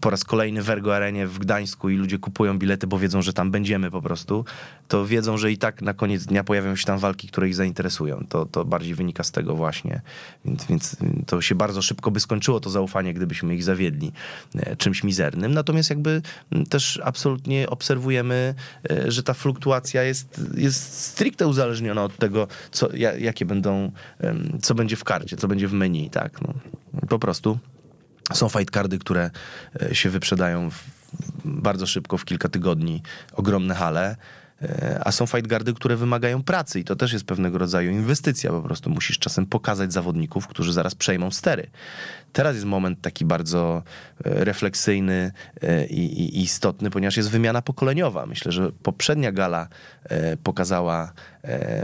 po 0.01 0.11
raz 0.11 0.25
kolejny 0.25 0.63
w 0.63 0.71
Ergo 0.71 0.97
Arenie 0.97 1.27
w 1.27 1.39
Gdańsku 1.39 1.91
i 1.91 1.97
ludzie 1.97 2.19
kupują 2.19 2.59
bilety, 2.59 2.87
bo 2.87 2.99
wiedzą, 2.99 3.23
że 3.23 3.33
tam 3.33 3.51
będziemy 3.51 3.91
po 3.91 4.03
prostu, 4.03 4.45
to 4.89 5.07
wiedzą, 5.07 5.39
że 5.39 5.53
i 5.53 5.59
tak 5.59 5.83
na 5.83 5.95
koniec 5.95 6.27
dnia 6.27 6.45
pojawią 6.45 6.77
się 6.77 6.85
tam 6.85 6.99
walki, 6.99 7.29
które 7.29 7.49
ich 7.49 7.55
zainteresują. 7.55 8.27
To, 8.29 8.47
to 8.47 8.65
bardziej 8.65 8.95
wynika 8.95 9.23
z 9.23 9.31
tego 9.31 9.57
właśnie. 9.57 10.01
Więc, 10.45 10.65
więc 10.65 10.97
to 11.27 11.43
się 11.43 11.55
bardzo 11.55 11.83
szybko 11.83 12.11
by 12.11 12.21
skończyło 12.21 12.61
to 12.61 12.71
zaufanie, 12.71 13.15
gdybyśmy 13.15 13.55
ich 13.55 13.65
zawiedli 13.65 14.13
e, 14.55 14.77
czymś 14.77 15.05
mizernym. 15.05 15.55
Natomiast 15.55 15.91
jakby 15.91 16.23
też 16.71 17.01
absolutnie 17.05 17.71
obserwujemy, 17.71 18.55
e, 18.91 19.13
że 19.13 19.23
ta 19.23 19.35
fluktuacja 19.35 20.03
jest, 20.03 20.41
jest 20.55 21.01
stricte 21.01 21.47
uzależniona 21.47 22.05
od 22.05 22.17
tego, 22.17 22.49
co, 22.71 22.89
jakie 23.19 23.45
będą, 23.45 23.93
co 24.63 24.75
będzie 24.75 24.97
w 24.97 25.05
karcie, 25.05 25.37
co 25.37 25.49
będzie 25.49 25.69
w 25.69 25.73
menu, 25.73 26.11
tak? 26.11 26.41
No, 26.43 26.55
po 27.09 27.19
prostu 27.19 27.59
są 28.33 28.49
fight 28.49 28.75
cardy, 28.75 28.99
które 28.99 29.31
e, 29.83 29.95
się 29.95 30.11
wyprzedają 30.11 30.71
bardzo 31.45 31.87
szybko, 31.87 32.19
w 32.19 32.25
kilka 32.25 32.49
tygodni, 32.49 33.03
ogromne 33.33 33.75
hale. 33.75 34.17
E, 34.63 35.01
a 35.05 35.13
są 35.13 35.27
fight 35.27 35.47
guardy, 35.47 35.75
które 35.75 35.97
wymagają 35.97 36.43
pracy 36.43 36.81
i 36.81 36.85
to 36.85 36.97
też 36.97 37.13
jest 37.13 37.25
pewnego 37.25 37.59
rodzaju 37.59 37.91
inwestycja. 37.91 38.51
Po 38.51 38.63
prostu 38.63 38.91
musisz 38.91 39.19
czasem 39.19 39.47
pokazać 39.47 39.93
zawodników, 39.93 40.47
którzy 40.47 40.73
zaraz 40.73 40.95
przejmą 40.95 41.31
stery. 41.31 41.67
Teraz 42.33 42.55
jest 42.55 42.67
moment 42.67 43.01
taki 43.01 43.25
bardzo 43.25 43.83
e, 44.25 44.45
refleksyjny 44.45 45.33
i, 45.91 46.01
i 46.01 46.43
istotny, 46.43 46.91
ponieważ 46.91 47.17
jest 47.17 47.31
wymiana 47.31 47.63
pokoleniowa. 47.63 48.27
Myślę, 48.27 48.53
że 48.53 48.73
poprzednia 48.73 49.33
gala 49.33 49.69
pokazała, 50.43 51.13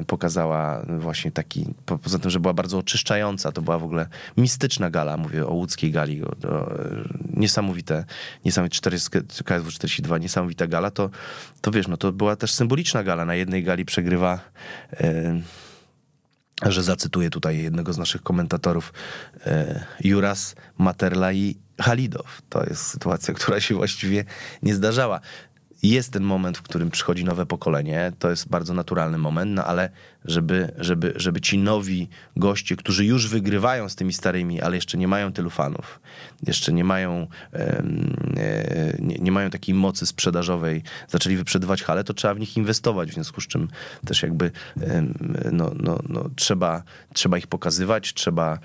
pokazała 0.07 0.87
właśnie 0.99 1.33
taki, 1.33 1.75
poza 2.03 2.19
tym, 2.19 2.31
że 2.31 2.41
była 2.41 2.55
bardzo 2.55 2.79
oczyszczająca, 2.79 3.53
to 3.53 3.63
była 3.63 3.79
w 3.79 3.85
ogóle 3.85 4.07
mistyczna 4.37 4.91
gala, 4.91 5.17
mówię 5.17 5.47
o 5.47 5.53
łódzkiej 5.53 5.91
gali, 5.91 6.25
o, 6.25 6.29
o, 6.29 6.71
niesamowite, 7.31 8.05
niesamowite 8.45 8.77
40, 8.77 9.11
KSW 9.45 9.71
42, 9.71 10.19
niesamowita 10.19 10.67
gala, 10.67 10.91
to, 10.91 11.11
to 11.61 11.71
wiesz, 11.71 11.89
no 11.89 11.97
to 11.97 12.13
była 12.13 12.37
też 12.37 12.53
symboliczna 12.53 13.05
gala. 13.05 13.25
Na 13.25 13.35
jednej 13.35 13.65
gali 13.65 13.85
przegrywa 13.85 14.41
że 16.67 16.83
zacytuję 16.83 17.31
tutaj 17.31 17.63
jednego 17.63 17.93
z 17.93 17.99
naszych 17.99 18.23
komentatorów, 18.23 18.93
e, 19.47 19.85
Juras, 20.01 20.55
Materla 20.79 21.33
i 21.33 21.57
Halidow. 21.81 22.43
To 22.49 22.65
jest 22.65 22.87
sytuacja, 22.87 23.35
która 23.35 23.61
się 23.61 23.75
właściwie 23.75 24.25
nie 24.63 24.75
zdarzała 24.75 25.21
jest 25.83 26.13
ten 26.13 26.23
moment, 26.23 26.59
w 26.59 26.63
którym 26.63 26.91
przychodzi 26.91 27.25
nowe 27.25 27.47
pokolenie, 27.47 28.13
to 28.19 28.31
jest 28.31 28.49
bardzo 28.49 28.75
naturalny 28.75 29.19
moment, 29.19 29.53
no 29.53 29.65
ale 29.65 29.91
żeby, 30.25 30.73
żeby, 30.79 31.13
żeby 31.17 31.41
ci 31.41 31.59
nowi 31.59 32.09
goście, 32.37 32.77
którzy 32.77 33.05
już 33.05 33.29
wygrywają 33.29 33.89
z 33.89 33.97
tymi 33.97 34.13
starymi, 34.13 34.61
ale 34.61 34.77
jeszcze 34.77 34.99
nie 34.99 35.09
mają 35.09 35.33
tylu 35.33 35.51
fanów, 35.51 36.01
jeszcze 36.47 36.73
nie 36.73 36.85
mają, 36.85 37.27
e, 37.53 37.83
nie, 38.99 39.19
nie, 39.19 39.33
mają 39.33 39.51
takiej 39.51 39.75
mocy 39.75 40.07
sprzedażowej, 40.07 40.83
zaczęli 41.09 41.37
wyprzedawać 41.37 41.83
hale, 41.83 42.05
to 42.05 42.15
trzeba 42.15 42.35
w 42.35 42.41
nich 42.41 42.57
inwestować, 42.57 43.11
w 43.11 43.15
związku 43.15 43.41
z 43.41 43.47
czym 43.47 43.69
też 44.07 44.23
jakby 44.23 44.51
no, 45.53 45.73
no, 45.81 45.99
no, 46.09 46.31
trzeba, 46.37 46.83
trzeba 47.13 47.39
ich 47.39 47.47
pokazywać, 47.47 48.15
trzeba, 48.15 48.59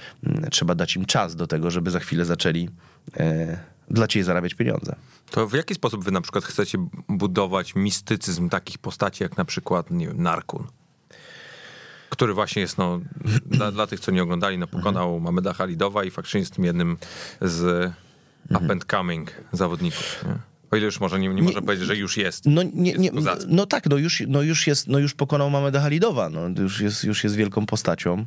trzeba 0.51 0.75
dać 0.75 0.95
im 0.95 1.05
czas 1.05 1.35
do 1.35 1.47
tego, 1.47 1.71
żeby 1.71 1.91
za 1.91 1.99
chwilę 1.99 2.25
zaczęli 2.25 2.69
e, 3.19 3.76
dla 3.87 4.07
ciebie 4.07 4.23
zarabiać 4.23 4.53
pieniądze. 4.53 4.95
To 5.31 5.47
w 5.47 5.53
jaki 5.53 5.75
sposób 5.75 6.03
wy 6.03 6.11
na 6.11 6.21
przykład 6.21 6.43
chcecie 6.43 6.77
budować 7.09 7.75
mistycyzm 7.75 8.49
takich 8.49 8.77
postaci 8.77 9.23
jak 9.23 9.37
na 9.37 9.45
przykład, 9.45 9.91
nie 9.91 10.07
wiem, 10.07 10.23
Narkun? 10.23 10.67
Który 12.09 12.33
właśnie 12.33 12.61
jest, 12.61 12.77
no, 12.77 12.99
dla, 13.45 13.71
dla 13.71 13.87
tych, 13.87 13.99
co 13.99 14.11
nie 14.11 14.23
oglądali, 14.23 14.57
no, 14.57 14.67
pokonał 14.67 15.07
mhm. 15.07 15.23
Mameda 15.23 15.53
Halidowa 15.53 16.03
i 16.03 16.11
faktycznie 16.11 16.39
jest 16.39 16.53
tym 16.53 16.65
jednym 16.65 16.97
z 17.41 17.63
mhm. 17.63 18.65
up 18.65 18.73
and 18.73 18.85
coming 18.85 19.31
zawodników. 19.51 20.25
Nie? 20.25 20.57
O 20.71 20.75
ile 20.75 20.85
już 20.85 20.99
może 20.99 21.19
nie, 21.19 21.27
nie, 21.27 21.33
nie 21.33 21.41
można 21.41 21.61
powiedzieć, 21.61 21.87
że 21.87 21.95
już 21.95 22.17
jest. 22.17 22.45
No, 22.45 22.63
nie, 22.73 22.93
nie, 22.93 23.11
no 23.47 23.65
tak, 23.65 23.89
no 23.89 23.97
już, 23.97 24.23
no 24.27 24.41
już 24.41 24.67
jest, 24.67 24.87
no 24.87 24.99
już 24.99 25.13
pokonał 25.13 25.49
Mameda 25.49 25.81
Halidowa, 25.81 26.29
no, 26.29 26.61
już, 26.61 26.81
jest, 26.81 27.03
już 27.03 27.23
jest 27.23 27.35
wielką 27.35 27.65
postacią. 27.65 28.25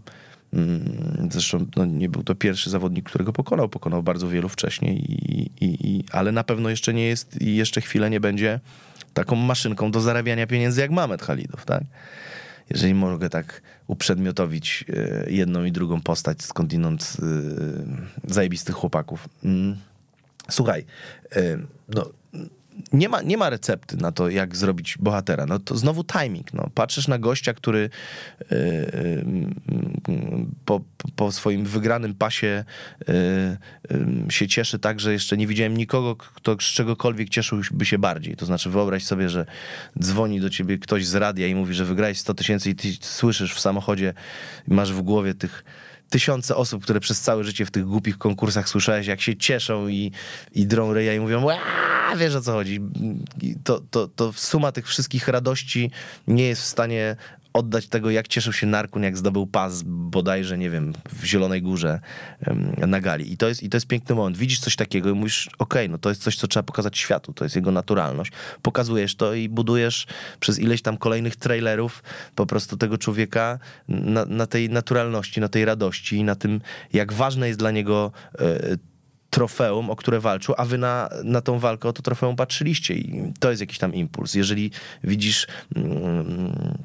Mm, 0.52 1.28
zresztą 1.30 1.66
no, 1.76 1.84
nie 1.84 2.08
był 2.08 2.22
to 2.22 2.34
pierwszy 2.34 2.70
zawodnik, 2.70 3.04
którego 3.04 3.32
pokonał. 3.32 3.68
Pokonał 3.68 4.02
bardzo 4.02 4.28
wielu 4.28 4.48
wcześniej, 4.48 5.12
i, 5.12 5.42
i, 5.60 5.88
i, 5.88 6.04
ale 6.12 6.32
na 6.32 6.44
pewno 6.44 6.68
jeszcze 6.70 6.94
nie 6.94 7.06
jest 7.06 7.40
i 7.42 7.56
jeszcze 7.56 7.80
chwilę 7.80 8.10
nie 8.10 8.20
będzie 8.20 8.60
taką 9.14 9.36
maszynką 9.36 9.90
do 9.90 10.00
zarabiania 10.00 10.46
pieniędzy 10.46 10.80
jak 10.80 10.90
Mamet 10.90 11.22
Halidow, 11.22 11.64
tak? 11.64 11.82
Jeżeli 12.70 12.94
mogę 12.94 13.30
tak 13.30 13.62
uprzedmiotowić 13.86 14.84
e, 14.88 15.30
jedną 15.30 15.64
i 15.64 15.72
drugą 15.72 16.00
postać 16.00 16.42
skądinąd 16.42 17.16
yy, 17.22 18.32
zajebistych 18.34 18.74
chłopaków. 18.74 19.28
Mm. 19.44 19.76
Słuchaj, 20.50 20.84
e, 21.36 21.58
no, 21.88 22.10
nie 22.92 23.08
ma, 23.08 23.22
nie 23.22 23.36
ma 23.36 23.50
recepty 23.50 23.96
na 23.96 24.12
to, 24.12 24.28
jak 24.28 24.56
zrobić 24.56 24.98
bohatera. 24.98 25.46
No 25.46 25.58
to 25.58 25.76
znowu 25.76 26.04
timing. 26.04 26.52
No. 26.52 26.70
Patrzysz 26.74 27.08
na 27.08 27.18
gościa, 27.18 27.54
który 27.54 27.90
yy, 28.50 29.24
po, 30.64 30.80
po 31.16 31.32
swoim 31.32 31.64
wygranym 31.64 32.14
pasie 32.14 32.64
yy, 33.08 34.32
się 34.32 34.48
cieszy 34.48 34.78
tak, 34.78 35.00
że 35.00 35.12
jeszcze 35.12 35.36
nie 35.36 35.46
widziałem 35.46 35.76
nikogo, 35.76 36.16
kto 36.16 36.56
z 36.60 36.64
czegokolwiek 36.64 37.28
cieszyłby 37.28 37.84
się 37.84 37.98
bardziej. 37.98 38.36
To 38.36 38.46
znaczy 38.46 38.70
wyobraź 38.70 39.04
sobie, 39.04 39.28
że 39.28 39.46
dzwoni 40.00 40.40
do 40.40 40.50
ciebie 40.50 40.78
ktoś 40.78 41.06
z 41.06 41.14
radia 41.14 41.46
i 41.46 41.54
mówi, 41.54 41.74
że 41.74 41.84
wygrałeś 41.84 42.18
100 42.18 42.34
tysięcy 42.34 42.70
i 42.70 42.74
ty 42.74 42.88
słyszysz 43.00 43.54
w 43.54 43.60
samochodzie, 43.60 44.14
masz 44.68 44.92
w 44.92 45.02
głowie 45.02 45.34
tych 45.34 45.64
tysiące 46.10 46.56
osób, 46.56 46.82
które 46.82 47.00
przez 47.00 47.20
całe 47.20 47.44
życie 47.44 47.66
w 47.66 47.70
tych 47.70 47.84
głupich 47.84 48.18
konkursach 48.18 48.68
słyszałeś, 48.68 49.06
jak 49.06 49.20
się 49.20 49.36
cieszą 49.36 49.88
i, 49.88 50.12
i 50.52 50.66
drą 50.66 50.92
ryja 50.92 51.14
i 51.14 51.20
mówią, 51.20 51.46
wiesz 52.16 52.34
o 52.34 52.40
co 52.40 52.52
chodzi. 52.52 52.80
To, 53.64 53.80
to, 53.90 54.08
to 54.08 54.32
suma 54.32 54.72
tych 54.72 54.88
wszystkich 54.88 55.28
radości 55.28 55.90
nie 56.26 56.44
jest 56.44 56.62
w 56.62 56.66
stanie 56.66 57.16
oddać 57.52 57.88
tego, 57.88 58.10
jak 58.10 58.28
cieszył 58.28 58.52
się 58.52 58.66
Narkun, 58.66 59.02
jak 59.02 59.18
zdobył 59.18 59.46
pas 59.46 59.82
bodajże, 59.86 60.58
nie 60.58 60.70
wiem, 60.70 60.92
w 61.12 61.24
Zielonej 61.24 61.62
Górze 61.62 62.00
na 62.86 63.00
gali. 63.00 63.32
I 63.32 63.36
to 63.36 63.48
jest, 63.48 63.62
i 63.62 63.68
to 63.68 63.76
jest 63.76 63.86
piękny 63.86 64.14
moment. 64.14 64.36
Widzisz 64.36 64.60
coś 64.60 64.76
takiego 64.76 65.10
i 65.10 65.12
mówisz, 65.12 65.46
okej, 65.46 65.56
okay, 65.58 65.88
no 65.88 65.98
to 65.98 66.08
jest 66.08 66.22
coś, 66.22 66.36
co 66.36 66.48
trzeba 66.48 66.62
pokazać 66.62 66.98
światu, 66.98 67.32
to 67.32 67.44
jest 67.44 67.56
jego 67.56 67.70
naturalność. 67.70 68.32
Pokazujesz 68.62 69.14
to 69.14 69.34
i 69.34 69.48
budujesz 69.48 70.06
przez 70.40 70.58
ileś 70.58 70.82
tam 70.82 70.96
kolejnych 70.96 71.36
trailerów 71.36 72.02
po 72.34 72.46
prostu 72.46 72.76
tego 72.76 72.98
człowieka 72.98 73.58
na, 73.88 74.24
na 74.24 74.46
tej 74.46 74.70
naturalności, 74.70 75.40
na 75.40 75.48
tej 75.48 75.64
radości 75.64 76.16
i 76.16 76.24
na 76.24 76.34
tym, 76.34 76.60
jak 76.92 77.12
ważne 77.12 77.48
jest 77.48 77.58
dla 77.58 77.70
niego 77.70 78.12
e, 78.38 78.76
trofeum, 79.30 79.90
o 79.90 79.96
które 79.96 80.20
walczył, 80.20 80.54
a 80.58 80.64
wy 80.64 80.78
na, 80.78 81.08
na 81.24 81.40
tą 81.40 81.58
walkę 81.58 81.88
o 81.88 81.92
to 81.92 82.02
trofeum 82.02 82.36
patrzyliście 82.36 82.94
i 82.94 83.32
to 83.40 83.50
jest 83.50 83.60
jakiś 83.60 83.78
tam 83.78 83.94
impuls. 83.94 84.34
Jeżeli 84.34 84.70
widzisz... 85.04 85.46
Mm, 85.76 86.78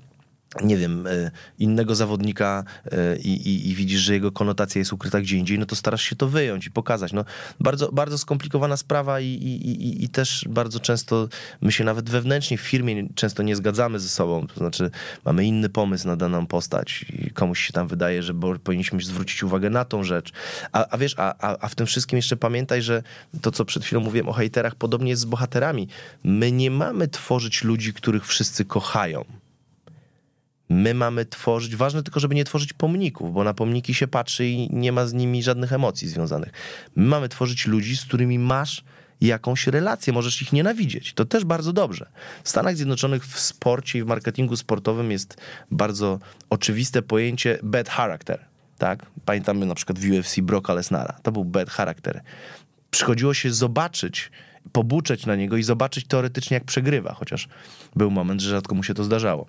nie 0.64 0.78
wiem, 0.78 1.08
e, 1.08 1.32
innego 1.60 1.95
zawodnika 1.95 2.64
e, 2.91 3.18
i, 3.18 3.49
i, 3.49 3.70
i, 3.70 3.76
widzisz, 3.76 3.99
że 3.99 4.14
jego 4.14 4.32
konotacja 4.32 4.80
jest 4.80 4.93
ukryta 4.93 5.22
gdzie 5.22 5.38
indziej, 5.38 5.60
no 5.60 5.66
to 5.66 5.76
starasz 5.76 6.01
się 6.01 6.16
to 6.16 6.28
wyjąć 6.28 6.66
i 6.68 6.72
pokazać. 6.72 7.14
No, 7.14 7.26
bardzo, 7.60 7.91
bardzo 7.91 8.18
skomplikowana 8.18 8.78
sprawa 8.78 9.20
i, 9.20 9.28
i, 9.28 10.03
i 10.03 10.10
też 10.10 10.45
bardzo 10.49 10.80
często 10.80 11.28
my 11.62 11.72
się 11.72 11.84
nawet 11.84 12.10
wewnętrznie 12.10 12.58
w 12.58 12.62
firmie 12.62 13.08
często 13.16 13.43
nie 13.43 13.56
zgadzamy 13.56 13.99
ze 13.99 14.10
sobą, 14.10 14.47
to 14.47 14.56
znaczy 14.56 14.91
mamy 15.26 15.45
inny 15.45 15.70
pomysł 15.70 16.08
na 16.08 16.16
daną 16.16 16.47
postać 16.47 17.06
i 17.10 17.30
komuś 17.30 17.68
się 17.68 17.74
tam 17.74 17.88
wydaje, 17.88 18.24
że 18.24 18.34
powinniśmy 18.64 19.01
zwrócić 19.01 19.43
uwagę 19.43 19.70
na 19.70 19.86
tą 19.86 20.03
rzecz. 20.03 20.32
A, 20.72 20.88
a 20.89 20.97
wiesz, 20.97 21.16
a, 21.18 21.58
a, 21.60 21.68
w 21.68 21.76
tym 21.76 21.88
wszystkim 21.88 22.18
jeszcze 22.18 22.38
pamiętaj, 22.38 22.82
że 22.82 23.03
to, 23.41 23.51
co 23.51 23.66
przed 23.66 23.86
chwilą 23.86 24.01
mówiłem 24.01 24.30
o 24.30 24.34
hejterach, 24.34 24.76
podobnie 24.76 25.10
jest 25.10 25.22
z 25.22 25.26
bohaterami. 25.26 25.88
My 26.24 26.51
nie 26.51 26.72
mamy 26.72 27.08
tworzyć 27.08 27.64
ludzi, 27.64 27.93
których 27.93 28.28
wszyscy 28.28 28.66
kochają 28.66 29.26
My 30.70 30.93
mamy 30.93 31.26
tworzyć, 31.26 31.76
ważne 31.76 32.03
tylko, 32.03 32.20
żeby 32.20 32.36
nie 32.36 32.45
tworzyć 32.45 32.74
pomników, 32.74 33.34
bo 33.34 33.43
na 33.43 33.53
pomniki 33.53 33.93
się 33.93 34.07
patrzy 34.07 34.45
i 34.45 34.76
nie 34.76 34.91
ma 34.91 35.05
z 35.05 35.13
nimi 35.13 35.43
żadnych 35.43 35.74
emocji 35.74 36.07
związanych. 36.07 36.51
My 36.95 37.05
mamy 37.05 37.30
tworzyć 37.30 37.68
ludzi, 37.68 37.97
z 37.97 38.05
którymi 38.05 38.39
masz 38.39 38.84
jakąś 39.22 39.68
relację, 39.68 40.13
możesz 40.13 40.41
ich 40.41 40.53
nienawidzieć. 40.53 41.13
To 41.13 41.26
też 41.26 41.45
bardzo 41.45 41.74
dobrze. 41.74 42.09
W 42.43 42.49
Stanach 42.49 42.76
Zjednoczonych 42.76 43.28
w 43.28 43.39
sporcie 43.39 43.99
i 43.99 44.03
w 44.03 44.05
marketingu 44.05 44.55
sportowym 44.55 45.11
jest 45.11 45.38
bardzo 45.72 46.20
oczywiste 46.49 47.01
pojęcie 47.01 47.59
bad 47.63 47.89
character. 47.89 48.45
Tak? 48.78 49.05
Pamiętamy 49.26 49.66
na 49.66 49.76
przykład 49.76 49.99
w 49.99 50.11
UFC 50.11 50.39
Brocka 50.39 50.74
Lesnara. 50.74 51.20
To 51.24 51.32
był 51.32 51.45
bad 51.45 51.70
character. 51.70 52.22
Przychodziło 52.91 53.34
się 53.34 53.53
zobaczyć, 53.53 54.32
pobuczeć 54.72 55.26
na 55.26 55.36
niego 55.36 55.57
i 55.57 55.63
zobaczyć 55.63 56.07
teoretycznie, 56.07 56.55
jak 56.55 56.63
przegrywa, 56.63 57.13
chociaż 57.13 57.47
był 57.95 58.11
moment, 58.11 58.41
że 58.41 58.49
rzadko 58.49 58.76
mu 58.76 58.84
się 58.84 58.93
to 58.93 59.03
zdarzało. 59.03 59.47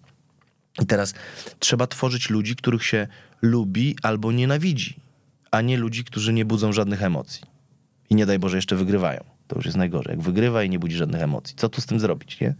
I 0.82 0.86
teraz 0.86 1.14
trzeba 1.58 1.86
tworzyć 1.86 2.30
ludzi, 2.30 2.56
których 2.56 2.84
się 2.84 3.06
lubi 3.42 3.96
albo 4.02 4.32
nienawidzi, 4.32 4.96
a 5.50 5.60
nie 5.60 5.76
ludzi, 5.76 6.04
którzy 6.04 6.32
nie 6.32 6.44
budzą 6.44 6.72
żadnych 6.72 7.02
emocji. 7.02 7.42
I 8.10 8.14
nie 8.14 8.26
daj 8.26 8.38
Boże, 8.38 8.56
jeszcze 8.56 8.76
wygrywają. 8.76 9.24
To 9.46 9.56
już 9.56 9.64
jest 9.64 9.78
najgorzej. 9.78 10.10
Jak 10.10 10.22
wygrywa 10.22 10.62
i 10.62 10.70
nie 10.70 10.78
budzi 10.78 10.96
żadnych 10.96 11.22
emocji. 11.22 11.54
Co 11.56 11.68
tu 11.68 11.80
z 11.80 11.86
tym 11.86 12.00
zrobić, 12.00 12.40
nie? 12.40 12.54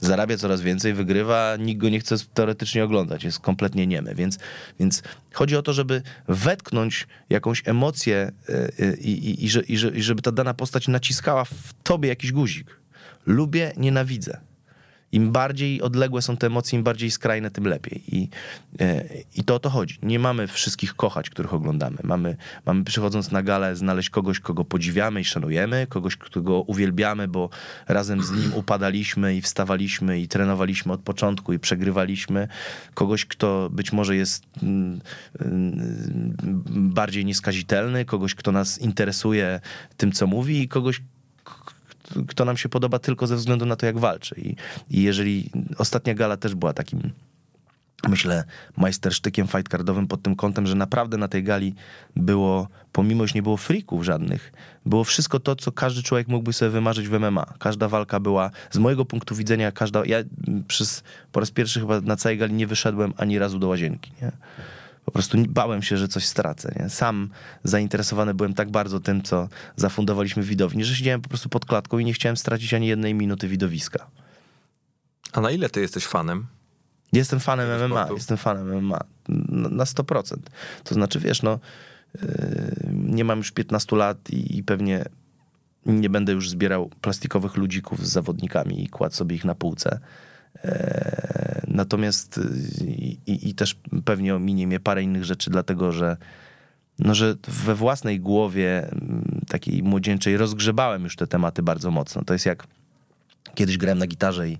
Zarabia 0.00 0.36
coraz 0.36 0.60
więcej, 0.60 0.94
wygrywa, 0.94 1.56
nikt 1.58 1.80
go 1.80 1.88
nie 1.88 2.00
chce 2.00 2.16
teoretycznie 2.34 2.84
oglądać, 2.84 3.24
jest 3.24 3.40
kompletnie 3.40 3.86
niemy. 3.86 4.14
Więc, 4.14 4.38
więc 4.80 5.02
chodzi 5.32 5.56
o 5.56 5.62
to, 5.62 5.72
żeby 5.72 6.02
wetknąć 6.28 7.06
jakąś 7.30 7.62
emocję 7.68 8.32
y, 8.48 8.52
y, 8.80 8.96
i, 9.00 9.30
i, 9.30 9.44
i, 9.44 9.72
i 9.98 10.02
żeby 10.02 10.22
ta 10.22 10.32
dana 10.32 10.54
postać 10.54 10.88
naciskała 10.88 11.44
w 11.44 11.74
tobie 11.82 12.08
jakiś 12.08 12.32
guzik. 12.32 12.76
Lubię, 13.26 13.72
nienawidzę 13.76 14.40
im 15.12 15.32
bardziej 15.32 15.82
odległe 15.82 16.22
są 16.22 16.36
te 16.36 16.46
emocje, 16.46 16.78
im 16.78 16.84
bardziej 16.84 17.10
skrajne, 17.10 17.50
tym 17.50 17.64
lepiej. 17.64 18.02
I, 18.16 18.28
e, 18.80 19.04
i 19.36 19.44
to 19.44 19.54
o 19.54 19.58
to 19.58 19.70
chodzi. 19.70 19.98
Nie 20.02 20.18
mamy 20.18 20.46
wszystkich 20.46 20.94
kochać, 20.94 21.30
których 21.30 21.54
oglądamy. 21.54 21.96
Mamy, 22.02 22.36
mamy 22.66 22.84
przychodząc 22.84 23.30
na 23.30 23.42
galę 23.42 23.76
znaleźć 23.76 24.10
kogoś, 24.10 24.40
kogo 24.40 24.64
podziwiamy 24.64 25.20
i 25.20 25.24
szanujemy, 25.24 25.86
kogoś, 25.88 26.16
którego 26.16 26.60
uwielbiamy, 26.60 27.28
bo 27.28 27.50
razem 27.88 28.22
z 28.22 28.30
nim 28.30 28.54
upadaliśmy 28.54 29.36
i 29.36 29.40
wstawaliśmy 29.40 30.20
i 30.20 30.28
trenowaliśmy 30.28 30.92
od 30.92 31.00
początku 31.00 31.52
i 31.52 31.58
przegrywaliśmy. 31.58 32.48
Kogoś, 32.94 33.26
kto 33.26 33.68
być 33.70 33.92
może 33.92 34.16
jest 34.16 34.44
mm, 34.62 35.00
mm, 35.40 36.36
bardziej 36.66 37.24
nieskazitelny, 37.24 38.04
kogoś, 38.04 38.34
kto 38.34 38.52
nas 38.52 38.78
interesuje 38.78 39.60
tym, 39.96 40.12
co 40.12 40.26
mówi 40.26 40.62
i 40.62 40.68
kogoś, 40.68 41.02
kto 42.28 42.44
nam 42.44 42.56
się 42.56 42.68
podoba 42.68 42.98
tylko 42.98 43.26
ze 43.26 43.36
względu 43.36 43.66
na 43.66 43.76
to, 43.76 43.86
jak 43.86 43.98
walczy. 43.98 44.34
I, 44.40 44.56
i 44.90 45.02
jeżeli 45.02 45.50
ostatnia 45.78 46.14
gala 46.14 46.36
też 46.36 46.54
była 46.54 46.72
takim 46.72 47.12
myślę, 48.08 48.44
majstersztykiem 48.76 49.46
fightcardowym 49.46 50.06
pod 50.06 50.22
tym 50.22 50.36
kątem, 50.36 50.66
że 50.66 50.74
naprawdę 50.74 51.16
na 51.16 51.28
tej 51.28 51.44
gali 51.44 51.74
było, 52.16 52.68
pomimo, 52.92 53.26
że 53.26 53.32
nie 53.34 53.42
było 53.42 53.56
frików 53.56 54.04
żadnych, 54.04 54.52
było 54.86 55.04
wszystko 55.04 55.40
to, 55.40 55.56
co 55.56 55.72
każdy 55.72 56.02
człowiek 56.02 56.28
mógłby 56.28 56.52
sobie 56.52 56.70
wymarzyć 56.70 57.08
w 57.08 57.20
MMA. 57.20 57.46
Każda 57.58 57.88
walka 57.88 58.20
była, 58.20 58.50
z 58.70 58.78
mojego 58.78 59.04
punktu 59.04 59.34
widzenia, 59.34 59.72
każda, 59.72 60.02
ja 60.06 60.18
przez, 60.68 61.02
po 61.32 61.40
raz 61.40 61.50
pierwszy 61.50 61.80
chyba 61.80 62.00
na 62.00 62.16
całej 62.16 62.38
gali 62.38 62.54
nie 62.54 62.66
wyszedłem 62.66 63.14
ani 63.16 63.38
razu 63.38 63.58
do 63.58 63.68
łazienki, 63.68 64.12
nie? 64.22 64.32
Po 65.04 65.12
prostu 65.12 65.38
bałem 65.48 65.82
się, 65.82 65.96
że 65.96 66.08
coś 66.08 66.26
stracę. 66.26 66.74
Nie? 66.80 66.88
Sam 66.88 67.30
zainteresowany 67.64 68.34
byłem 68.34 68.54
tak 68.54 68.70
bardzo 68.70 69.00
tym, 69.00 69.22
co 69.22 69.48
zafundowaliśmy 69.76 70.42
widowni, 70.42 70.84
że 70.84 70.96
siedziałem 70.96 71.20
po 71.20 71.28
prostu 71.28 71.48
pod 71.48 71.64
klatką 71.66 71.98
i 71.98 72.04
nie 72.04 72.12
chciałem 72.12 72.36
stracić 72.36 72.74
ani 72.74 72.86
jednej 72.86 73.14
minuty 73.14 73.48
widowiska. 73.48 74.06
A 75.32 75.40
na 75.40 75.50
ile 75.50 75.70
ty 75.70 75.80
jesteś 75.80 76.06
fanem? 76.06 76.46
Jestem 77.12 77.40
fanem 77.40 77.90
MMA, 77.90 78.08
jestem 78.14 78.36
fanem 78.36 78.82
MMA 78.82 79.00
na 79.48 79.84
100%. 79.84 80.36
To 80.84 80.94
znaczy, 80.94 81.20
wiesz, 81.20 81.42
no 81.42 81.58
yy, 82.14 82.28
nie 82.92 83.24
mam 83.24 83.38
już 83.38 83.52
15 83.52 83.96
lat 83.96 84.30
i, 84.30 84.58
i 84.58 84.62
pewnie 84.62 85.04
nie 85.86 86.10
będę 86.10 86.32
już 86.32 86.50
zbierał 86.50 86.90
plastikowych 87.00 87.56
ludzików 87.56 88.06
z 88.06 88.10
zawodnikami 88.10 88.84
i 88.84 88.88
kładł 88.88 89.14
sobie 89.14 89.36
ich 89.36 89.44
na 89.44 89.54
półce. 89.54 90.00
Natomiast 91.72 92.38
y, 92.38 92.86
i, 93.26 93.48
i, 93.50 93.54
też 93.54 93.76
pewnie 94.04 94.34
ominie 94.34 94.66
mnie 94.66 94.80
parę 94.80 95.02
innych 95.02 95.24
rzeczy, 95.24 95.50
dlatego 95.50 95.92
że, 95.92 96.16
no, 96.98 97.14
że 97.14 97.36
we 97.48 97.74
własnej 97.74 98.20
głowie 98.20 98.88
mm, 98.88 99.40
takiej 99.48 99.82
młodzieńczej 99.82 100.36
rozgrzebałem 100.36 101.04
już 101.04 101.16
te 101.16 101.26
tematy 101.26 101.62
bardzo 101.62 101.90
mocno. 101.90 102.24
To 102.24 102.32
jest 102.32 102.46
jak 102.46 102.66
kiedyś 103.54 103.78
grałem 103.78 103.98
na 103.98 104.06
gitarze 104.06 104.48
i, 104.48 104.58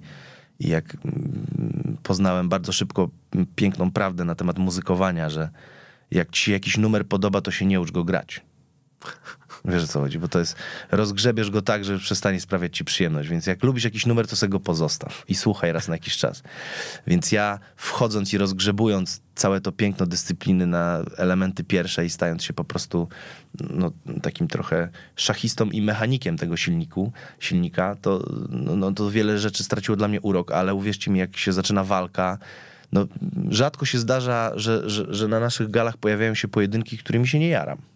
i 0.61 0.69
jak 0.69 0.97
mm, 1.05 1.97
poznałem 2.03 2.49
bardzo 2.49 2.73
szybko 2.73 3.11
piękną 3.57 3.91
prawdę 3.91 4.25
na 4.25 4.35
temat 4.35 4.59
muzykowania, 4.59 5.31
że 5.31 5.49
jak 6.11 6.31
ci 6.31 6.45
się 6.45 6.53
jakiś 6.53 6.79
numer 6.79 7.07
podoba, 7.07 7.41
to 7.41 7.51
się 7.51 7.67
nie 7.67 7.81
ucz 7.81 7.91
go 7.91 8.05
grać. 8.05 8.43
Wiesz 9.65 9.85
o 9.85 9.87
co 9.87 10.01
chodzi, 10.01 10.19
bo 10.19 10.29
to 10.29 10.39
jest, 10.39 10.57
rozgrzebiesz 10.91 11.51
go 11.51 11.63
tak, 11.63 11.85
że 11.85 11.99
przestanie 11.99 12.41
sprawiać 12.41 12.77
ci 12.77 12.85
przyjemność, 12.85 13.29
więc 13.29 13.47
jak 13.47 13.63
lubisz 13.63 13.85
jakiś 13.85 14.07
numer, 14.07 14.27
to 14.27 14.37
sobie 14.37 14.51
go 14.51 14.61
pozostaw 14.61 15.25
i 15.29 15.35
słuchaj 15.35 15.73
raz 15.73 15.89
na 15.89 15.95
jakiś 15.95 16.17
czas. 16.17 16.43
Więc 17.07 17.33
ja 17.33 17.59
wchodząc 17.77 18.33
i 18.33 18.39
rozgrzebując 18.39 19.21
całe 19.35 19.61
to 19.61 19.73
piękno 19.73 20.07
dyscypliny 20.07 20.67
na 20.67 21.03
elementy 21.17 21.65
pierwsze 21.65 22.07
i 22.07 22.11
stając 22.11 22.45
się 22.45 22.53
po 22.53 22.65
prostu 22.65 23.09
no, 23.71 23.93
takim 24.23 24.49
trochę 24.49 24.89
szachistą 25.17 25.71
i 25.71 25.83
mechanikiem 25.83 26.39
tego 26.39 26.57
silniku, 26.57 27.13
silnika, 27.39 27.97
to, 28.03 28.25
no, 28.49 28.77
no, 28.77 28.93
to 28.93 29.11
wiele 29.11 29.39
rzeczy 29.39 29.65
straciło 29.65 29.97
dla 29.97 30.09
mnie 30.09 30.21
urok, 30.21 30.53
ale 30.53 30.75
uwierzcie 30.75 31.11
mi, 31.11 31.19
jak 31.19 31.37
się 31.37 31.53
zaczyna 31.53 31.85
walka, 31.85 32.39
no, 32.93 33.07
rzadko 33.51 33.85
się 33.85 33.99
zdarza, 33.99 34.53
że, 34.55 34.91
że, 34.91 35.15
że 35.15 35.29
na 35.29 35.41
naszych 35.41 35.71
galach 35.71 35.97
pojawiają 35.97 36.35
się 36.35 36.49
pojedynki, 36.49 36.99
którymi 36.99 37.29
się 37.29 37.39
nie 37.39 37.49
jaram. 37.49 37.92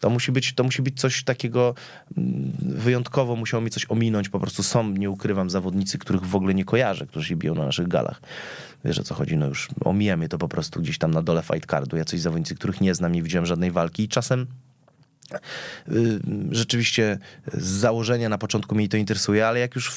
To 0.00 0.10
musi 0.10 0.32
być, 0.32 0.54
to 0.54 0.64
musi 0.64 0.82
być 0.82 1.00
coś 1.00 1.24
takiego 1.24 1.74
mm, 2.16 2.52
wyjątkowo, 2.60 3.36
musiało 3.36 3.60
mi 3.60 3.70
coś 3.70 3.86
ominąć. 3.88 4.28
Po 4.28 4.40
prostu 4.40 4.62
są, 4.62 4.90
nie 4.90 5.10
ukrywam, 5.10 5.50
zawodnicy, 5.50 5.98
których 5.98 6.22
w 6.22 6.36
ogóle 6.36 6.54
nie 6.54 6.64
kojarzę, 6.64 7.06
którzy 7.06 7.28
się 7.28 7.36
biją 7.36 7.54
na 7.54 7.64
naszych 7.64 7.88
galach. 7.88 8.20
Wiesz 8.84 8.98
o 8.98 9.02
co 9.02 9.14
chodzi, 9.14 9.36
no 9.36 9.46
już 9.46 9.68
omijam 9.84 10.22
je 10.22 10.28
to 10.28 10.38
po 10.38 10.48
prostu 10.48 10.80
gdzieś 10.80 10.98
tam 10.98 11.10
na 11.10 11.22
dole 11.22 11.42
fight 11.42 11.70
cardu. 11.70 11.96
Ja 11.96 12.04
coś 12.04 12.20
zawodnicy, 12.20 12.54
których 12.54 12.80
nie 12.80 12.94
znam, 12.94 13.12
nie 13.12 13.22
widziałem 13.22 13.46
żadnej 13.46 13.70
walki 13.70 14.02
i 14.02 14.08
czasem 14.08 14.46
y, 15.88 16.20
rzeczywiście 16.50 17.18
z 17.52 17.66
założenia 17.66 18.28
na 18.28 18.38
początku 18.38 18.74
mnie 18.74 18.88
to 18.88 18.96
interesuje, 18.96 19.46
ale 19.46 19.60
jak 19.60 19.74
już 19.74 19.92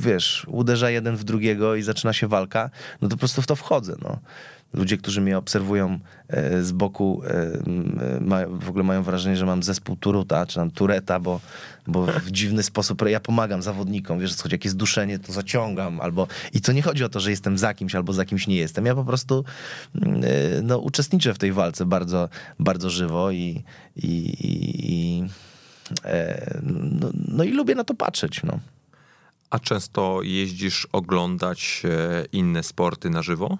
wiesz, 0.00 0.46
uderza 0.48 0.90
jeden 0.90 1.16
w 1.16 1.24
drugiego 1.24 1.74
i 1.74 1.82
zaczyna 1.82 2.12
się 2.12 2.28
walka, 2.28 2.70
no 3.02 3.08
to 3.08 3.16
po 3.16 3.18
prostu 3.18 3.42
w 3.42 3.46
to 3.46 3.56
wchodzę, 3.56 3.96
no 4.02 4.18
ludzie, 4.74 4.96
którzy 4.96 5.20
mnie 5.20 5.38
obserwują 5.38 5.98
e, 6.28 6.62
z 6.62 6.72
boku, 6.72 7.22
e, 7.24 8.48
w 8.48 8.68
ogóle 8.68 8.84
mają 8.84 9.02
wrażenie, 9.02 9.36
że 9.36 9.46
mam 9.46 9.62
zespół 9.62 9.96
Turuta, 9.96 10.46
czy 10.46 10.54
tam 10.54 10.70
Tureta, 10.70 11.20
bo, 11.20 11.40
bo 11.86 12.06
w 12.06 12.30
dziwny 12.30 12.62
sposób 12.62 13.02
ja 13.08 13.20
pomagam 13.20 13.62
zawodnikom, 13.62 14.20
wiesz, 14.20 14.36
choć 14.36 14.52
jak 14.52 14.64
jest 14.64 14.76
duszenie, 14.76 15.18
to 15.18 15.32
zaciągam, 15.32 16.00
albo 16.00 16.26
i 16.52 16.60
to 16.60 16.72
nie 16.72 16.82
chodzi 16.82 17.04
o 17.04 17.08
to, 17.08 17.20
że 17.20 17.30
jestem 17.30 17.58
za 17.58 17.74
kimś, 17.74 17.94
albo 17.94 18.12
za 18.12 18.24
kimś 18.24 18.46
nie 18.46 18.56
jestem. 18.56 18.86
Ja 18.86 18.94
po 18.94 19.04
prostu 19.04 19.44
e, 19.94 20.62
no, 20.62 20.78
uczestniczę 20.78 21.34
w 21.34 21.38
tej 21.38 21.52
walce 21.52 21.86
bardzo, 21.86 22.28
bardzo 22.58 22.90
żywo 22.90 23.30
i, 23.30 23.64
i, 23.96 24.34
i 24.78 25.24
no, 26.62 27.10
no 27.28 27.44
i 27.44 27.50
lubię 27.50 27.74
na 27.74 27.84
to 27.84 27.94
patrzeć, 27.94 28.42
no. 28.42 28.58
A 29.54 29.58
często 29.58 30.22
jeździsz 30.22 30.88
oglądać 30.92 31.82
inne 32.32 32.62
sporty 32.62 33.10
na 33.10 33.22
żywo? 33.22 33.58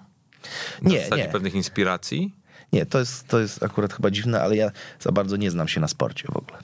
nie, 0.81 1.03
zasadzie 1.03 1.23
nie. 1.23 1.29
pewnych 1.29 1.55
inspiracji? 1.55 2.35
Nie, 2.73 2.85
to 2.85 2.99
jest, 2.99 3.27
to 3.27 3.39
jest 3.39 3.63
akurat 3.63 3.93
chyba 3.93 4.11
dziwne, 4.11 4.41
ale 4.41 4.55
ja 4.55 4.71
za 4.99 5.11
bardzo 5.11 5.35
nie 5.37 5.51
znam 5.51 5.67
się 5.67 5.81
na 5.81 5.87
sporcie 5.87 6.27
w 6.31 6.37
ogóle. 6.37 6.57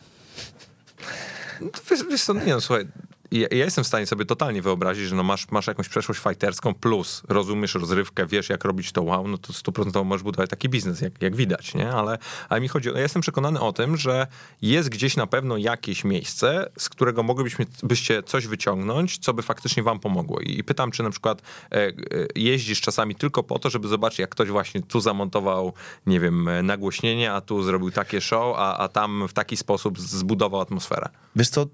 No 1.62 1.70
wiesz, 1.92 2.04
wiesz 2.10 2.24
co, 2.24 2.34
nie 2.34 2.46
no, 2.46 2.62
słuchaj, 2.62 2.88
ja, 3.32 3.48
ja, 3.52 3.66
jestem 3.66 3.84
w 3.84 3.88
stanie 3.88 4.06
sobie 4.06 4.26
totalnie 4.26 4.62
wyobrazić, 4.62 5.06
że 5.06 5.16
no 5.16 5.24
masz, 5.24 5.52
masz 5.52 5.68
jakąś 5.68 5.90
przeszłość 5.90 6.20
fighterską, 6.22 6.74
plus 6.74 7.24
rozumiesz 7.30 7.76
rozrywkę, 7.76 8.28
wiesz 8.28 8.50
jak 8.50 8.64
robić 8.64 8.92
to 8.92 9.02
wow, 9.02 9.28
no 9.28 9.38
to 9.38 9.54
stuprocentowo 9.54 10.04
możesz 10.04 10.24
budować 10.24 10.50
taki 10.50 10.70
biznes, 10.70 11.02
jak, 11.02 11.22
jak 11.22 11.36
widać, 11.36 11.74
nie? 11.76 11.92
Ale, 11.92 12.18
ale 12.50 12.62
mi 12.62 12.68
chodzi, 12.68 12.90
ja 12.90 13.02
jestem 13.02 13.22
przekonany 13.22 13.60
o 13.60 13.74
tym, 13.74 13.98
że 13.98 14.28
jest 14.62 14.90
gdzieś 14.90 15.18
na 15.18 15.28
pewno 15.28 15.58
jakieś 15.58 16.04
miejsce, 16.04 16.72
z 16.78 16.90
którego 16.90 17.24
moglibyśmy 17.24 17.66
byście 17.84 18.24
coś 18.24 18.48
wyciągnąć, 18.48 19.18
co 19.18 19.34
by 19.34 19.42
faktycznie 19.42 19.84
wam 19.84 20.00
pomogło. 20.00 20.40
I, 20.40 20.60
i 20.60 20.64
pytam, 20.64 20.92
czy 20.92 21.04
na 21.04 21.10
przykład 21.10 21.42
e, 21.42 21.76
e, 21.76 21.92
jeździsz 22.36 22.82
czasami 22.82 23.16
tylko 23.16 23.44
po 23.44 23.60
to, 23.60 23.70
żeby 23.70 23.88
zobaczyć, 23.88 24.20
jak 24.20 24.30
ktoś 24.30 24.50
właśnie 24.50 24.82
tu 24.82 25.00
zamontował, 25.00 25.74
nie 26.06 26.20
wiem, 26.20 26.50
nagłośnienie, 26.64 27.34
a 27.34 27.42
tu 27.42 27.64
zrobił 27.64 27.92
takie 27.92 28.22
show, 28.22 28.56
a, 28.58 28.78
a 28.78 28.88
tam 28.88 29.28
w 29.28 29.34
taki 29.34 29.58
sposób 29.58 30.00
zbudował 30.00 30.62
atmosferę. 30.62 31.10
Wiesz 31.36 31.50
co, 31.50 31.66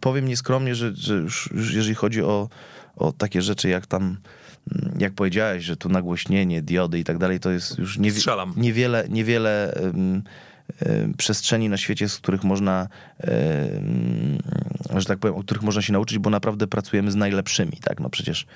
powiem 0.00 0.28
nieskromnie, 0.28 0.63
mnie, 0.64 0.74
że, 0.74 0.92
że 0.94 1.14
już, 1.14 1.50
już 1.54 1.74
jeżeli 1.74 1.94
chodzi 1.94 2.22
o, 2.22 2.48
o 2.96 3.12
takie 3.12 3.42
rzeczy 3.42 3.68
jak 3.68 3.86
tam 3.86 4.02
mm, 4.02 4.94
jak 4.98 5.12
powiedziałeś, 5.12 5.64
że 5.64 5.76
tu 5.76 5.88
nagłośnienie, 5.88 6.62
diody 6.62 6.98
i 6.98 7.04
tak 7.04 7.18
dalej, 7.18 7.40
to 7.40 7.50
jest 7.50 7.78
już 7.78 7.98
niewi 7.98 8.20
niewiele, 8.56 9.06
niewiele 9.08 9.78
um, 9.82 10.22
um, 10.86 11.14
przestrzeni 11.14 11.68
na 11.68 11.76
świecie, 11.76 12.08
z 12.08 12.16
których 12.16 12.44
można, 12.44 12.88
um, 13.26 14.38
że 15.00 15.06
tak 15.06 15.18
powiem, 15.18 15.36
o 15.36 15.42
których 15.42 15.62
można 15.62 15.82
się 15.82 15.92
nauczyć, 15.92 16.18
bo 16.18 16.30
naprawdę 16.30 16.66
pracujemy 16.66 17.10
z 17.10 17.16
najlepszymi, 17.16 17.72
tak? 17.82 18.00
No 18.00 18.10
przecież 18.10 18.46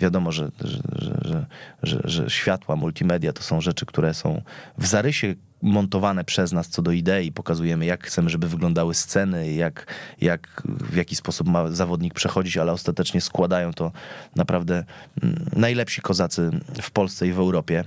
wiadomo, 0.00 0.32
że, 0.32 0.50
że, 0.92 1.46
że, 1.82 2.00
że, 2.04 2.30
światła, 2.30 2.76
multimedia 2.76 3.32
to 3.32 3.42
są 3.42 3.60
rzeczy, 3.60 3.86
które 3.86 4.14
są 4.14 4.42
w 4.78 4.86
zarysie 4.86 5.34
montowane 5.62 6.24
przez 6.24 6.52
nas 6.52 6.68
co 6.68 6.82
do 6.82 6.92
idei, 6.92 7.32
pokazujemy 7.32 7.86
jak 7.86 8.06
chcemy, 8.06 8.30
żeby 8.30 8.48
wyglądały 8.48 8.94
sceny, 8.94 9.52
jak, 9.52 9.86
jak 10.20 10.62
w 10.64 10.96
jaki 10.96 11.16
sposób 11.16 11.48
ma 11.48 11.68
zawodnik 11.68 12.14
przechodzić, 12.14 12.56
ale 12.56 12.72
ostatecznie 12.72 13.20
składają 13.20 13.72
to 13.72 13.92
naprawdę 14.36 14.84
mm, 15.22 15.46
najlepsi 15.56 16.00
kozacy 16.00 16.50
w 16.82 16.90
Polsce 16.90 17.26
i 17.26 17.32
w 17.32 17.38
Europie 17.38 17.84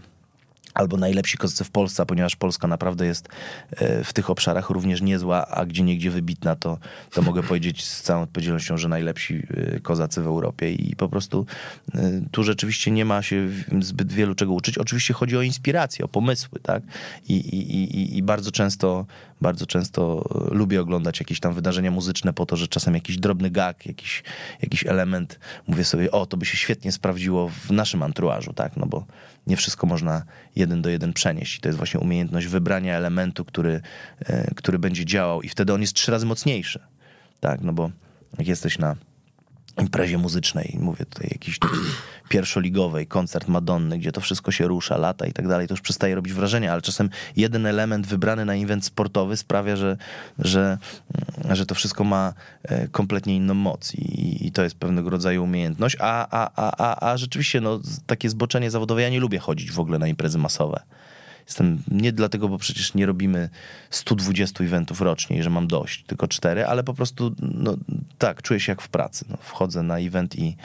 albo 0.76 0.98
najlepsi 0.98 1.38
kozacy 1.38 1.64
w 1.64 1.70
Polsce, 1.70 2.06
ponieważ 2.06 2.36
Polska 2.36 2.68
naprawdę 2.68 3.06
jest 3.06 3.30
e, 3.72 4.04
w 4.04 4.14
tych 4.14 4.30
obszarach 4.30 4.70
również 4.70 5.02
niezła, 5.02 5.48
a 5.48 5.66
gdzie 5.66 5.84
niegdzie 5.84 6.12
wybitna, 6.12 6.56
to, 6.56 6.78
to 7.12 7.22
mogę 7.22 7.44
powiedzieć 7.44 7.86
z 7.86 8.02
całą 8.02 8.22
odpowiedzialnością, 8.22 8.78
że 8.78 8.88
najlepsi 8.88 9.44
e, 9.76 9.80
kozacy 9.80 10.22
w 10.22 10.28
Europie 10.28 10.74
i 10.74 10.96
po 10.96 11.10
prostu 11.10 11.46
e, 11.96 12.22
tu 12.32 12.44
rzeczywiście 12.44 12.92
nie 12.92 13.06
ma 13.06 13.22
się 13.22 13.50
zbyt 13.82 14.14
wielu 14.14 14.36
czego 14.36 14.54
uczyć. 14.54 14.78
Oczywiście 14.78 15.14
chodzi 15.14 15.38
o 15.38 15.42
inspirację, 15.42 16.06
o 16.06 16.08
pomysły, 16.08 16.60
tak? 16.60 16.84
I, 17.30 17.34
i, 17.34 17.76
i, 17.76 18.18
i 18.18 18.24
bardzo 18.24 18.52
często 18.52 19.06
bardzo 19.42 19.66
często 19.66 20.30
lubię 20.52 20.82
oglądać 20.82 21.20
jakieś 21.20 21.40
tam 21.40 21.54
wydarzenia 21.54 21.92
muzyczne 21.92 22.34
po 22.34 22.46
to, 22.46 22.56
że 22.56 22.68
czasem 22.68 22.94
jakiś 22.94 23.18
drobny 23.18 23.50
gag, 23.50 23.86
jakiś, 23.86 24.24
jakiś 24.62 24.86
element, 24.86 25.40
mówię 25.68 25.84
sobie, 25.84 26.12
o, 26.12 26.26
to 26.26 26.38
by 26.38 26.46
się 26.46 26.58
świetnie 26.58 26.92
sprawdziło 26.92 27.50
w 27.50 27.72
naszym 27.72 28.04
anturażu, 28.04 28.54
tak? 28.54 28.78
No 28.78 28.86
bo 28.86 29.06
nie 29.48 29.58
wszystko 29.58 29.88
można 29.88 30.24
jeden 30.56 30.82
do 30.82 30.90
jeden 30.90 31.14
przenieść. 31.14 31.58
I 31.58 31.62
to 31.62 31.70
jest 31.70 31.78
właśnie 31.78 32.00
umiejętność 32.00 32.48
wybrania 32.48 32.96
elementu, 32.96 33.46
który, 33.46 33.82
e, 34.20 34.56
który 34.56 34.80
będzie 34.80 35.06
działał 35.06 35.42
i 35.42 35.50
wtedy 35.50 35.74
on 35.74 35.82
jest 35.82 35.94
trzy 35.94 36.12
razy 36.12 36.26
mocniejszy. 36.26 36.80
Tak, 37.40 37.62
no 37.62 37.74
bo 37.74 37.92
jak 38.38 38.48
jesteś 38.48 38.80
na 38.80 38.96
imprezie 39.82 40.18
muzycznej, 40.18 40.78
mówię 40.80 41.06
tutaj 41.06 41.28
jakiś 41.32 41.60
pierwszoligowej, 42.30 43.08
koncert 43.08 43.48
Madonny, 43.48 43.98
gdzie 44.00 44.12
to 44.12 44.22
wszystko 44.22 44.52
się 44.52 44.68
rusza, 44.68 44.98
lata 44.98 45.26
i 45.26 45.34
tak 45.34 45.48
dalej, 45.48 45.68
to 45.68 45.74
już 45.74 45.82
przestaje 45.82 46.16
robić 46.16 46.34
wrażenie, 46.34 46.72
ale 46.72 46.82
czasem 46.82 47.10
jeden 47.36 47.66
element 47.66 48.08
wybrany 48.08 48.46
na 48.46 48.56
event 48.56 48.86
sportowy 48.86 49.38
sprawia, 49.38 49.76
że, 49.76 49.98
że, 50.40 50.78
że 51.50 51.66
to 51.66 51.76
wszystko 51.76 52.04
ma 52.04 52.34
e, 52.64 52.88
kompletnie 52.88 53.36
inną 53.36 53.54
moc 53.54 53.94
i, 53.94 54.48
i 54.48 54.52
to 54.52 54.64
jest 54.64 54.76
pewnego 54.76 55.10
rodzaju 55.10 55.44
umiejętność, 55.44 55.98
a, 56.00 56.28
a, 56.32 56.52
a, 56.56 56.72
a, 56.78 57.12
a 57.12 57.18
rzeczywiście 57.18 57.62
no, 57.62 57.80
takie 58.06 58.30
zboczenie 58.30 58.72
zawodowe, 58.72 59.02
ja 59.02 59.10
nie 59.10 59.20
lubię 59.20 59.40
chodzić 59.40 59.72
w 59.72 59.80
ogóle 59.80 60.00
na 60.00 60.08
imprezy 60.08 60.38
masowe. 60.38 60.82
Jestem 61.48 61.84
nie 61.88 62.12
dlatego, 62.12 62.50
bo 62.50 62.58
przecież 62.58 62.94
nie 62.94 63.06
robimy 63.06 63.50
120 63.90 64.64
eventów 64.64 65.02
rocznie, 65.02 65.44
że 65.44 65.50
mam 65.50 65.68
dość, 65.68 66.04
tylko 66.04 66.28
cztery, 66.28 66.66
ale 66.66 66.84
po 66.84 66.94
prostu, 66.94 67.36
no 67.42 67.78
tak, 68.18 68.42
czuję 68.42 68.60
się 68.60 68.72
jak 68.72 68.82
w 68.82 68.88
pracy. 68.88 69.26
No, 69.30 69.38
wchodzę 69.42 69.84
na 69.84 70.00
event 70.00 70.36
i, 70.36 70.58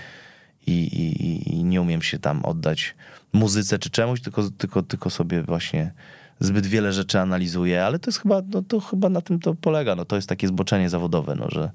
i, 0.71 1.03
i, 1.03 1.55
i 1.55 1.65
nie 1.65 1.81
umiem 1.81 2.03
się 2.03 2.19
tam 2.19 2.45
oddać 2.45 2.95
muzyce 3.33 3.79
czy 3.79 3.91
czemuś, 3.91 4.21
tylko, 4.21 4.51
tylko, 4.59 4.83
tylko 4.83 5.11
sobie 5.11 5.43
właśnie 5.43 5.93
zbyt 6.41 6.67
wiele 6.67 6.93
rzeczy 6.93 7.21
analizuję, 7.21 7.85
ale 7.85 7.99
to 7.99 8.11
jest 8.11 8.21
chyba, 8.21 8.43
no 8.53 8.63
to 8.63 8.81
chyba 8.81 9.09
na 9.09 9.21
tym 9.21 9.41
to 9.41 9.55
polega. 9.55 9.95
No, 9.95 10.05
to 10.05 10.17
jest 10.17 10.29
takie 10.29 10.49
zboczenie 10.49 10.91
zawodowe, 10.91 11.35
no, 11.35 11.47
że 11.49 11.71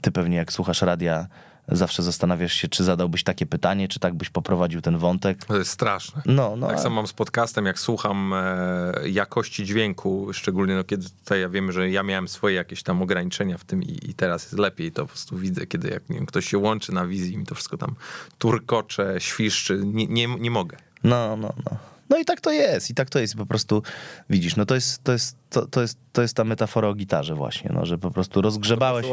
ty 0.00 0.12
pewnie 0.12 0.36
jak 0.36 0.52
słuchasz 0.52 0.82
radia 0.82 1.26
zawsze 1.68 2.02
zastanawiasz 2.02 2.52
się, 2.52 2.68
czy 2.68 2.84
zadałbyś 2.84 3.24
takie 3.24 3.46
pytanie, 3.46 3.88
czy 3.88 4.00
tak 4.00 4.14
byś 4.14 4.30
poprowadził 4.30 4.80
ten 4.80 4.98
wątek. 4.98 5.44
To 5.44 5.58
jest 5.58 5.70
straszne. 5.70 6.22
No, 6.26 6.56
no, 6.56 6.68
tak 6.68 6.80
samo 6.80 6.96
mam 6.96 7.06
z 7.06 7.12
podcastem, 7.12 7.66
jak 7.66 7.78
słucham 7.78 8.32
e, 8.34 9.08
jakości 9.08 9.64
dźwięku, 9.64 10.28
szczególnie 10.32 10.74
no, 10.74 10.84
kiedy 10.84 11.10
tutaj 11.10 11.40
ja 11.40 11.48
wiem, 11.48 11.72
że 11.72 11.90
ja 11.90 12.02
miałem 12.02 12.28
swoje 12.28 12.54
jakieś 12.54 12.82
tam 12.82 13.02
ograniczenia 13.02 13.58
w 13.58 13.64
tym 13.64 13.82
i, 13.82 13.98
i 14.10 14.14
teraz 14.14 14.42
jest 14.42 14.58
lepiej, 14.58 14.92
to 14.92 15.02
po 15.02 15.08
prostu 15.08 15.36
widzę, 15.36 15.66
kiedy 15.66 15.88
jak 15.88 16.02
wiem, 16.10 16.26
ktoś 16.26 16.48
się 16.48 16.58
łączy 16.58 16.92
na 16.92 17.06
wizji 17.06 17.34
i 17.34 17.38
mi 17.38 17.46
to 17.46 17.54
wszystko 17.54 17.76
tam 17.76 17.94
turkocze, 18.38 19.14
świszczy, 19.18 19.80
nie, 19.84 20.06
nie, 20.06 20.26
nie 20.26 20.50
mogę. 20.50 20.76
No, 21.04 21.36
no, 21.36 21.52
no. 21.64 21.95
No 22.08 22.18
i 22.18 22.24
tak 22.24 22.40
to 22.40 22.52
jest, 22.52 22.90
i 22.90 22.94
tak 22.94 23.10
to 23.10 23.18
jest. 23.18 23.34
I 23.34 23.36
po 23.36 23.46
prostu 23.46 23.82
widzisz, 24.30 24.56
no 24.56 24.66
to 24.66 24.74
jest, 24.74 25.04
to 25.04 25.12
jest, 25.12 25.36
to, 25.50 25.66
to 25.66 25.82
jest, 25.82 25.98
to 26.12 26.22
jest 26.22 26.34
ta 26.34 26.44
metafora 26.44 26.88
o 26.88 26.94
gitarze 26.94 27.34
właśnie, 27.34 27.70
no, 27.74 27.86
że 27.86 27.98
po 27.98 28.10
prostu 28.10 28.42
rozgrzebałeś, 28.42 29.06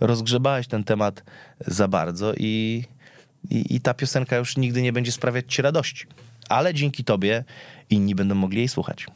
rozgrzebałeś 0.00 0.66
ten 0.66 0.84
temat 0.84 1.22
za 1.66 1.88
bardzo 1.88 2.34
i, 2.34 2.84
i, 3.50 3.74
i 3.74 3.80
ta 3.80 3.94
piosenka 3.94 4.36
już 4.36 4.56
nigdy 4.56 4.82
nie 4.82 4.92
będzie 4.92 5.12
sprawiać 5.12 5.54
ci 5.54 5.62
radości. 5.62 6.06
Ale 6.48 6.74
dzięki 6.74 7.04
tobie 7.04 7.44
inni 7.90 8.14
będą 8.14 8.34
mogli 8.34 8.58
jej 8.58 8.68
słuchać. 8.68 9.06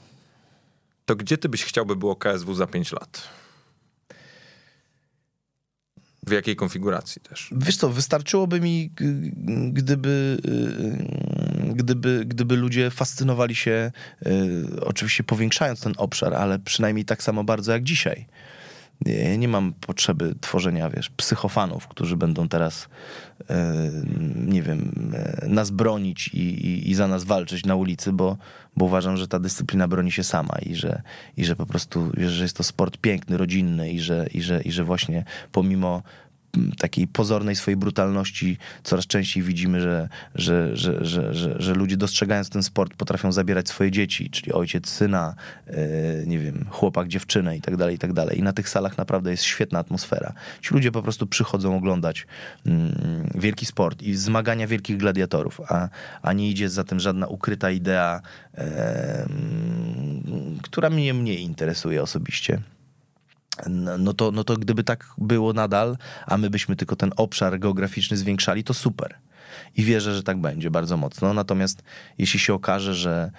To 1.04 1.16
gdzie 1.16 1.38
ty 1.38 1.48
byś 1.48 1.64
chciał, 1.64 1.86
by 1.86 1.96
było 1.96 2.16
KSW 2.16 2.54
za 2.54 2.66
5 2.66 2.92
lat? 2.92 3.28
W 6.26 6.30
jakiej 6.30 6.56
konfiguracji 6.56 7.22
też? 7.22 7.50
Wiesz 7.56 7.76
co, 7.76 7.88
wystarczyłoby 7.88 8.60
mi, 8.60 8.90
gdyby, 9.72 10.38
y, 10.44 11.51
gdyby, 11.74 12.24
gdyby 12.26 12.56
ludzie 12.56 12.90
fascynowali 12.90 13.54
się, 13.54 13.92
y, 14.26 14.84
oczywiście 14.84 15.24
powiększając 15.24 15.80
ten 15.80 15.92
obszar, 15.96 16.34
ale 16.34 16.58
przynajmniej 16.58 17.04
tak 17.04 17.22
samo 17.22 17.44
bardzo 17.44 17.72
jak 17.72 17.82
dzisiaj. 17.82 18.26
Nie, 19.06 19.38
nie 19.38 19.48
mam 19.48 19.72
potrzeby 19.72 20.34
tworzenia, 20.40 20.90
wiesz, 20.90 21.10
psychofanów, 21.10 21.88
którzy 21.88 22.16
będą 22.16 22.48
teraz, 22.48 22.88
y, 23.40 23.44
nie 24.36 24.62
wiem, 24.62 25.12
nas 25.48 25.70
bronić 25.70 26.28
i, 26.28 26.38
i, 26.38 26.90
i, 26.90 26.94
za 26.94 27.08
nas 27.08 27.24
walczyć 27.24 27.64
na 27.64 27.74
ulicy, 27.74 28.12
bo, 28.12 28.36
bo 28.76 28.84
uważam, 28.84 29.16
że 29.16 29.28
ta 29.28 29.38
dyscyplina 29.38 29.88
broni 29.88 30.12
się 30.12 30.24
sama 30.24 30.54
i 30.66 30.74
że, 30.74 31.02
i 31.36 31.44
że 31.44 31.56
po 31.56 31.66
prostu, 31.66 32.10
wiesz, 32.16 32.32
że 32.32 32.42
jest 32.42 32.56
to 32.56 32.62
sport 32.62 32.98
piękny, 32.98 33.36
rodzinny 33.36 33.92
i 33.92 34.00
że, 34.00 34.26
i 34.34 34.42
że, 34.42 34.62
i 34.62 34.72
że 34.72 34.84
właśnie 34.84 35.24
pomimo 35.52 36.02
takiej 36.78 37.06
pozornej 37.06 37.56
swojej 37.56 37.76
brutalności 37.76 38.58
coraz 38.82 39.06
częściej 39.06 39.42
widzimy, 39.42 39.80
że, 39.80 40.08
że, 40.34 40.76
że, 40.76 41.04
że, 41.04 41.34
że, 41.34 41.54
że 41.58 41.74
ludzie 41.74 41.96
dostrzegając 41.96 42.50
ten 42.50 42.62
sport 42.62 42.94
potrafią 42.94 43.32
zabierać 43.32 43.68
swoje 43.68 43.90
dzieci, 43.90 44.30
czyli 44.30 44.52
ojciec 44.52 44.88
syna, 44.88 45.34
yy, 45.66 45.74
nie 46.26 46.38
wiem, 46.38 46.66
chłopak 46.70 47.08
dziewczynę 47.08 47.56
i 47.56 47.60
tak 47.60 47.76
dalej, 47.76 47.94
i 47.94 47.98
tak 47.98 48.12
dalej. 48.12 48.38
I 48.38 48.42
na 48.42 48.52
tych 48.52 48.68
salach 48.68 48.98
naprawdę 48.98 49.30
jest 49.30 49.42
świetna 49.42 49.78
atmosfera. 49.78 50.32
Ci 50.60 50.74
ludzie 50.74 50.92
po 50.92 51.02
prostu 51.02 51.26
przychodzą 51.26 51.76
oglądać 51.76 52.26
yy, 52.66 52.72
wielki 53.34 53.66
sport 53.66 54.02
i 54.02 54.14
zmagania 54.14 54.66
wielkich 54.66 54.96
gladiatorów, 54.96 55.60
a, 55.68 55.88
a 56.22 56.32
nie 56.32 56.50
idzie 56.50 56.68
za 56.68 56.84
tym 56.84 57.00
żadna 57.00 57.26
ukryta 57.26 57.70
idea, 57.70 58.20
yy, 58.58 58.64
która 60.62 60.90
mnie 60.90 61.14
mniej 61.14 61.40
interesuje 61.40 62.02
osobiście. 62.02 62.62
No 63.98 64.12
to, 64.12 64.30
no 64.30 64.44
to 64.44 64.56
gdyby 64.56 64.84
tak 64.84 65.14
było 65.18 65.52
nadal, 65.52 65.96
a 66.26 66.38
my 66.38 66.50
byśmy 66.50 66.76
tylko 66.76 66.96
ten 66.96 67.12
obszar 67.16 67.58
geograficzny 67.58 68.16
zwiększali, 68.16 68.64
to 68.64 68.74
super. 68.74 69.14
I 69.76 69.84
wierzę, 69.84 70.14
że 70.14 70.22
tak 70.22 70.40
będzie 70.40 70.70
bardzo 70.70 70.96
mocno. 70.96 71.34
Natomiast 71.34 71.82
jeśli 72.18 72.40
się 72.40 72.54
okaże, 72.54 72.94
że, 72.94 73.30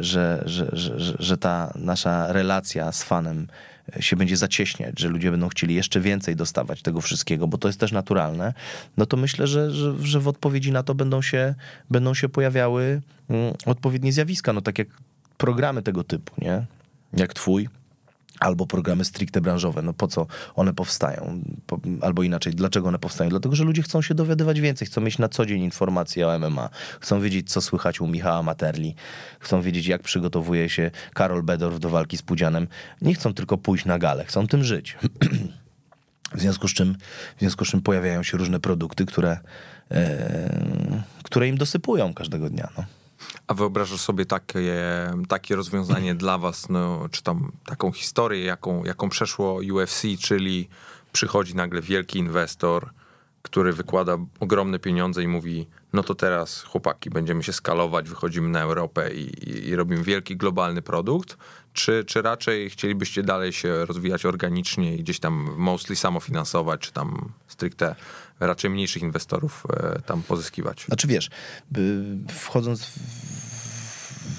że, 0.00 0.42
że, 0.46 0.68
że, 0.72 1.16
że 1.18 1.38
ta 1.38 1.72
nasza 1.74 2.32
relacja 2.32 2.92
z 2.92 3.02
fanem 3.02 3.46
się 4.00 4.16
będzie 4.16 4.36
zacieśniać, 4.36 5.00
że 5.00 5.08
ludzie 5.08 5.30
będą 5.30 5.48
chcieli 5.48 5.74
jeszcze 5.74 6.00
więcej 6.00 6.36
dostawać 6.36 6.82
tego 6.82 7.00
wszystkiego, 7.00 7.48
bo 7.48 7.58
to 7.58 7.68
jest 7.68 7.80
też 7.80 7.92
naturalne, 7.92 8.54
no 8.96 9.06
to 9.06 9.16
myślę, 9.16 9.46
że, 9.46 9.70
że, 9.70 9.94
że 10.02 10.20
w 10.20 10.28
odpowiedzi 10.28 10.72
na 10.72 10.82
to 10.82 10.94
będą 10.94 11.22
się, 11.22 11.54
będą 11.90 12.14
się 12.14 12.28
pojawiały 12.28 13.00
mm, 13.28 13.54
odpowiednie 13.66 14.12
zjawiska, 14.12 14.52
no 14.52 14.60
tak 14.60 14.78
jak 14.78 14.88
programy 15.36 15.82
tego 15.82 16.04
typu, 16.04 16.34
nie? 16.38 16.64
Jak 17.12 17.34
twój, 17.34 17.68
albo 18.40 18.66
programy 18.66 19.04
stricte 19.04 19.40
branżowe. 19.40 19.82
No 19.82 19.92
po 19.92 20.08
co 20.08 20.26
one 20.54 20.74
powstają? 20.74 21.42
Po, 21.66 21.80
albo 22.00 22.22
inaczej, 22.22 22.54
dlaczego 22.54 22.88
one 22.88 22.98
powstają? 22.98 23.30
Dlatego, 23.30 23.56
że 23.56 23.64
ludzie 23.64 23.82
chcą 23.82 24.02
się 24.02 24.14
dowiadywać 24.14 24.60
więcej, 24.60 24.86
chcą 24.86 25.00
mieć 25.00 25.18
na 25.18 25.28
co 25.28 25.46
dzień 25.46 25.62
informacje 25.62 26.28
o 26.28 26.38
MMA, 26.38 26.68
chcą 27.00 27.20
wiedzieć, 27.20 27.50
co 27.50 27.60
słychać 27.60 28.00
u 28.00 28.06
Michała 28.06 28.42
Materli, 28.42 28.94
chcą 29.40 29.62
wiedzieć, 29.62 29.86
jak 29.86 30.02
przygotowuje 30.02 30.68
się 30.68 30.90
Karol 31.14 31.42
Bedorf 31.42 31.78
do 31.78 31.90
walki 31.90 32.16
z 32.16 32.22
Pudzianem. 32.22 32.68
Nie 33.02 33.14
chcą 33.14 33.34
tylko 33.34 33.58
pójść 33.58 33.84
na 33.84 33.98
galę, 33.98 34.24
chcą 34.24 34.46
tym 34.46 34.64
żyć. 34.64 34.96
w, 36.34 36.40
związku 36.40 36.68
z 36.68 36.74
czym, 36.74 36.96
w 37.36 37.40
związku 37.40 37.64
z 37.64 37.68
czym 37.68 37.82
pojawiają 37.82 38.22
się 38.22 38.38
różne 38.38 38.60
produkty, 38.60 39.06
które, 39.06 39.38
e, 39.90 41.02
które 41.22 41.48
im 41.48 41.58
dosypują 41.58 42.14
każdego 42.14 42.50
dnia. 42.50 42.68
No. 42.78 42.84
A 43.46 43.54
wyobrażasz 43.54 44.00
sobie 44.00 44.26
takie, 44.26 44.74
takie 45.28 45.56
rozwiązanie 45.56 46.14
dla 46.14 46.38
was, 46.38 46.68
no, 46.68 47.08
czy 47.10 47.22
tam 47.22 47.52
taką 47.64 47.92
historię, 47.92 48.44
jaką, 48.44 48.84
jaką 48.84 49.08
przeszło 49.08 49.60
UFC, 49.74 50.02
czyli 50.20 50.68
przychodzi 51.12 51.54
nagle 51.54 51.82
wielki 51.82 52.18
inwestor, 52.18 52.90
który 53.42 53.72
wykłada 53.72 54.18
ogromne 54.40 54.78
pieniądze 54.78 55.22
i 55.22 55.28
mówi, 55.28 55.66
no 55.92 56.02
to 56.02 56.14
teraz 56.14 56.62
chłopaki, 56.62 57.10
będziemy 57.10 57.42
się 57.42 57.52
skalować, 57.52 58.08
wychodzimy 58.08 58.48
na 58.48 58.60
Europę 58.60 59.14
i, 59.14 59.50
i, 59.50 59.68
i 59.68 59.76
robimy 59.76 60.02
wielki 60.02 60.36
globalny 60.36 60.82
produkt, 60.82 61.36
czy, 61.72 62.04
czy 62.04 62.22
raczej 62.22 62.70
chcielibyście 62.70 63.22
dalej 63.22 63.52
się 63.52 63.86
rozwijać 63.86 64.26
organicznie 64.26 64.94
i 64.96 65.02
gdzieś 65.02 65.20
tam 65.20 65.54
mostly 65.56 65.96
samofinansować, 65.96 66.80
czy 66.80 66.92
tam 66.92 67.32
stricte 67.48 67.94
raczej 68.40 68.70
mniejszych 68.70 69.02
inwestorów 69.02 69.66
e, 69.72 70.02
tam 70.02 70.22
pozyskiwać? 70.22 70.84
Znaczy 70.84 71.06
wiesz, 71.06 71.30
wchodząc 72.28 72.84
w 72.84 72.98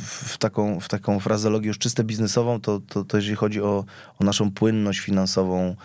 w 0.10 0.38
taką, 0.38 0.80
w 0.80 0.88
taką 0.88 1.20
frazeologię 1.20 1.68
już 1.68 1.78
czysto 1.78 2.04
biznesową, 2.04 2.62
to, 2.62 2.80
to, 2.90 3.04
to 3.04 3.18
jeżeli 3.18 3.36
chodzi 3.36 3.62
o, 3.62 3.86
o 4.20 4.24
naszą 4.24 4.52
płynność 4.52 5.00
finansową 5.00 5.76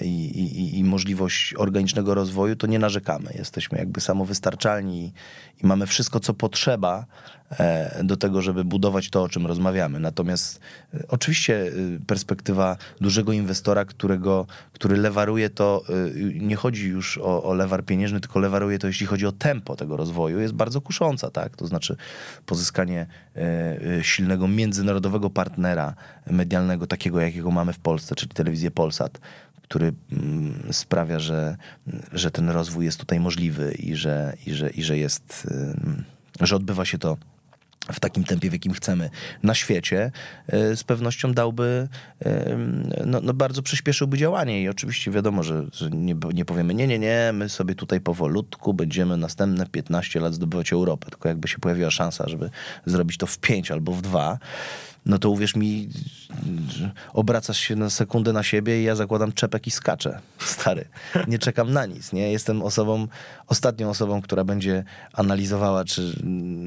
i, 0.00 0.24
i, 0.24 0.78
i, 0.78 0.84
możliwość 0.84 1.54
organicznego 1.54 2.14
rozwoju, 2.14 2.56
to 2.56 2.66
nie 2.66 2.78
narzekamy. 2.78 3.30
Jesteśmy 3.34 3.78
jakby 3.78 4.00
samowystarczalni 4.00 5.04
i, 5.04 5.12
i 5.64 5.66
mamy 5.66 5.86
wszystko, 5.86 6.20
co 6.20 6.34
potrzeba 6.34 7.06
E, 7.58 8.04
do 8.04 8.16
tego, 8.16 8.42
żeby 8.42 8.64
budować 8.64 9.10
to, 9.10 9.22
o 9.22 9.28
czym 9.28 9.46
rozmawiamy. 9.46 10.00
Natomiast 10.00 10.60
e, 10.94 11.04
oczywiście 11.08 11.62
e, 11.66 11.70
perspektywa 12.06 12.76
dużego 13.00 13.32
inwestora, 13.32 13.84
którego, 13.84 14.46
który 14.72 14.96
lewaruje 14.96 15.50
to, 15.50 15.84
nie 16.34 16.56
chodzi 16.56 16.88
już 16.88 17.18
o, 17.18 17.42
o 17.42 17.54
lewar 17.54 17.84
pieniężny, 17.84 18.20
tylko 18.20 18.38
lewaruje 18.38 18.78
to, 18.78 18.86
jeśli 18.86 19.06
chodzi 19.06 19.26
o 19.26 19.32
tempo 19.32 19.76
tego 19.76 19.96
rozwoju, 19.96 20.40
jest 20.40 20.54
bardzo 20.54 20.80
kusząca, 20.80 21.30
tak? 21.30 21.56
To 21.56 21.66
znaczy 21.66 21.96
pozyskanie 22.46 23.06
silnego 24.02 24.48
międzynarodowego 24.48 25.30
partnera 25.30 25.94
medialnego, 26.26 26.86
takiego 26.86 27.20
jakiego 27.20 27.50
mamy 27.50 27.72
w 27.72 27.78
Polsce, 27.78 28.14
czyli 28.14 28.34
telewizję 28.34 28.70
Polsat, 28.70 29.01
który 29.62 29.92
mm, 30.12 30.72
sprawia, 30.72 31.18
że, 31.18 31.56
że 32.12 32.30
ten 32.30 32.50
rozwój 32.50 32.84
jest 32.84 32.98
tutaj 32.98 33.20
możliwy 33.20 33.72
i 33.78 33.96
że, 33.96 34.36
i 34.46 34.54
że, 34.54 34.70
i 34.70 34.82
że 34.82 34.98
jest, 34.98 35.48
że 36.40 36.56
odbywa 36.56 36.84
się 36.84 36.98
to 36.98 37.16
w 37.92 38.00
takim 38.00 38.24
tempie, 38.24 38.50
w 38.50 38.52
jakim 38.52 38.72
chcemy 38.72 39.10
na 39.42 39.54
świecie, 39.54 40.12
e, 40.46 40.76
z 40.76 40.84
pewnością 40.84 41.32
dałby, 41.32 41.88
e, 42.24 42.56
no, 43.06 43.20
no 43.22 43.34
bardzo 43.34 43.62
przyspieszyłby 43.62 44.18
działanie. 44.18 44.62
I 44.62 44.68
oczywiście 44.68 45.10
wiadomo, 45.10 45.42
że, 45.42 45.64
że 45.72 45.90
nie, 45.90 46.16
nie 46.34 46.44
powiemy, 46.44 46.74
nie, 46.74 46.86
nie, 46.86 46.98
nie, 46.98 47.30
my 47.34 47.48
sobie 47.48 47.74
tutaj 47.74 48.00
powolutku 48.00 48.74
będziemy 48.74 49.16
następne 49.16 49.66
15 49.66 50.20
lat 50.20 50.34
zdobywać 50.34 50.72
Europę, 50.72 51.10
tylko 51.10 51.28
jakby 51.28 51.48
się 51.48 51.58
pojawiła 51.58 51.90
szansa, 51.90 52.24
żeby 52.28 52.50
zrobić 52.86 53.16
to 53.16 53.26
w 53.26 53.38
5 53.38 53.70
albo 53.70 53.92
w 53.92 54.02
2, 54.02 54.38
no 55.06 55.18
to 55.18 55.30
uwierz 55.30 55.56
mi, 55.56 55.88
obracasz 57.12 57.58
się 57.58 57.76
na 57.76 57.90
sekundę 57.90 58.32
na 58.32 58.42
siebie 58.42 58.80
i 58.80 58.84
ja 58.84 58.94
zakładam 58.94 59.32
czepek 59.32 59.66
i 59.66 59.70
skaczę. 59.70 60.20
Stary, 60.38 60.84
nie 61.28 61.38
czekam 61.38 61.72
na 61.72 61.86
nic, 61.86 62.12
nie? 62.12 62.32
Jestem 62.32 62.62
osobą, 62.62 63.06
ostatnią 63.46 63.90
osobą, 63.90 64.22
która 64.22 64.44
będzie 64.44 64.84
analizowała, 65.12 65.84
czy 65.84 66.16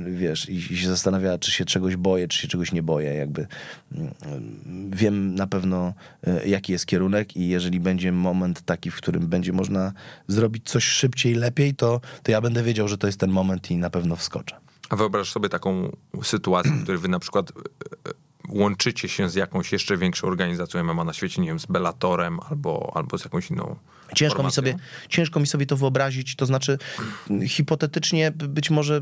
wiesz, 0.05 0.49
i, 0.49 0.55
i 0.55 0.77
się 0.77 0.87
zastanawiała, 0.87 1.37
czy 1.37 1.51
się 1.51 1.65
czegoś 1.65 1.95
boję, 1.95 2.27
czy 2.27 2.37
się 2.37 2.47
czegoś 2.47 2.71
nie 2.71 2.83
boję, 2.83 3.13
jakby 3.13 3.47
mm, 3.91 4.13
wiem 4.91 5.35
na 5.35 5.47
pewno, 5.47 5.93
e, 6.27 6.47
jaki 6.47 6.71
jest 6.71 6.85
kierunek 6.85 7.37
i 7.37 7.47
jeżeli 7.47 7.79
będzie 7.79 8.11
moment 8.11 8.61
taki, 8.61 8.91
w 8.91 8.95
którym 8.95 9.27
będzie 9.27 9.53
można 9.53 9.93
zrobić 10.27 10.69
coś 10.69 10.83
szybciej, 10.83 11.33
lepiej, 11.33 11.75
to, 11.75 12.01
to 12.23 12.31
ja 12.31 12.41
będę 12.41 12.63
wiedział, 12.63 12.87
że 12.87 12.97
to 12.97 13.07
jest 13.07 13.19
ten 13.19 13.31
moment 13.31 13.71
i 13.71 13.77
na 13.77 13.89
pewno 13.89 14.15
wskoczę. 14.15 14.64
A 14.89 14.95
wyobrażasz 14.95 15.31
sobie 15.31 15.49
taką 15.49 15.95
sytuację, 16.23 16.71
w 16.71 16.83
której 16.83 17.01
wy 17.01 17.07
na 17.07 17.19
przykład 17.19 17.51
e, 17.51 18.11
łączycie 18.49 19.09
się 19.09 19.29
z 19.29 19.35
jakąś 19.35 19.71
jeszcze 19.71 19.97
większą 19.97 20.27
organizacją 20.27 20.83
MMA 20.83 21.03
na 21.03 21.13
świecie, 21.13 21.41
nie 21.41 21.47
wiem, 21.47 21.59
z 21.59 21.65
Bellatorem 21.65 22.39
albo, 22.49 22.91
albo 22.95 23.17
z 23.17 23.23
jakąś 23.23 23.51
inną 23.51 23.75
Ciężko 24.15 24.43
mi, 24.43 24.51
sobie, 24.51 24.75
ciężko 25.09 25.39
mi 25.39 25.47
sobie 25.47 25.65
to 25.65 25.77
wyobrazić, 25.77 26.35
to 26.35 26.45
znaczy 26.45 26.77
hipotetycznie 27.47 28.31
być 28.31 28.69
może, 28.69 29.01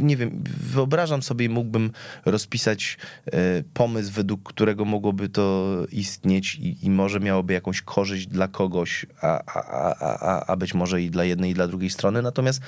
nie 0.00 0.16
wiem, 0.16 0.44
wyobrażam 0.60 1.22
sobie, 1.22 1.48
mógłbym 1.48 1.90
rozpisać 2.24 2.98
e, 3.26 3.62
pomysł, 3.74 4.12
według 4.12 4.42
którego 4.42 4.84
mogłoby 4.84 5.28
to 5.28 5.76
istnieć 5.92 6.54
i, 6.54 6.86
i 6.86 6.90
może 6.90 7.20
miałoby 7.20 7.52
jakąś 7.52 7.82
korzyść 7.82 8.26
dla 8.26 8.48
kogoś, 8.48 9.06
a, 9.20 9.40
a, 9.46 9.94
a, 10.00 10.46
a 10.46 10.56
być 10.56 10.74
może 10.74 11.02
i 11.02 11.10
dla 11.10 11.24
jednej 11.24 11.50
i 11.50 11.54
dla 11.54 11.68
drugiej 11.68 11.90
strony, 11.90 12.22
natomiast 12.22 12.60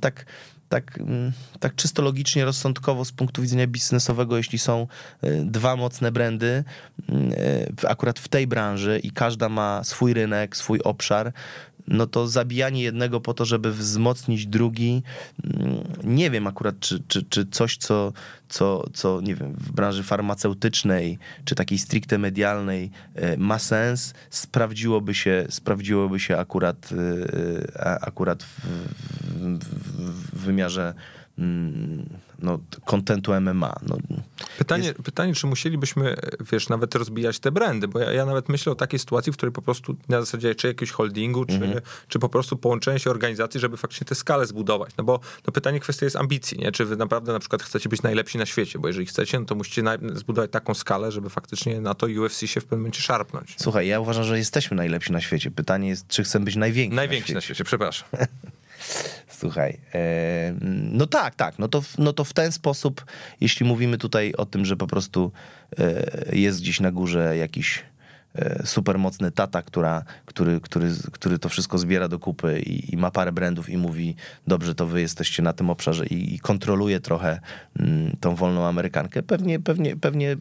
tak 0.00 0.26
tak, 0.68 0.98
mm, 0.98 1.32
tak 1.60 1.74
czysto 1.74 2.02
logicznie, 2.02 2.44
rozsądkowo 2.44 3.04
z 3.04 3.12
punktu 3.12 3.42
widzenia 3.42 3.66
biznesowego, 3.66 4.36
jeśli 4.36 4.58
są 4.58 4.86
y, 5.24 5.42
dwa 5.44 5.76
mocne 5.76 6.12
brandy, 6.12 6.64
y, 7.82 7.88
akurat 7.88 8.18
w 8.18 8.28
tej 8.28 8.46
branży 8.46 9.00
i 9.02 9.10
każda 9.10 9.48
ma 9.48 9.84
swój 9.84 10.14
rynek, 10.14 10.56
swój 10.56 10.80
obszar, 10.80 11.32
no 11.88 12.06
to 12.06 12.28
zabijanie 12.28 12.82
jednego 12.82 13.20
po 13.20 13.34
to, 13.34 13.44
żeby 13.44 13.72
wzmocnić 13.72 14.46
drugi, 14.46 15.02
mm, 15.44 15.84
nie 16.04 16.30
wiem 16.30 16.46
akurat, 16.46 16.80
czy, 16.80 17.02
czy, 17.08 17.22
czy 17.22 17.46
coś, 17.46 17.76
co, 17.76 18.12
co, 18.48 18.84
co, 18.92 19.20
nie 19.20 19.34
wiem, 19.34 19.52
w 19.52 19.72
branży 19.72 20.02
farmaceutycznej, 20.02 21.18
czy 21.44 21.54
takiej 21.54 21.78
stricte 21.78 22.18
medialnej 22.18 22.90
e, 23.14 23.36
ma 23.36 23.58
sens, 23.58 24.14
sprawdziłoby 24.30 25.14
się, 25.14 25.46
sprawdziłoby 25.50 26.20
się 26.20 26.36
akurat, 26.36 26.90
e, 27.76 28.02
akurat 28.02 28.42
w, 28.42 28.60
w, 29.34 29.58
w 30.08 30.38
wymiarze 30.38 30.94
mm, 31.38 32.06
no, 32.44 32.58
kontentu 32.84 33.32
MMA. 33.40 33.74
No, 33.82 33.96
pytanie, 34.58 34.86
jest... 34.86 35.02
pytanie, 35.02 35.34
czy 35.34 35.46
musielibyśmy, 35.46 36.16
wiesz, 36.52 36.68
nawet 36.68 36.94
rozbijać 36.94 37.38
te 37.38 37.52
brandy, 37.52 37.88
bo 37.88 37.98
ja, 37.98 38.12
ja, 38.12 38.26
nawet 38.26 38.48
myślę 38.48 38.72
o 38.72 38.74
takiej 38.74 38.98
sytuacji, 38.98 39.32
w 39.32 39.36
której 39.36 39.52
po 39.52 39.62
prostu 39.62 39.96
na 40.08 40.20
zasadzie 40.20 40.54
czy 40.54 40.66
jakiegoś 40.66 40.90
holdingu, 40.90 41.44
czy, 41.44 41.54
mhm. 41.54 41.80
czy 42.08 42.18
po 42.18 42.28
prostu 42.28 42.56
połączenia 42.56 42.98
się 42.98 43.10
organizacji, 43.10 43.60
żeby 43.60 43.76
faktycznie 43.76 44.06
tę 44.06 44.14
skalę 44.14 44.46
zbudować. 44.46 44.92
No 44.98 45.04
bo 45.04 45.20
no 45.46 45.52
pytanie, 45.52 45.80
kwestia 45.80 46.06
jest 46.06 46.16
ambicji, 46.16 46.58
nie? 46.58 46.72
Czy 46.72 46.84
wy 46.84 46.96
naprawdę 46.96 47.32
na 47.32 47.38
przykład 47.38 47.62
chcecie 47.62 47.88
być 47.88 48.02
najlepsi 48.02 48.38
na 48.38 48.46
świecie, 48.46 48.78
bo 48.78 48.88
jeżeli 48.88 49.06
chcecie, 49.06 49.40
no 49.40 49.46
to 49.46 49.54
musicie 49.54 49.82
na, 49.82 49.98
zbudować 50.12 50.50
taką 50.50 50.74
skalę, 50.74 51.12
żeby 51.12 51.30
faktycznie 51.30 51.80
na 51.80 51.94
to 51.94 52.06
UFC 52.06 52.46
się 52.46 52.60
w 52.60 52.64
pewnym 52.64 52.80
momencie 52.80 53.00
szarpnąć. 53.00 53.54
Słuchaj, 53.58 53.86
ja 53.86 54.00
uważam, 54.00 54.24
że 54.24 54.38
jesteśmy 54.38 54.76
najlepsi 54.76 55.12
na 55.12 55.20
świecie. 55.20 55.50
Pytanie 55.50 55.88
jest, 55.88 56.08
czy 56.08 56.24
chcemy 56.24 56.44
być 56.44 56.56
najwięksi 56.56 56.96
Najwięksi 56.96 57.34
na 57.34 57.40
świecie, 57.40 57.52
na 57.52 57.54
świecie 57.54 57.64
przepraszam. 57.64 58.08
Słuchaj, 59.38 59.80
e, 59.94 60.54
no 60.92 61.06
tak, 61.06 61.34
tak, 61.34 61.58
no 61.58 61.68
to, 61.68 61.82
no 61.98 62.12
to 62.12 62.24
w 62.24 62.32
ten 62.32 62.52
sposób, 62.52 63.04
jeśli 63.40 63.66
mówimy 63.66 63.98
tutaj 63.98 64.32
o 64.32 64.46
tym, 64.46 64.64
że 64.64 64.76
po 64.76 64.86
prostu 64.86 65.32
e, 65.78 66.36
jest 66.36 66.60
gdzieś 66.60 66.80
na 66.80 66.92
górze 66.92 67.36
jakiś 67.36 67.84
e, 68.34 68.66
super 68.66 68.98
mocny 68.98 69.30
tata, 69.30 69.62
która, 69.62 70.04
który, 70.26 70.60
który, 70.60 70.90
który 71.12 71.38
to 71.38 71.48
wszystko 71.48 71.78
zbiera 71.78 72.08
do 72.08 72.18
kupy 72.18 72.60
i, 72.60 72.94
i, 72.94 72.96
ma 72.96 73.10
parę 73.10 73.32
brandów 73.32 73.68
i 73.68 73.76
mówi, 73.76 74.16
dobrze, 74.46 74.74
to 74.74 74.86
wy 74.86 75.00
jesteście 75.00 75.42
na 75.42 75.52
tym 75.52 75.70
obszarze 75.70 76.06
i, 76.06 76.34
i 76.34 76.38
kontroluje 76.38 77.00
trochę 77.00 77.40
mm, 77.78 78.16
tą 78.20 78.34
wolną 78.34 78.66
Amerykankę. 78.66 79.22
Pewnie, 79.22 79.60
pewnie, 79.60 79.96
pewnie 79.96 80.36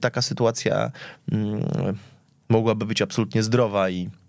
taka 0.00 0.22
sytuacja 0.22 0.92
mm, 1.32 1.62
mogłaby 2.48 2.86
być 2.86 3.02
absolutnie 3.02 3.42
zdrowa 3.42 3.90
i 3.90 4.10
E, 4.10 4.10
e, 4.10 4.21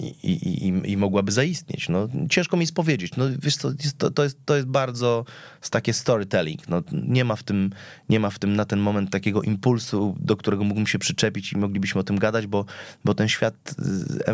i, 0.00 0.32
i, 0.32 0.92
i, 0.92 0.96
mogłaby 0.96 1.32
zaistnieć. 1.32 1.88
No, 1.88 2.08
ciężko 2.30 2.56
mi 2.56 2.62
jest 2.62 2.74
powiedzieć. 2.74 3.16
No, 3.16 3.24
wiesz 3.42 3.56
to, 3.56 3.70
to, 4.10 4.22
jest, 4.22 4.38
to 4.44 4.56
jest 4.56 4.68
bardzo 4.68 5.24
takie 5.70 5.92
storytelling. 5.92 6.68
No, 6.68 6.82
nie, 6.92 7.24
ma 7.24 7.36
w 7.36 7.42
tym, 7.42 7.70
nie 8.08 8.20
ma 8.20 8.30
w 8.30 8.38
tym 8.38 8.56
na 8.56 8.64
ten 8.64 8.78
moment 8.78 9.10
takiego 9.10 9.42
impulsu, 9.42 10.16
do 10.20 10.36
którego 10.36 10.64
mógłbym 10.64 10.86
się 10.86 10.98
przyczepić 10.98 11.52
i 11.52 11.58
moglibyśmy 11.58 12.00
o 12.00 12.04
tym 12.04 12.18
gadać, 12.18 12.46
bo, 12.46 12.64
bo 13.04 13.14
ten 13.14 13.28
świat 13.28 13.74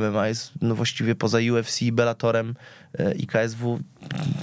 MMA 0.00 0.28
jest 0.28 0.52
no, 0.62 0.74
właściwie 0.74 1.14
poza 1.14 1.38
UFC, 1.52 1.80
Bellatorem 1.92 2.54
e, 2.98 3.14
i 3.14 3.26
KSW 3.26 3.80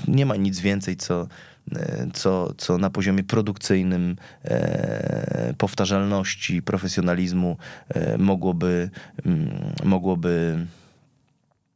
nie 0.07 0.25
ma 0.25 0.35
nic 0.35 0.59
więcej, 0.59 0.97
co, 0.97 1.27
co, 2.13 2.53
co 2.57 2.78
na 2.78 2.89
poziomie 2.89 3.24
produkcyjnym, 3.24 4.15
e, 4.43 5.53
powtarzalności, 5.57 6.61
profesjonalizmu 6.61 7.57
e, 7.89 8.18
mogłoby, 8.18 8.89
mm, 9.26 9.74
mogłoby 9.84 10.68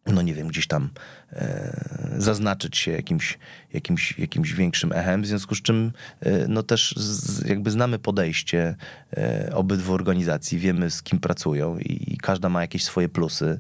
no 0.06 0.22
nie 0.22 0.34
wiem, 0.34 0.48
gdzieś 0.48 0.68
tam 0.68 0.90
e, 1.34 2.16
zaznaczyć 2.18 2.78
się 2.78 2.92
jakimś, 2.92 3.40
jakimś, 3.74 4.20
jakimś 4.20 4.54
większym 4.54 4.92
echem, 4.92 5.22
w 5.22 5.28
związku 5.28 5.56
z 5.56 5.62
czym 5.62 5.92
e, 6.20 6.48
no 6.48 6.64
też 6.64 6.94
z, 6.98 7.48
jakby 7.48 7.72
znamy 7.72 8.00
podejście 8.00 8.76
e, 9.18 9.50
obydwu 9.54 9.94
organizacji, 9.94 10.60
wiemy 10.60 10.90
z 10.90 11.04
kim 11.04 11.20
pracują 11.20 11.78
i, 11.78 12.14
i 12.14 12.18
każda 12.18 12.50
ma 12.50 12.62
jakieś 12.62 12.84
swoje 12.84 13.10
plusy. 13.10 13.60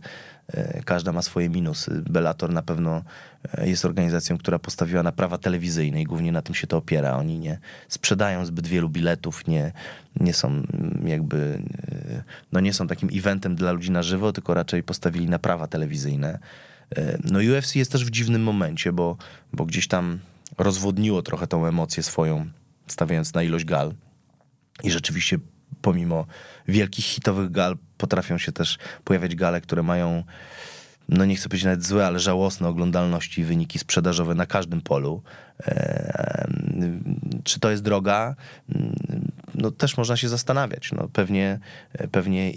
E, 0.54 0.84
każda 0.84 1.12
ma 1.12 1.22
swoje 1.22 1.50
minusy. 1.50 2.04
Bellator 2.10 2.50
na 2.54 2.62
pewno 2.62 3.04
e, 3.58 3.70
jest 3.70 3.86
organizacją, 3.86 4.38
która 4.38 4.60
postawiła 4.60 5.04
na 5.04 5.12
prawa 5.12 5.38
telewizyjne 5.38 6.02
i 6.02 6.04
głównie 6.04 6.32
na 6.32 6.42
tym 6.42 6.56
się 6.56 6.68
to 6.68 6.78
opiera. 6.78 7.18
Oni 7.18 7.40
nie 7.40 7.60
sprzedają 7.88 8.46
zbyt 8.46 8.68
wielu 8.68 8.90
biletów, 8.90 9.48
nie, 9.48 9.72
nie 10.20 10.34
są 10.34 10.48
mm, 10.48 11.08
jakby, 11.08 11.62
e, 11.92 12.24
no 12.52 12.60
nie 12.60 12.74
są 12.74 12.88
takim 12.88 13.10
eventem 13.14 13.56
dla 13.56 13.72
ludzi 13.72 13.92
na 13.92 14.04
żywo, 14.04 14.34
tylko 14.34 14.54
raczej 14.54 14.84
postawili 14.84 15.30
na 15.30 15.40
prawa 15.40 15.68
telewizyjne. 15.68 16.40
No 17.24 17.40
UFC 17.40 17.76
jest 17.76 17.92
też 17.92 18.06
w 18.06 18.10
dziwnym 18.10 18.44
momencie, 18.44 18.94
bo, 18.94 19.18
bo 19.54 19.66
gdzieś 19.66 19.88
tam 19.88 20.20
rozwodniło 20.58 21.22
trochę 21.22 21.48
tą 21.48 21.66
emocję 21.66 22.04
swoją, 22.04 22.46
stawiając 22.88 23.34
na 23.34 23.44
ilość 23.44 23.66
gal. 23.66 23.94
I 24.84 24.92
rzeczywiście 24.92 25.38
pomimo 25.82 26.26
wielkich 26.68 27.06
hitowych 27.06 27.52
gal 27.52 27.78
potrafią 27.98 28.38
się 28.38 28.52
też 28.52 28.78
pojawiać 29.04 29.36
gale, 29.36 29.62
które 29.62 29.84
mają 29.84 30.24
no 31.10 31.26
nie 31.26 31.36
chcę 31.36 31.50
powiedzieć 31.50 31.66
nawet 31.66 31.86
złe, 31.86 32.08
ale 32.08 32.20
żałosne 32.20 32.68
oglądalności 32.68 33.42
i 33.42 33.44
wyniki 33.44 33.80
sprzedażowe 33.80 34.36
na 34.36 34.46
każdym 34.46 34.82
polu. 34.82 35.22
Czy 37.44 37.60
to 37.60 37.72
jest 37.72 37.84
droga? 37.84 38.36
No 39.56 39.72
też 39.72 39.98
można 39.98 40.18
się 40.18 40.30
zastanawiać. 40.30 40.92
No 40.92 41.08
pewnie, 41.14 41.60
pewnie 42.12 42.52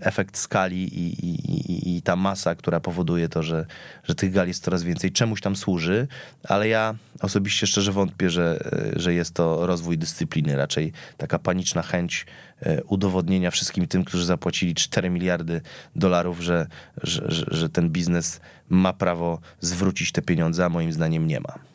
efekt 0.00 0.38
skali 0.38 0.98
i, 0.98 1.26
i, 1.26 1.96
i, 1.96 2.02
ta 2.02 2.16
masa, 2.16 2.54
która 2.54 2.80
powoduje 2.80 3.28
to, 3.28 3.42
że, 3.42 3.66
że 4.04 4.14
tych 4.14 4.32
gal 4.32 4.48
jest 4.48 4.64
coraz 4.64 4.82
więcej, 4.82 5.12
czemuś 5.12 5.40
tam 5.40 5.56
służy, 5.56 6.08
ale 6.44 6.68
ja 6.68 6.94
osobiście 7.20 7.66
szczerze 7.66 7.92
wątpię, 7.92 8.30
że, 8.30 8.70
że 8.96 9.14
jest 9.14 9.34
to 9.34 9.66
rozwój 9.66 9.98
dyscypliny. 9.98 10.56
Raczej 10.56 10.92
taka 11.16 11.38
paniczna 11.38 11.82
chęć 11.82 12.26
e, 12.62 12.84
udowodnienia 12.84 13.50
wszystkim 13.50 13.86
tym, 13.86 14.04
którzy 14.04 14.26
zapłacili 14.26 14.74
4 14.74 15.10
miliardy 15.10 15.60
dolarów, 15.96 16.40
że, 16.40 16.66
że, 17.02 17.44
że 17.50 17.68
ten 17.68 17.90
biznes 17.90 18.40
ma 18.68 18.92
prawo 18.92 19.40
zwrócić 19.60 20.12
te 20.12 20.22
pieniądze, 20.22 20.64
a 20.64 20.68
moim 20.68 20.92
zdaniem 20.92 21.26
nie 21.26 21.40
ma. 21.40 21.69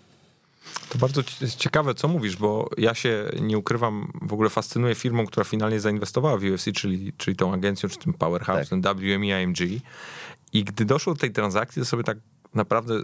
To 0.89 0.97
bardzo 0.97 1.21
ciekawe, 1.57 1.93
co 1.93 2.07
mówisz, 2.07 2.35
bo 2.35 2.69
ja 2.77 2.93
się 2.93 3.29
nie 3.41 3.57
ukrywam, 3.57 4.11
w 4.21 4.33
ogóle 4.33 4.49
fascynuję 4.49 4.95
firmą, 4.95 5.25
która 5.25 5.43
finalnie 5.43 5.79
zainwestowała 5.79 6.37
w 6.37 6.43
UFC, 6.43 6.65
czyli, 6.73 7.13
czyli 7.17 7.37
tą 7.37 7.53
agencją, 7.53 7.89
czy 7.89 7.97
tym 7.97 8.13
powerhouse, 8.13 8.69
tak. 8.69 8.81
ten 8.81 8.81
WME 8.81 9.43
IMG. 9.43 9.59
I 10.53 10.63
gdy 10.63 10.85
doszło 10.85 11.13
do 11.13 11.19
tej 11.19 11.31
transakcji, 11.31 11.81
to 11.81 11.85
sobie 11.85 12.03
tak 12.03 12.17
naprawdę 12.55 12.99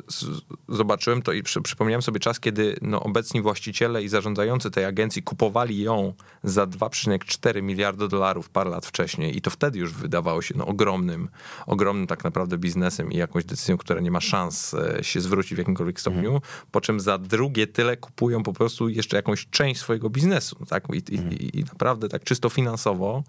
zobaczyłem 0.70 1.22
to 1.22 1.34
i 1.34 1.44
przy, 1.44 1.62
przypomniałem 1.62 2.02
sobie 2.02 2.20
czas, 2.20 2.40
kiedy 2.40 2.76
no, 2.82 3.04
obecni 3.04 3.42
właściciele 3.42 4.04
i 4.04 4.08
zarządzający 4.08 4.72
tej 4.72 4.86
agencji 4.86 5.24
kupowali 5.24 5.82
ją 5.82 6.14
za 6.44 6.68
2,4 6.68 7.64
miliardy 7.64 8.08
dolarów 8.08 8.50
parę 8.50 8.70
lat 8.70 8.86
wcześniej 8.86 9.38
i 9.38 9.42
to 9.42 9.50
wtedy 9.50 9.80
już 9.80 9.94
wydawało 9.94 10.42
się 10.42 10.54
no, 10.58 10.68
ogromnym, 10.68 11.30
ogromnym 11.68 12.08
tak 12.08 12.24
naprawdę 12.24 12.58
biznesem 12.58 13.12
i 13.12 13.18
jakąś 13.18 13.46
decyzją, 13.46 13.78
która 13.78 14.00
nie 14.00 14.12
ma 14.12 14.22
szans 14.22 14.74
e, 14.74 15.04
się 15.04 15.22
zwrócić 15.22 15.56
w 15.56 15.58
jakimkolwiek 15.58 16.00
stopniu, 16.00 16.34
mhm. 16.34 16.42
po 16.72 16.82
czym 16.82 17.00
za 17.00 17.18
drugie 17.18 17.68
tyle 17.68 17.98
kupują 17.98 18.44
po 18.44 18.54
prostu 18.54 18.90
jeszcze 18.90 19.18
jakąś 19.18 19.48
część 19.50 19.82
swojego 19.82 20.10
biznesu, 20.10 20.66
tak? 20.66 20.84
I, 20.94 21.16
mhm. 21.16 21.34
i, 21.34 21.60
i 21.60 21.64
naprawdę 21.64 22.10
tak 22.10 22.24
czysto 22.24 22.50
finansowo 22.50 23.24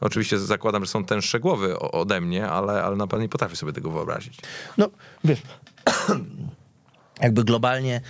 Oczywiście 0.00 0.38
zakładam, 0.38 0.84
że 0.84 0.90
są 0.90 1.04
tęższe 1.04 1.40
głowy 1.40 1.78
ode 1.78 2.20
mnie, 2.20 2.48
ale, 2.48 2.82
ale 2.82 2.96
naprawdę 2.96 3.22
nie 3.22 3.28
potrafię 3.28 3.56
sobie 3.56 3.72
tego 3.72 3.90
wyobrazić. 3.90 4.38
No, 4.78 4.90
wiesz, 5.24 5.42
jakby 7.22 7.44
globalnie 7.44 8.00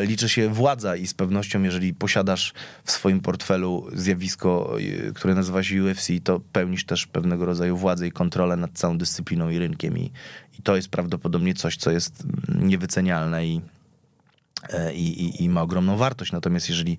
liczy 0.00 0.28
się 0.28 0.48
władza 0.48 0.96
i 0.96 1.06
z 1.06 1.14
pewnością, 1.14 1.62
jeżeli 1.62 1.94
posiadasz 1.94 2.52
w 2.84 2.90
swoim 2.90 3.20
portfelu 3.20 3.86
zjawisko, 3.92 4.80
y, 4.80 5.12
które 5.14 5.34
nazywa 5.34 5.62
się 5.62 5.84
UFC, 5.84 6.08
to 6.24 6.40
pełnisz 6.52 6.84
też 6.84 7.06
pewnego 7.06 7.46
rodzaju 7.46 7.76
władzę 7.76 8.06
i 8.06 8.12
kontrolę 8.12 8.56
nad 8.56 8.70
całą 8.72 8.98
dyscypliną 8.98 9.50
i 9.50 9.58
rynkiem 9.58 9.98
i, 9.98 10.12
i 10.58 10.62
to 10.62 10.76
jest 10.76 10.88
prawdopodobnie 10.88 11.54
coś, 11.54 11.76
co 11.76 11.90
jest 11.90 12.24
niewycenialne 12.48 13.46
i 13.46 13.60
i, 14.94 15.24
i, 15.24 15.44
i, 15.44 15.48
ma 15.48 15.62
ogromną 15.62 15.96
wartość. 15.96 16.32
Natomiast 16.32 16.68
jeżeli 16.68 16.98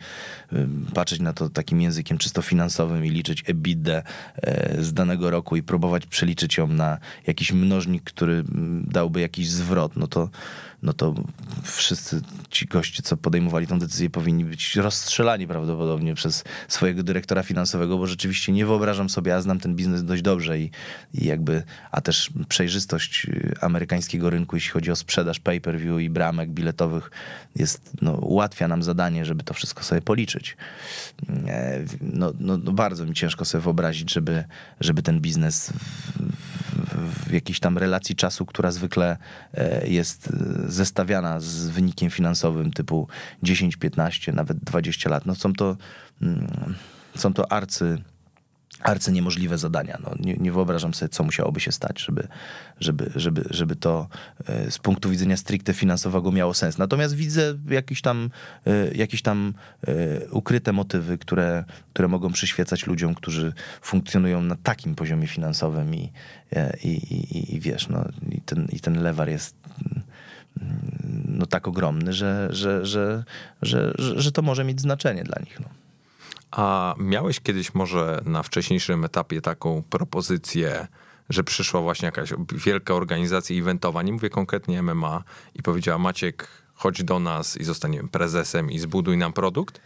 patrzeć 0.93 1.19
na 1.19 1.33
to 1.33 1.49
takim 1.49 1.81
językiem 1.81 2.17
czysto 2.17 2.41
finansowym 2.41 3.05
i 3.05 3.09
liczyć 3.09 3.43
EBITDA 3.47 4.03
e, 4.35 4.83
z 4.83 4.93
danego 4.93 5.29
roku 5.29 5.55
i 5.55 5.63
próbować 5.63 6.05
przeliczyć 6.05 6.57
ją 6.57 6.67
na 6.67 6.97
jakiś 7.27 7.51
mnożnik, 7.51 8.03
który 8.03 8.43
dałby 8.83 9.21
jakiś 9.21 9.49
zwrot, 9.49 9.95
no 9.95 10.07
to 10.07 10.29
no 10.83 10.93
to 10.93 11.13
wszyscy 11.63 12.21
ci 12.49 12.65
goście, 12.65 13.03
co 13.03 13.17
podejmowali 13.17 13.67
tą 13.67 13.79
decyzję, 13.79 14.09
powinni 14.09 14.45
być 14.45 14.75
rozstrzelani 14.75 15.47
prawdopodobnie 15.47 16.15
przez 16.15 16.43
swojego 16.67 17.03
dyrektora 17.03 17.43
finansowego, 17.43 17.97
bo 17.97 18.07
rzeczywiście 18.07 18.51
nie 18.51 18.65
wyobrażam 18.65 19.09
sobie, 19.09 19.35
a 19.35 19.41
znam 19.41 19.59
ten 19.59 19.75
biznes 19.75 20.03
dość 20.03 20.21
dobrze 20.21 20.59
i, 20.59 20.71
i 21.13 21.25
jakby, 21.25 21.63
a 21.91 22.01
też 22.01 22.29
przejrzystość 22.49 23.25
y, 23.25 23.55
amerykańskiego 23.61 24.29
rynku, 24.29 24.55
jeśli 24.55 24.71
chodzi 24.71 24.91
o 24.91 24.95
sprzedaż 24.95 25.39
pay-per-view 25.39 26.01
i 26.01 26.09
bramek 26.09 26.49
biletowych, 26.49 27.11
jest, 27.55 27.91
no, 28.01 28.13
ułatwia 28.13 28.67
nam 28.67 28.83
zadanie, 28.83 29.25
żeby 29.25 29.43
to 29.43 29.53
wszystko 29.53 29.83
sobie 29.83 30.01
policzyć. 30.01 30.57
No, 32.01 32.33
no, 32.39 32.57
no 32.57 32.71
bardzo 32.71 33.05
mi 33.05 33.13
ciężko 33.13 33.45
sobie 33.45 33.61
wyobrazić, 33.61 34.13
żeby, 34.13 34.43
żeby 34.79 35.01
ten 35.01 35.19
biznes 35.19 35.73
w, 37.07 37.31
jakiejś 37.31 37.59
tam 37.59 37.77
relacji 37.77 38.15
czasu, 38.15 38.45
która 38.45 38.71
zwykle 38.71 39.17
e, 39.53 39.87
jest 39.87 40.29
zestawiana 40.67 41.39
z 41.39 41.67
wynikiem 41.67 42.09
finansowym 42.09 42.71
typu 42.71 43.07
10, 43.43 43.75
15, 43.75 44.31
nawet 44.31 44.57
20 44.57 45.09
lat, 45.09 45.25
no 45.25 45.35
są 45.35 45.53
to, 45.53 45.77
mm, 46.21 46.75
są 47.15 47.33
to 47.33 47.51
arcy 47.51 47.97
arcy 48.83 49.11
niemożliwe 49.11 49.57
zadania. 49.57 49.97
No, 50.03 50.15
nie, 50.19 50.33
nie, 50.33 50.51
wyobrażam 50.51 50.93
sobie, 50.93 51.09
co 51.09 51.23
musiałoby 51.23 51.59
się 51.59 51.71
stać, 51.71 52.01
żeby, 52.01 52.27
żeby, 52.79 53.11
żeby, 53.15 53.43
żeby 53.49 53.75
to 53.75 54.07
e, 54.47 54.71
z 54.71 54.77
punktu 54.77 55.09
widzenia 55.09 55.37
stricte 55.37 55.73
finansowego 55.73 56.31
miało 56.31 56.53
sens. 56.53 56.77
Natomiast 56.77 57.15
widzę 57.15 57.57
jakieś 57.69 58.01
tam, 58.01 58.29
e, 58.67 58.93
jakieś 58.93 59.21
tam 59.21 59.53
e, 59.87 60.29
ukryte 60.29 60.73
motywy, 60.73 61.17
które, 61.17 61.63
które 61.93 62.07
mogą 62.07 62.31
przyświecać 62.31 62.87
ludziom, 62.87 63.15
którzy 63.15 63.53
funkcjonują 63.81 64.41
na 64.41 64.55
takim 64.55 64.95
poziomie 64.95 65.27
finansowym 65.27 65.95
i, 65.95 66.11
i, 66.83 66.87
i, 66.87 67.55
i 67.55 67.59
wiesz, 67.59 67.89
no, 67.89 68.05
i, 68.31 68.41
ten, 68.41 68.67
i 68.71 68.79
ten 68.79 69.03
lewar 69.03 69.29
jest 69.29 69.55
no, 71.27 71.45
tak 71.45 71.67
ogromny, 71.67 72.13
że, 72.13 72.47
że, 72.51 72.85
że, 72.85 73.23
że, 73.61 73.93
że, 73.97 74.31
to 74.31 74.41
może 74.41 74.63
mieć 74.63 74.81
znaczenie 74.81 75.23
dla 75.23 75.39
nich. 75.39 75.59
No. 75.59 75.80
A 76.51 76.95
miałeś 76.97 77.39
kiedyś 77.39 77.73
może 77.73 78.21
na 78.25 78.43
wcześniejszym 78.43 79.05
etapie 79.05 79.41
taką 79.41 79.83
propozycję, 79.89 80.87
że 81.29 81.43
przyszła 81.43 81.81
właśnie 81.81 82.05
jakaś 82.05 82.33
wielka 82.65 82.93
organizacja 82.93 83.59
eventowa, 83.59 84.01
nie 84.01 84.13
mówię 84.13 84.29
konkretnie 84.29 84.81
MMA, 84.81 85.23
i 85.55 85.61
powiedziała 85.63 85.97
Maciek, 85.97 86.47
chodź 86.73 87.03
do 87.03 87.19
nas 87.19 87.57
i 87.57 87.63
zostaniemy 87.63 88.09
prezesem 88.09 88.71
i 88.71 88.79
zbuduj 88.79 89.17
nam 89.17 89.33
produkt? 89.33 89.81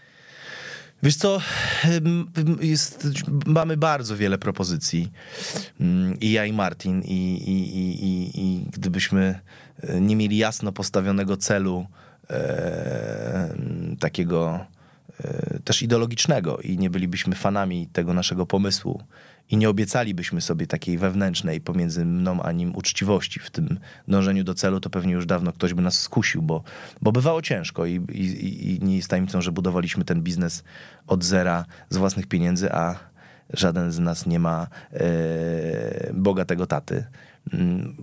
Wiesz 1.04 1.16
co, 1.16 1.42
jest, 2.62 3.08
mamy 3.46 3.78
bardzo 3.78 4.18
wiele 4.18 4.38
propozycji. 4.38 5.12
Mm, 5.80 6.20
I 6.20 6.32
ja, 6.32 6.46
i 6.46 6.54
Martin, 6.54 7.02
i, 7.02 7.36
i, 7.48 7.78
i, 8.06 8.32
i 8.36 8.66
gdybyśmy 8.74 9.40
e, 9.82 10.02
nie 10.02 10.16
mieli 10.16 10.38
jasno 10.38 10.72
postawionego 10.72 11.38
celu, 11.38 11.86
e, 12.30 13.56
takiego 14.00 14.66
też 15.64 15.82
ideologicznego, 15.82 16.58
i 16.58 16.78
nie 16.78 16.90
bylibyśmy 16.90 17.36
fanami 17.36 17.88
tego 17.88 18.14
naszego 18.14 18.46
pomysłu, 18.46 19.04
i 19.50 19.58
nie 19.58 19.70
obiecalibyśmy 19.70 20.42
sobie 20.42 20.68
takiej 20.68 20.98
wewnętrznej 20.98 21.62
pomiędzy 21.62 22.06
mną 22.06 22.44
a 22.44 22.52
nim 22.52 22.76
uczciwości 22.76 23.40
w 23.40 23.52
tym 23.52 23.80
dążeniu 24.08 24.44
do 24.44 24.54
celu, 24.54 24.80
to 24.80 24.90
pewnie 24.90 25.14
już 25.14 25.26
dawno 25.26 25.54
ktoś 25.54 25.74
by 25.74 25.82
nas 25.82 26.00
skusił, 26.00 26.42
bo, 26.42 26.64
bo 27.02 27.12
bywało 27.12 27.42
ciężko 27.42 27.86
i, 27.86 27.94
i, 28.12 28.76
i 28.76 28.80
nie 28.86 28.96
jest 28.96 29.08
tajemnicą, 29.08 29.42
że 29.42 29.52
budowaliśmy 29.52 30.06
ten 30.06 30.22
biznes 30.22 30.64
od 31.08 31.24
zera 31.24 31.66
z 31.90 31.98
własnych 31.98 32.28
pieniędzy, 32.28 32.72
a, 32.72 32.96
żaden 33.54 33.92
z 33.92 34.00
nas 34.00 34.26
nie 34.26 34.40
ma 34.40 34.68
e, 34.94 36.14
bogatego 36.14 36.68
taty. 36.68 37.06
Mm, 37.54 37.96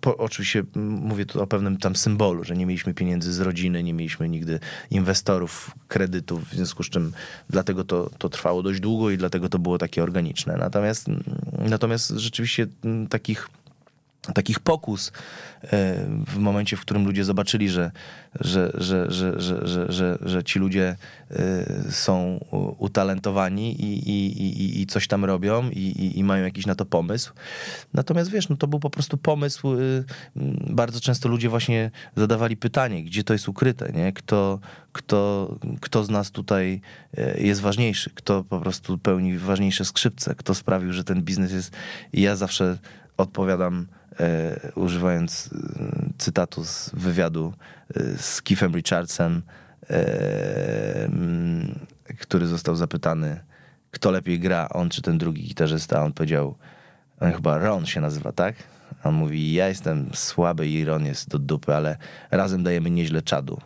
po, 0.00 0.16
oczywiście 0.16 0.64
mówię 0.74 1.26
tu 1.26 1.42
o 1.42 1.46
pewnym 1.46 1.76
tam 1.76 1.96
symbolu, 1.96 2.44
że 2.44 2.56
nie 2.56 2.66
mieliśmy 2.66 2.94
pieniędzy 2.94 3.32
z 3.32 3.40
rodziny, 3.40 3.82
nie 3.82 3.94
mieliśmy 3.94 4.28
nigdy 4.28 4.60
inwestorów, 4.90 5.70
kredytów, 5.88 6.48
w 6.48 6.54
związku 6.54 6.82
z 6.82 6.90
czym 6.90 7.12
dlatego 7.50 7.84
to, 7.84 8.10
to 8.18 8.28
trwało 8.28 8.62
dość 8.62 8.80
długo 8.80 9.10
i 9.10 9.18
dlatego 9.18 9.48
to 9.48 9.58
było 9.58 9.78
takie 9.78 10.02
organiczne. 10.02 10.56
Natomiast, 10.56 11.06
natomiast 11.58 12.08
rzeczywiście 12.08 12.66
takich 13.10 13.48
takich 14.34 14.60
pokus 14.60 15.12
e, 15.62 15.68
w 16.26 16.36
momencie, 16.38 16.76
w 16.76 16.80
którym 16.80 17.04
ludzie 17.04 17.24
zobaczyli, 17.24 17.68
że, 17.68 17.90
że, 18.40 18.72
że, 18.74 19.12
że, 19.12 19.40
że, 19.40 19.66
że, 19.66 19.92
że, 19.92 20.18
że 20.20 20.44
ci 20.44 20.58
ludzie 20.58 20.96
e, 21.30 21.36
są 21.90 22.44
utalentowani 22.78 23.80
i, 23.80 24.10
i, 24.10 24.42
i, 24.42 24.80
i 24.80 24.86
coś 24.86 25.08
tam 25.08 25.24
robią 25.24 25.70
i, 25.70 26.12
i, 26.18 26.24
mają 26.24 26.44
jakiś 26.44 26.66
na 26.66 26.74
to 26.74 26.84
pomysł. 26.84 27.32
Natomiast 27.94 28.30
wiesz, 28.30 28.48
no 28.48 28.56
to 28.56 28.66
był 28.66 28.80
po 28.80 28.90
prostu 28.90 29.16
pomysł. 29.16 29.74
E, 29.74 29.78
bardzo 30.70 31.00
często 31.00 31.28
ludzie 31.28 31.48
właśnie 31.48 31.90
zadawali 32.16 32.56
pytanie, 32.56 33.04
gdzie 33.04 33.24
to 33.24 33.32
jest 33.32 33.48
ukryte, 33.48 33.92
nie? 33.92 34.12
Kto, 34.12 34.58
kto, 34.92 35.50
kto 35.80 36.04
z 36.04 36.10
nas 36.10 36.30
tutaj 36.30 36.80
jest 37.38 37.60
ważniejszy, 37.60 38.10
kto 38.14 38.44
po 38.44 38.60
prostu 38.60 38.98
pełni 38.98 39.38
ważniejsze 39.38 39.84
skrzypce, 39.84 40.34
kto 40.34 40.54
sprawił, 40.54 40.92
że 40.92 41.04
ten 41.04 41.22
biznes 41.22 41.52
jest. 41.52 41.76
I 42.12 42.22
ja 42.22 42.36
zawsze 42.36 42.78
odpowiadam 43.16 43.86
e, 43.92 43.95
używając 44.74 45.50
e, 45.52 45.58
cytatu 46.18 46.64
z 46.64 46.90
wywiadu 46.94 47.52
e, 47.96 48.18
z 48.18 48.42
Keithem 48.42 48.74
Richardsem, 48.74 49.42
e, 49.90 51.08
który 52.20 52.46
został 52.46 52.76
zapytany, 52.76 53.40
kto 53.90 54.10
lepiej 54.10 54.40
gra, 54.40 54.68
on 54.68 54.88
czy 54.88 55.02
ten 55.02 55.18
drugi 55.18 55.42
gitarzysta. 55.42 56.04
On 56.04 56.12
powiedział, 56.12 56.54
on 57.20 57.32
chyba 57.32 57.58
Ron 57.58 57.86
się 57.86 58.00
nazywa, 58.00 58.32
tak? 58.32 58.54
On 59.08 59.14
mówi, 59.14 59.52
ja 59.52 59.68
jestem 59.68 60.10
słaby 60.14 60.68
i 60.68 60.84
Ron 60.84 61.06
jest 61.06 61.28
do 61.28 61.38
dupy, 61.38 61.74
ale 61.74 61.96
razem 62.30 62.62
dajemy 62.62 62.90
nieźle 62.90 63.22
czadu. 63.22 63.60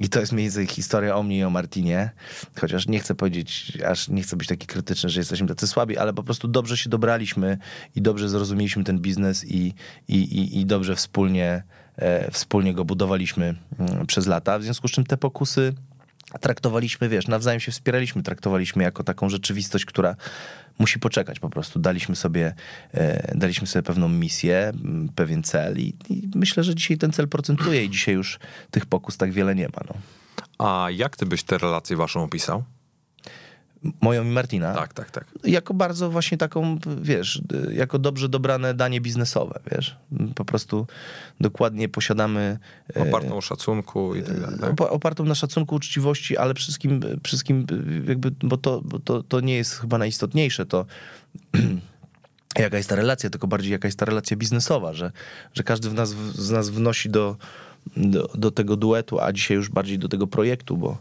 I 0.00 0.08
to 0.08 0.20
jest 0.20 0.32
mniej 0.32 0.44
więcej 0.44 0.66
historia 0.66 1.16
o 1.16 1.22
mnie 1.22 1.38
i 1.38 1.44
o 1.44 1.50
Martinie. 1.50 2.10
Chociaż 2.60 2.88
nie 2.88 3.00
chcę 3.00 3.14
powiedzieć, 3.14 3.78
aż 3.88 4.08
nie 4.08 4.22
chcę 4.22 4.36
być 4.36 4.48
taki 4.48 4.66
krytyczny, 4.66 5.10
że 5.10 5.20
jesteśmy 5.20 5.46
tacy 5.46 5.66
słabi, 5.66 5.98
ale 5.98 6.12
po 6.12 6.22
prostu 6.22 6.48
dobrze 6.48 6.76
się 6.76 6.90
dobraliśmy 6.90 7.58
i 7.96 8.02
dobrze 8.02 8.28
zrozumieliśmy 8.28 8.84
ten 8.84 8.98
biznes 8.98 9.44
i, 9.44 9.74
i, 10.08 10.16
i, 10.16 10.60
i 10.60 10.66
dobrze 10.66 10.96
wspólnie, 10.96 11.62
e, 11.96 12.30
wspólnie 12.30 12.74
go 12.74 12.84
budowaliśmy 12.84 13.54
mm, 13.78 14.06
przez 14.06 14.26
lata. 14.26 14.58
W 14.58 14.62
związku 14.62 14.88
z 14.88 14.90
czym 14.90 15.04
te 15.04 15.16
pokusy 15.16 15.74
traktowaliśmy, 16.40 17.08
wiesz, 17.08 17.28
nawzajem 17.28 17.60
się 17.60 17.72
wspieraliśmy, 17.72 18.22
traktowaliśmy 18.22 18.82
jako 18.82 19.04
taką 19.04 19.28
rzeczywistość, 19.28 19.84
która 19.84 20.16
musi 20.78 20.98
poczekać 20.98 21.40
po 21.40 21.50
prostu. 21.50 21.78
Daliśmy 21.78 22.16
sobie, 22.16 22.54
e, 22.94 23.32
daliśmy 23.38 23.66
sobie 23.66 23.82
pewną 23.82 24.08
misję, 24.08 24.72
pewien 25.14 25.42
cel 25.42 25.78
i, 25.78 25.94
i, 26.08 26.28
myślę, 26.34 26.64
że 26.64 26.74
dzisiaj 26.74 26.98
ten 26.98 27.12
cel 27.12 27.28
procentuje 27.28 27.84
i 27.84 27.90
dzisiaj 27.90 28.14
już 28.14 28.38
tych 28.70 28.86
pokus 28.86 29.16
tak 29.16 29.32
wiele 29.32 29.54
nie 29.54 29.68
ma. 29.68 29.84
No. 29.88 29.94
A 30.58 30.90
jak 30.90 31.16
ty 31.16 31.26
byś 31.26 31.42
tę 31.42 31.58
relację 31.58 31.96
waszą 31.96 32.22
opisał? 32.22 32.64
Moją 34.00 34.24
i 34.24 34.28
Martina. 34.28 34.74
Tak, 34.74 34.94
tak, 34.94 35.10
tak. 35.10 35.24
Jako 35.44 35.74
bardzo 35.74 36.10
właśnie 36.10 36.38
taką, 36.38 36.78
wiesz, 37.02 37.42
jako 37.72 37.98
dobrze 37.98 38.28
dobrane 38.28 38.74
danie 38.74 39.00
biznesowe, 39.00 39.60
wiesz. 39.70 39.96
Po 40.34 40.44
prostu 40.44 40.86
dokładnie 41.40 41.88
posiadamy... 41.88 42.58
E, 42.96 43.08
opartą 43.08 43.36
o 43.36 43.40
szacunku 43.40 44.14
i 44.14 44.22
tak 44.22 44.40
dalej. 44.40 44.58
Tak? 44.60 44.80
Opartą 44.80 45.24
na 45.24 45.34
szacunku, 45.34 45.74
uczciwości, 45.74 46.36
ale 46.36 46.54
wszystkim, 46.54 47.00
wszystkim 47.22 47.66
jakby, 48.08 48.30
bo 48.42 48.56
to, 48.56 48.80
bo 48.84 48.98
to, 48.98 49.22
to 49.22 49.40
nie 49.40 49.56
jest 49.56 49.74
chyba 49.74 49.98
najistotniejsze, 49.98 50.66
to 50.66 50.86
jaka 52.58 52.76
jest 52.76 52.88
ta 52.88 52.96
relacja, 52.96 53.30
tylko 53.30 53.46
bardziej 53.46 53.72
jaka 53.72 53.88
jest 53.88 53.98
ta 53.98 54.04
relacja 54.04 54.36
biznesowa, 54.36 54.92
że, 54.92 55.12
że 55.54 55.62
każdy 55.62 55.90
w 55.90 55.94
nas, 55.94 56.10
z 56.34 56.50
nas 56.50 56.70
wnosi 56.70 57.10
do, 57.10 57.36
do, 57.96 58.30
do 58.34 58.50
tego 58.50 58.76
duetu, 58.76 59.20
a 59.20 59.32
dzisiaj 59.32 59.56
już 59.56 59.68
bardziej 59.68 59.98
do 59.98 60.08
tego 60.08 60.26
projektu, 60.26 60.76
bo 60.76 60.98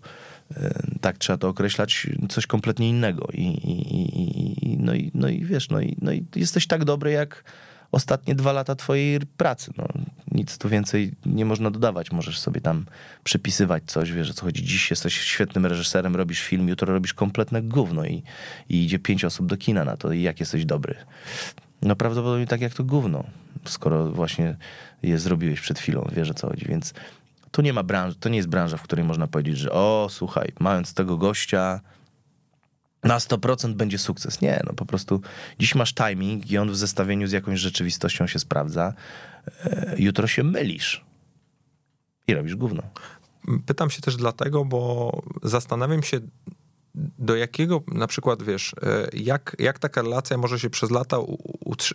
tak 1.01 1.17
trzeba 1.17 1.37
to 1.37 1.47
określać, 1.47 2.07
coś 2.29 2.47
kompletnie 2.47 2.89
innego. 2.89 3.27
I, 3.33 3.43
i, 3.43 4.71
i, 4.71 4.77
no, 4.77 4.93
i, 4.93 5.11
no 5.13 5.27
i 5.27 5.45
wiesz, 5.45 5.69
no 5.69 5.81
i, 5.81 5.95
no 6.01 6.11
i 6.11 6.25
jesteś 6.35 6.67
tak 6.67 6.85
dobry 6.85 7.11
jak 7.11 7.43
ostatnie 7.91 8.35
dwa 8.35 8.51
lata 8.51 8.75
twojej 8.75 9.19
pracy. 9.37 9.71
No, 9.77 9.87
nic 10.31 10.57
tu 10.57 10.69
więcej 10.69 11.11
nie 11.25 11.45
można 11.45 11.71
dodawać. 11.71 12.11
Możesz 12.11 12.39
sobie 12.39 12.61
tam 12.61 12.85
przypisywać 13.23 13.83
coś, 13.85 14.11
wiesz 14.11 14.29
o 14.29 14.33
co 14.33 14.45
chodzi. 14.45 14.63
Dziś 14.63 14.89
jesteś 14.89 15.21
świetnym 15.21 15.65
reżyserem, 15.65 16.15
robisz 16.15 16.41
film, 16.41 16.69
jutro 16.69 16.93
robisz 16.93 17.13
kompletne 17.13 17.61
gówno 17.61 18.05
i, 18.05 18.23
i 18.69 18.83
idzie 18.83 18.99
pięć 18.99 19.25
osób 19.25 19.45
do 19.47 19.57
kina 19.57 19.85
na 19.85 19.97
to 19.97 20.11
i 20.11 20.21
jak 20.21 20.39
jesteś 20.39 20.65
dobry. 20.65 20.95
No 21.81 21.95
prawdopodobnie 21.95 22.47
tak 22.47 22.61
jak 22.61 22.73
to 22.73 22.83
gówno, 22.83 23.23
skoro 23.65 24.11
właśnie 24.11 24.55
je 25.03 25.19
zrobiłeś 25.19 25.61
przed 25.61 25.79
chwilą, 25.79 26.07
wiesz 26.15 26.29
o 26.29 26.33
co 26.33 26.47
chodzi, 26.47 26.65
więc 26.65 26.93
tu 27.51 27.61
nie 27.61 27.73
ma 27.73 27.83
branży, 27.83 28.15
to 28.19 28.29
nie 28.29 28.37
jest 28.37 28.49
branża, 28.49 28.77
w 28.77 28.83
której 28.83 29.05
można 29.05 29.27
powiedzieć, 29.27 29.57
że 29.57 29.71
o, 29.71 30.07
słuchaj, 30.09 30.51
mając 30.59 30.93
tego 30.93 31.17
gościa, 31.17 31.81
na 33.03 33.17
100% 33.17 33.73
będzie 33.73 33.97
sukces. 33.97 34.41
Nie, 34.41 34.61
no 34.65 34.73
po 34.73 34.85
prostu 34.85 35.21
dziś 35.59 35.75
masz 35.75 35.93
timing 35.93 36.51
i 36.51 36.57
on 36.57 36.71
w 36.71 36.75
zestawieniu 36.75 37.27
z 37.27 37.31
jakąś 37.31 37.59
rzeczywistością 37.59 38.27
się 38.27 38.39
sprawdza. 38.39 38.93
E, 39.65 39.95
jutro 39.97 40.27
się 40.27 40.43
mylisz 40.43 41.05
i 42.27 42.33
robisz 42.33 42.55
gówno. 42.55 42.83
Pytam 43.65 43.89
się 43.89 44.01
też 44.01 44.15
dlatego, 44.15 44.65
bo 44.65 45.11
zastanawiam 45.43 46.03
się, 46.03 46.19
do 46.95 47.35
jakiego 47.35 47.81
na 47.87 48.07
przykład, 48.07 48.43
wiesz, 48.43 48.75
e, 48.83 49.07
jak, 49.13 49.55
jak 49.59 49.79
taka 49.79 50.01
relacja 50.01 50.37
może 50.37 50.59
się 50.59 50.69
przez 50.69 50.91
lata 50.91 51.17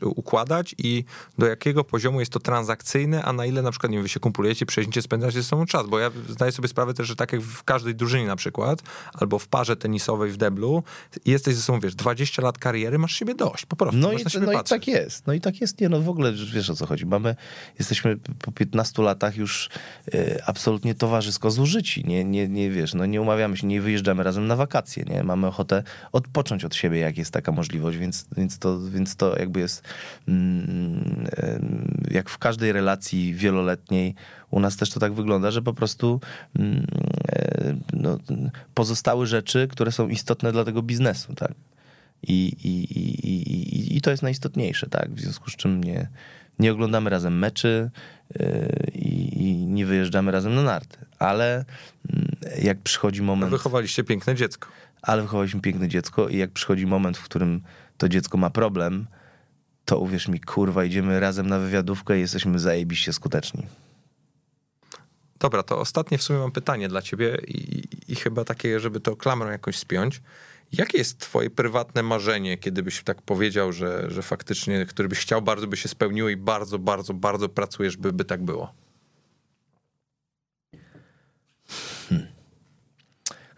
układać 0.03 0.75
i 0.79 1.05
do 1.39 1.47
jakiego 1.47 1.85
poziomu 1.85 2.21
jest 2.21 2.33
to 2.33 2.41
transakcyjne, 2.41 3.23
a 3.23 3.33
na 3.33 3.47
ile 3.47 3.63
na 3.63 3.71
przykład, 3.71 3.93
nie 3.93 3.99
wiem, 3.99 4.03
wy 4.03 4.09
się 4.09 4.21
kumplujecie, 4.21 4.67
przyjeździcie, 4.67 5.03
spędzacie 5.03 5.43
ze 5.43 5.49
sobą 5.49 5.67
czas, 5.67 5.87
bo 5.87 5.99
ja 5.99 6.11
zdaję 6.29 6.53
sobie 6.53 6.69
sprawę 6.69 6.95
też, 6.95 7.07
że 7.07 7.17
tak 7.17 7.33
jak 7.33 7.43
w 7.43 7.65
każdej 7.65 7.95
drużynie 7.95 8.27
na 8.27 8.37
przykład, 8.37 8.83
albo 9.13 9.39
w 9.39 9.49
parze 9.49 9.77
tenisowej 9.77 10.31
w 10.31 10.37
deblu, 10.37 10.83
jesteś 11.25 11.55
ze 11.55 11.63
sobą, 11.63 11.81
wiesz, 11.81 11.95
20 11.95 12.43
lat 12.43 12.59
kariery, 12.59 12.99
masz 12.99 13.13
siebie 13.13 13.35
dość, 13.35 13.67
po 13.67 13.77
prostu. 13.77 14.01
No, 14.01 14.13
i, 14.13 14.25
no 14.41 14.53
i 14.61 14.65
tak 14.65 14.89
jest, 14.89 15.27
no 15.27 15.33
i 15.33 15.41
tak 15.41 15.61
jest, 15.61 15.81
nie, 15.81 15.89
no 15.89 16.01
w 16.01 16.09
ogóle, 16.09 16.33
wiesz 16.55 16.71
o 16.71 16.75
co 16.75 16.87
chodzi, 16.87 17.07
mamy, 17.07 17.37
jesteśmy 17.79 18.17
po 18.17 18.53
15 18.53 19.03
latach 19.03 19.37
już 19.37 19.71
e, 20.15 20.43
absolutnie 20.47 20.95
towarzysko 20.95 21.51
zużyci, 21.51 22.05
nie, 22.05 22.25
nie, 22.25 22.49
nie, 22.49 22.71
wiesz, 22.71 22.95
no 22.95 23.07
nie 23.07 23.21
umawiamy 23.21 23.57
się, 23.57 23.67
nie 23.67 23.81
wyjeżdżamy 23.81 24.23
razem 24.23 24.47
na 24.47 24.57
wakacje, 24.57 24.86
nie? 25.07 25.23
Mamy 25.23 25.47
ochotę 25.47 25.83
odpocząć 26.13 26.65
od 26.65 26.75
siebie, 26.75 26.99
jak 26.99 27.19
jest 27.19 27.31
taka 27.31 27.53
możliwość, 27.53 27.99
więc, 27.99 28.27
więc, 28.37 28.59
to, 28.59 28.81
więc 28.81 29.17
to 29.17 29.39
jakby 29.39 29.61
jest 29.61 29.83
mm, 30.29 31.27
jak 32.11 32.31
w 32.31 32.39
każdej 32.39 32.73
relacji 32.73 33.35
wieloletniej 33.35 34.15
u 34.51 34.61
nas 34.61 34.77
też 34.77 34.91
to 34.91 35.01
tak 35.01 35.13
wygląda, 35.13 35.51
że 35.51 35.63
po 35.63 35.75
prostu 35.75 36.21
mm, 36.59 36.87
e, 37.29 37.77
no, 37.93 38.19
pozostały 38.75 39.27
rzeczy, 39.27 39.69
które 39.69 39.93
są 39.93 40.09
istotne 40.09 40.53
dla 40.53 40.65
tego 40.65 40.83
biznesu, 40.83 41.35
tak? 41.35 41.55
I, 42.23 42.53
i, 42.65 42.99
i, 42.99 43.31
i, 43.31 43.97
i 43.97 44.01
to 44.01 44.11
jest 44.11 44.23
najistotniejsze, 44.23 44.87
tak? 44.87 45.11
W 45.11 45.21
związku 45.21 45.51
z 45.51 45.57
czym 45.57 45.85
nie, 45.85 46.09
nie 46.59 46.73
oglądamy 46.73 47.11
razem 47.11 47.39
meczy 47.39 47.91
e, 48.41 48.69
i, 48.95 49.43
i 49.43 49.67
nie 49.67 49.87
wyjeżdżamy 49.87 50.33
razem 50.33 50.55
na 50.55 50.63
narty, 50.63 50.99
ale 51.19 51.65
mm, 52.13 52.36
jak 52.63 52.79
przychodzi 52.83 53.23
moment... 53.23 53.53
Wychowaliście 53.53 54.05
piękne 54.05 54.35
dziecko 54.35 54.69
ale 55.07 55.23
wychowaliśmy 55.23 55.61
piękne 55.61 55.89
dziecko 55.89 56.29
i 56.29 56.37
jak 56.37 56.51
przychodzi 56.51 56.87
moment, 56.87 57.19
w 57.19 57.25
którym 57.25 57.61
to 57.99 58.09
dziecko 58.09 58.39
ma 58.39 58.51
problem, 58.51 59.07
to 59.85 59.99
uwierz 59.99 60.29
mi, 60.29 60.41
kurwa, 60.41 60.85
idziemy 60.85 61.21
razem 61.21 61.49
na 61.49 61.59
wywiadówkę 61.59 62.19
i 62.19 62.21
jesteśmy 62.21 62.59
zajebiście 62.59 63.13
skuteczni. 63.13 63.67
Dobra, 65.39 65.63
to 65.63 65.79
ostatnie 65.79 66.19
w 66.19 66.23
sumie 66.23 66.39
mam 66.39 66.53
pytanie 66.53 66.89
dla 66.89 67.03
ciebie 67.03 67.39
i, 67.47 67.83
i 68.09 68.17
chyba 68.17 68.45
takie, 68.45 68.81
żeby 68.81 69.01
to 69.01 69.17
klamrą 69.17 69.51
jakoś 69.51 69.77
spiąć. 69.79 70.23
Jakie 70.73 70.99
jest 70.99 71.19
twoje 71.19 71.51
prywatne 71.51 72.03
marzenie, 72.03 72.59
kiedy 72.59 72.83
byś 72.83 73.03
tak 73.03 73.23
powiedział, 73.23 73.73
że, 73.73 74.11
że 74.11 74.23
faktycznie, 74.23 74.87
który 74.87 75.09
byś 75.09 75.19
chciał, 75.19 75.43
bardzo 75.43 75.67
by 75.67 75.77
się 75.77 75.89
spełniło 75.89 76.29
i 76.29 76.37
bardzo, 76.37 76.79
bardzo, 76.79 77.15
bardzo 77.15 77.49
pracujesz, 77.49 77.97
by, 77.97 78.13
by 78.13 78.25
tak 78.25 78.45
było? 78.45 78.73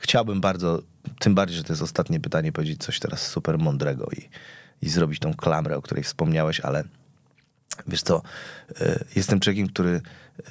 Chciałbym 0.09 0.41
bardzo 0.41 0.83
tym 1.19 1.35
bardziej, 1.35 1.57
że 1.57 1.65
to 1.65 1.73
jest 1.73 1.83
ostatnie 1.83 2.21
pytanie, 2.21 2.53
powiedzieć 2.53 2.85
coś 2.85 2.99
teraz 2.99 3.27
super 3.27 3.59
mądrego 3.59 4.09
i, 4.17 4.29
i 4.87 4.89
zrobić 4.89 5.19
tą 5.19 5.35
klamrę, 5.35 5.77
o 5.77 5.83
której 5.83 6.05
wspomniałeś, 6.05 6.61
ale 6.61 6.85
wiesz 7.89 8.03
co, 8.03 8.23
e, 8.81 9.05
jestem 9.17 9.41
człowiekiem, 9.41 9.69
który 9.69 10.01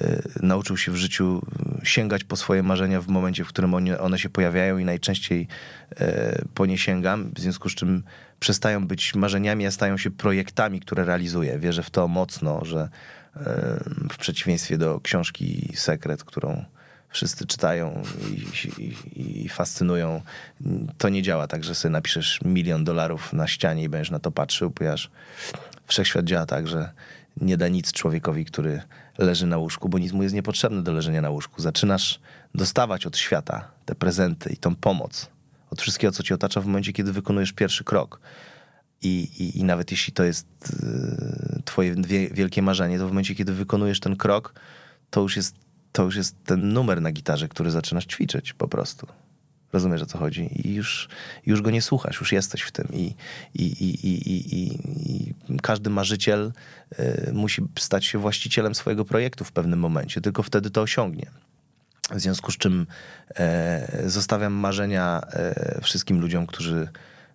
e, 0.00 0.22
nauczył 0.42 0.76
się 0.76 0.92
w 0.92 0.96
życiu 0.96 1.42
sięgać 1.82 2.24
po 2.24 2.36
swoje 2.36 2.62
marzenia 2.62 3.00
w 3.00 3.08
momencie, 3.08 3.44
w 3.44 3.48
którym 3.48 3.74
one, 4.00 4.18
się 4.18 4.30
pojawiają 4.30 4.78
i 4.78 4.84
najczęściej 4.84 5.48
po 6.54 6.66
nie 6.66 6.78
sięgam, 6.78 7.30
w 7.34 7.40
związku 7.40 7.68
z 7.68 7.74
czym 7.74 8.02
przestają 8.40 8.86
być 8.86 9.14
marzeniami, 9.14 9.66
a 9.66 9.70
stają 9.70 9.96
się 9.96 10.10
projektami, 10.10 10.80
które 10.80 11.04
realizuję. 11.04 11.58
Wierzę 11.58 11.82
w 11.82 11.90
to 11.90 12.08
mocno, 12.08 12.64
że 12.64 12.88
w 14.12 14.16
przeciwieństwie 14.16 14.78
do 14.78 15.00
książki 15.00 15.72
Sekret, 15.74 16.24
którą 16.24 16.64
wszyscy 17.08 17.46
czytają 17.46 18.02
i, 18.30 18.82
i, 18.82 19.44
i, 19.44 19.48
fascynują. 19.48 20.22
To 20.98 21.08
nie 21.08 21.22
działa 21.22 21.46
tak, 21.46 21.64
że 21.64 21.74
sobie 21.74 21.92
napiszesz 21.92 22.40
milion 22.44 22.84
dolarów 22.84 23.32
na 23.32 23.48
ścianie 23.48 23.82
i 23.82 23.88
będziesz 23.88 24.10
na 24.10 24.18
to 24.18 24.30
patrzył, 24.30 24.70
ponieważ 24.70 25.10
wszechświat 25.86 26.24
działa 26.24 26.46
tak, 26.46 26.68
że 26.68 26.90
nie 27.40 27.56
da 27.56 27.68
nic 27.68 27.92
człowiekowi, 27.92 28.44
który 28.44 28.82
leży 29.18 29.46
na 29.46 29.58
łóżku, 29.58 29.88
bo 29.88 29.98
nic 29.98 30.12
mu 30.12 30.22
jest 30.22 30.34
niepotrzebne 30.34 30.82
do 30.82 30.92
leżenia 30.92 31.20
na 31.20 31.30
łóżku. 31.30 31.62
Zaczynasz 31.62 32.20
dostawać 32.54 33.06
od 33.06 33.16
świata 33.16 33.70
te 33.84 33.94
prezenty 33.94 34.52
i 34.52 34.56
tą 34.56 34.76
pomoc, 34.76 35.30
od 35.70 35.82
wszystkiego, 35.82 36.12
co 36.12 36.22
ci 36.22 36.34
otacza 36.34 36.60
w 36.60 36.66
momencie, 36.66 36.92
kiedy 36.92 37.12
wykonujesz 37.12 37.52
pierwszy 37.52 37.84
krok. 37.84 38.20
I, 39.02 39.28
i, 39.38 39.58
i 39.58 39.64
nawet 39.64 39.90
jeśli 39.90 40.12
to 40.12 40.24
jest 40.24 40.46
y, 41.58 41.62
twoje 41.64 41.94
wielkie 42.32 42.62
marzenie, 42.62 42.98
to 42.98 43.06
w 43.06 43.08
momencie, 43.08 43.34
kiedy 43.34 43.52
wykonujesz 43.52 44.00
ten 44.00 44.16
krok, 44.16 44.54
to 45.10 45.20
już 45.20 45.36
jest, 45.36 45.54
to 45.92 46.04
już 46.04 46.16
jest 46.16 46.36
ten 46.44 46.72
numer 46.72 47.02
na 47.02 47.12
gitarze, 47.12 47.48
który 47.48 47.70
zaczynasz 47.70 48.06
ćwiczyć 48.06 48.52
po 48.52 48.68
prostu. 48.68 49.06
Rozumiesz 49.72 50.02
o 50.02 50.06
co 50.06 50.18
chodzi? 50.18 50.68
I 50.68 50.74
już, 50.74 51.08
już 51.46 51.62
go 51.62 51.70
nie 51.70 51.82
słuchasz, 51.82 52.20
już 52.20 52.32
jesteś 52.32 52.62
w 52.62 52.72
tym. 52.72 52.88
I, 52.92 53.14
i, 53.54 53.64
i, 53.64 54.08
i, 54.08 54.54
i, 54.56 54.78
i 55.48 55.58
każdy 55.62 55.90
marzyciel 55.90 56.52
y, 56.98 57.30
musi 57.32 57.62
stać 57.78 58.04
się 58.04 58.18
właścicielem 58.18 58.74
swojego 58.74 59.04
projektu 59.04 59.44
w 59.44 59.52
pewnym 59.52 59.78
momencie, 59.78 60.20
tylko 60.20 60.42
wtedy 60.42 60.70
to 60.70 60.82
osiągnie. 60.82 61.30
W 62.10 62.20
związku 62.20 62.52
z 62.52 62.56
czym 62.56 62.86
e, 63.36 64.02
zostawiam 64.06 64.52
marzenia 64.52 65.20
e, 65.32 65.80
wszystkim 65.82 66.20
ludziom, 66.20 66.46
którzy 66.46 66.88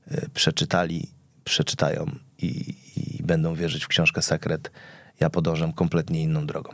e, 0.08 0.30
przeczytali, 0.30 1.10
przeczytają 1.44 2.06
i, 2.38 2.76
i 2.96 3.24
będą 3.24 3.56
wierzyć 3.56 3.86
w 3.86 3.88
książkę 3.88 4.22
Sekret. 4.22 4.72
Ja 5.20 5.30
podążam 5.30 5.74
kompletnie 5.74 6.22
inną 6.22 6.46
drogą. 6.46 6.74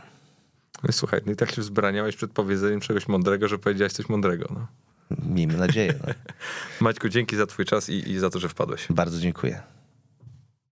No 0.82 0.92
słuchaj, 0.92 1.20
no 1.26 1.32
i 1.32 1.36
tak 1.36 1.50
się 1.50 1.62
wzbraniałeś 1.62 2.16
przed 2.16 2.32
powiedzeniem 2.32 2.80
czegoś 2.80 3.08
mądrego, 3.08 3.48
że 3.48 3.58
powiedziałeś 3.58 3.92
coś 3.92 4.08
mądrego. 4.08 4.46
No. 4.54 4.66
Miejmy 5.26 5.56
nadzieję. 5.56 5.94
No. 6.06 6.14
Maćku, 6.80 7.08
dzięki 7.08 7.36
za 7.36 7.46
twój 7.46 7.64
czas 7.64 7.88
i, 7.88 8.10
i 8.10 8.18
za 8.18 8.30
to, 8.30 8.38
że 8.38 8.48
wpadłeś. 8.48 8.86
Bardzo 8.90 9.18
dziękuję. 9.18 9.62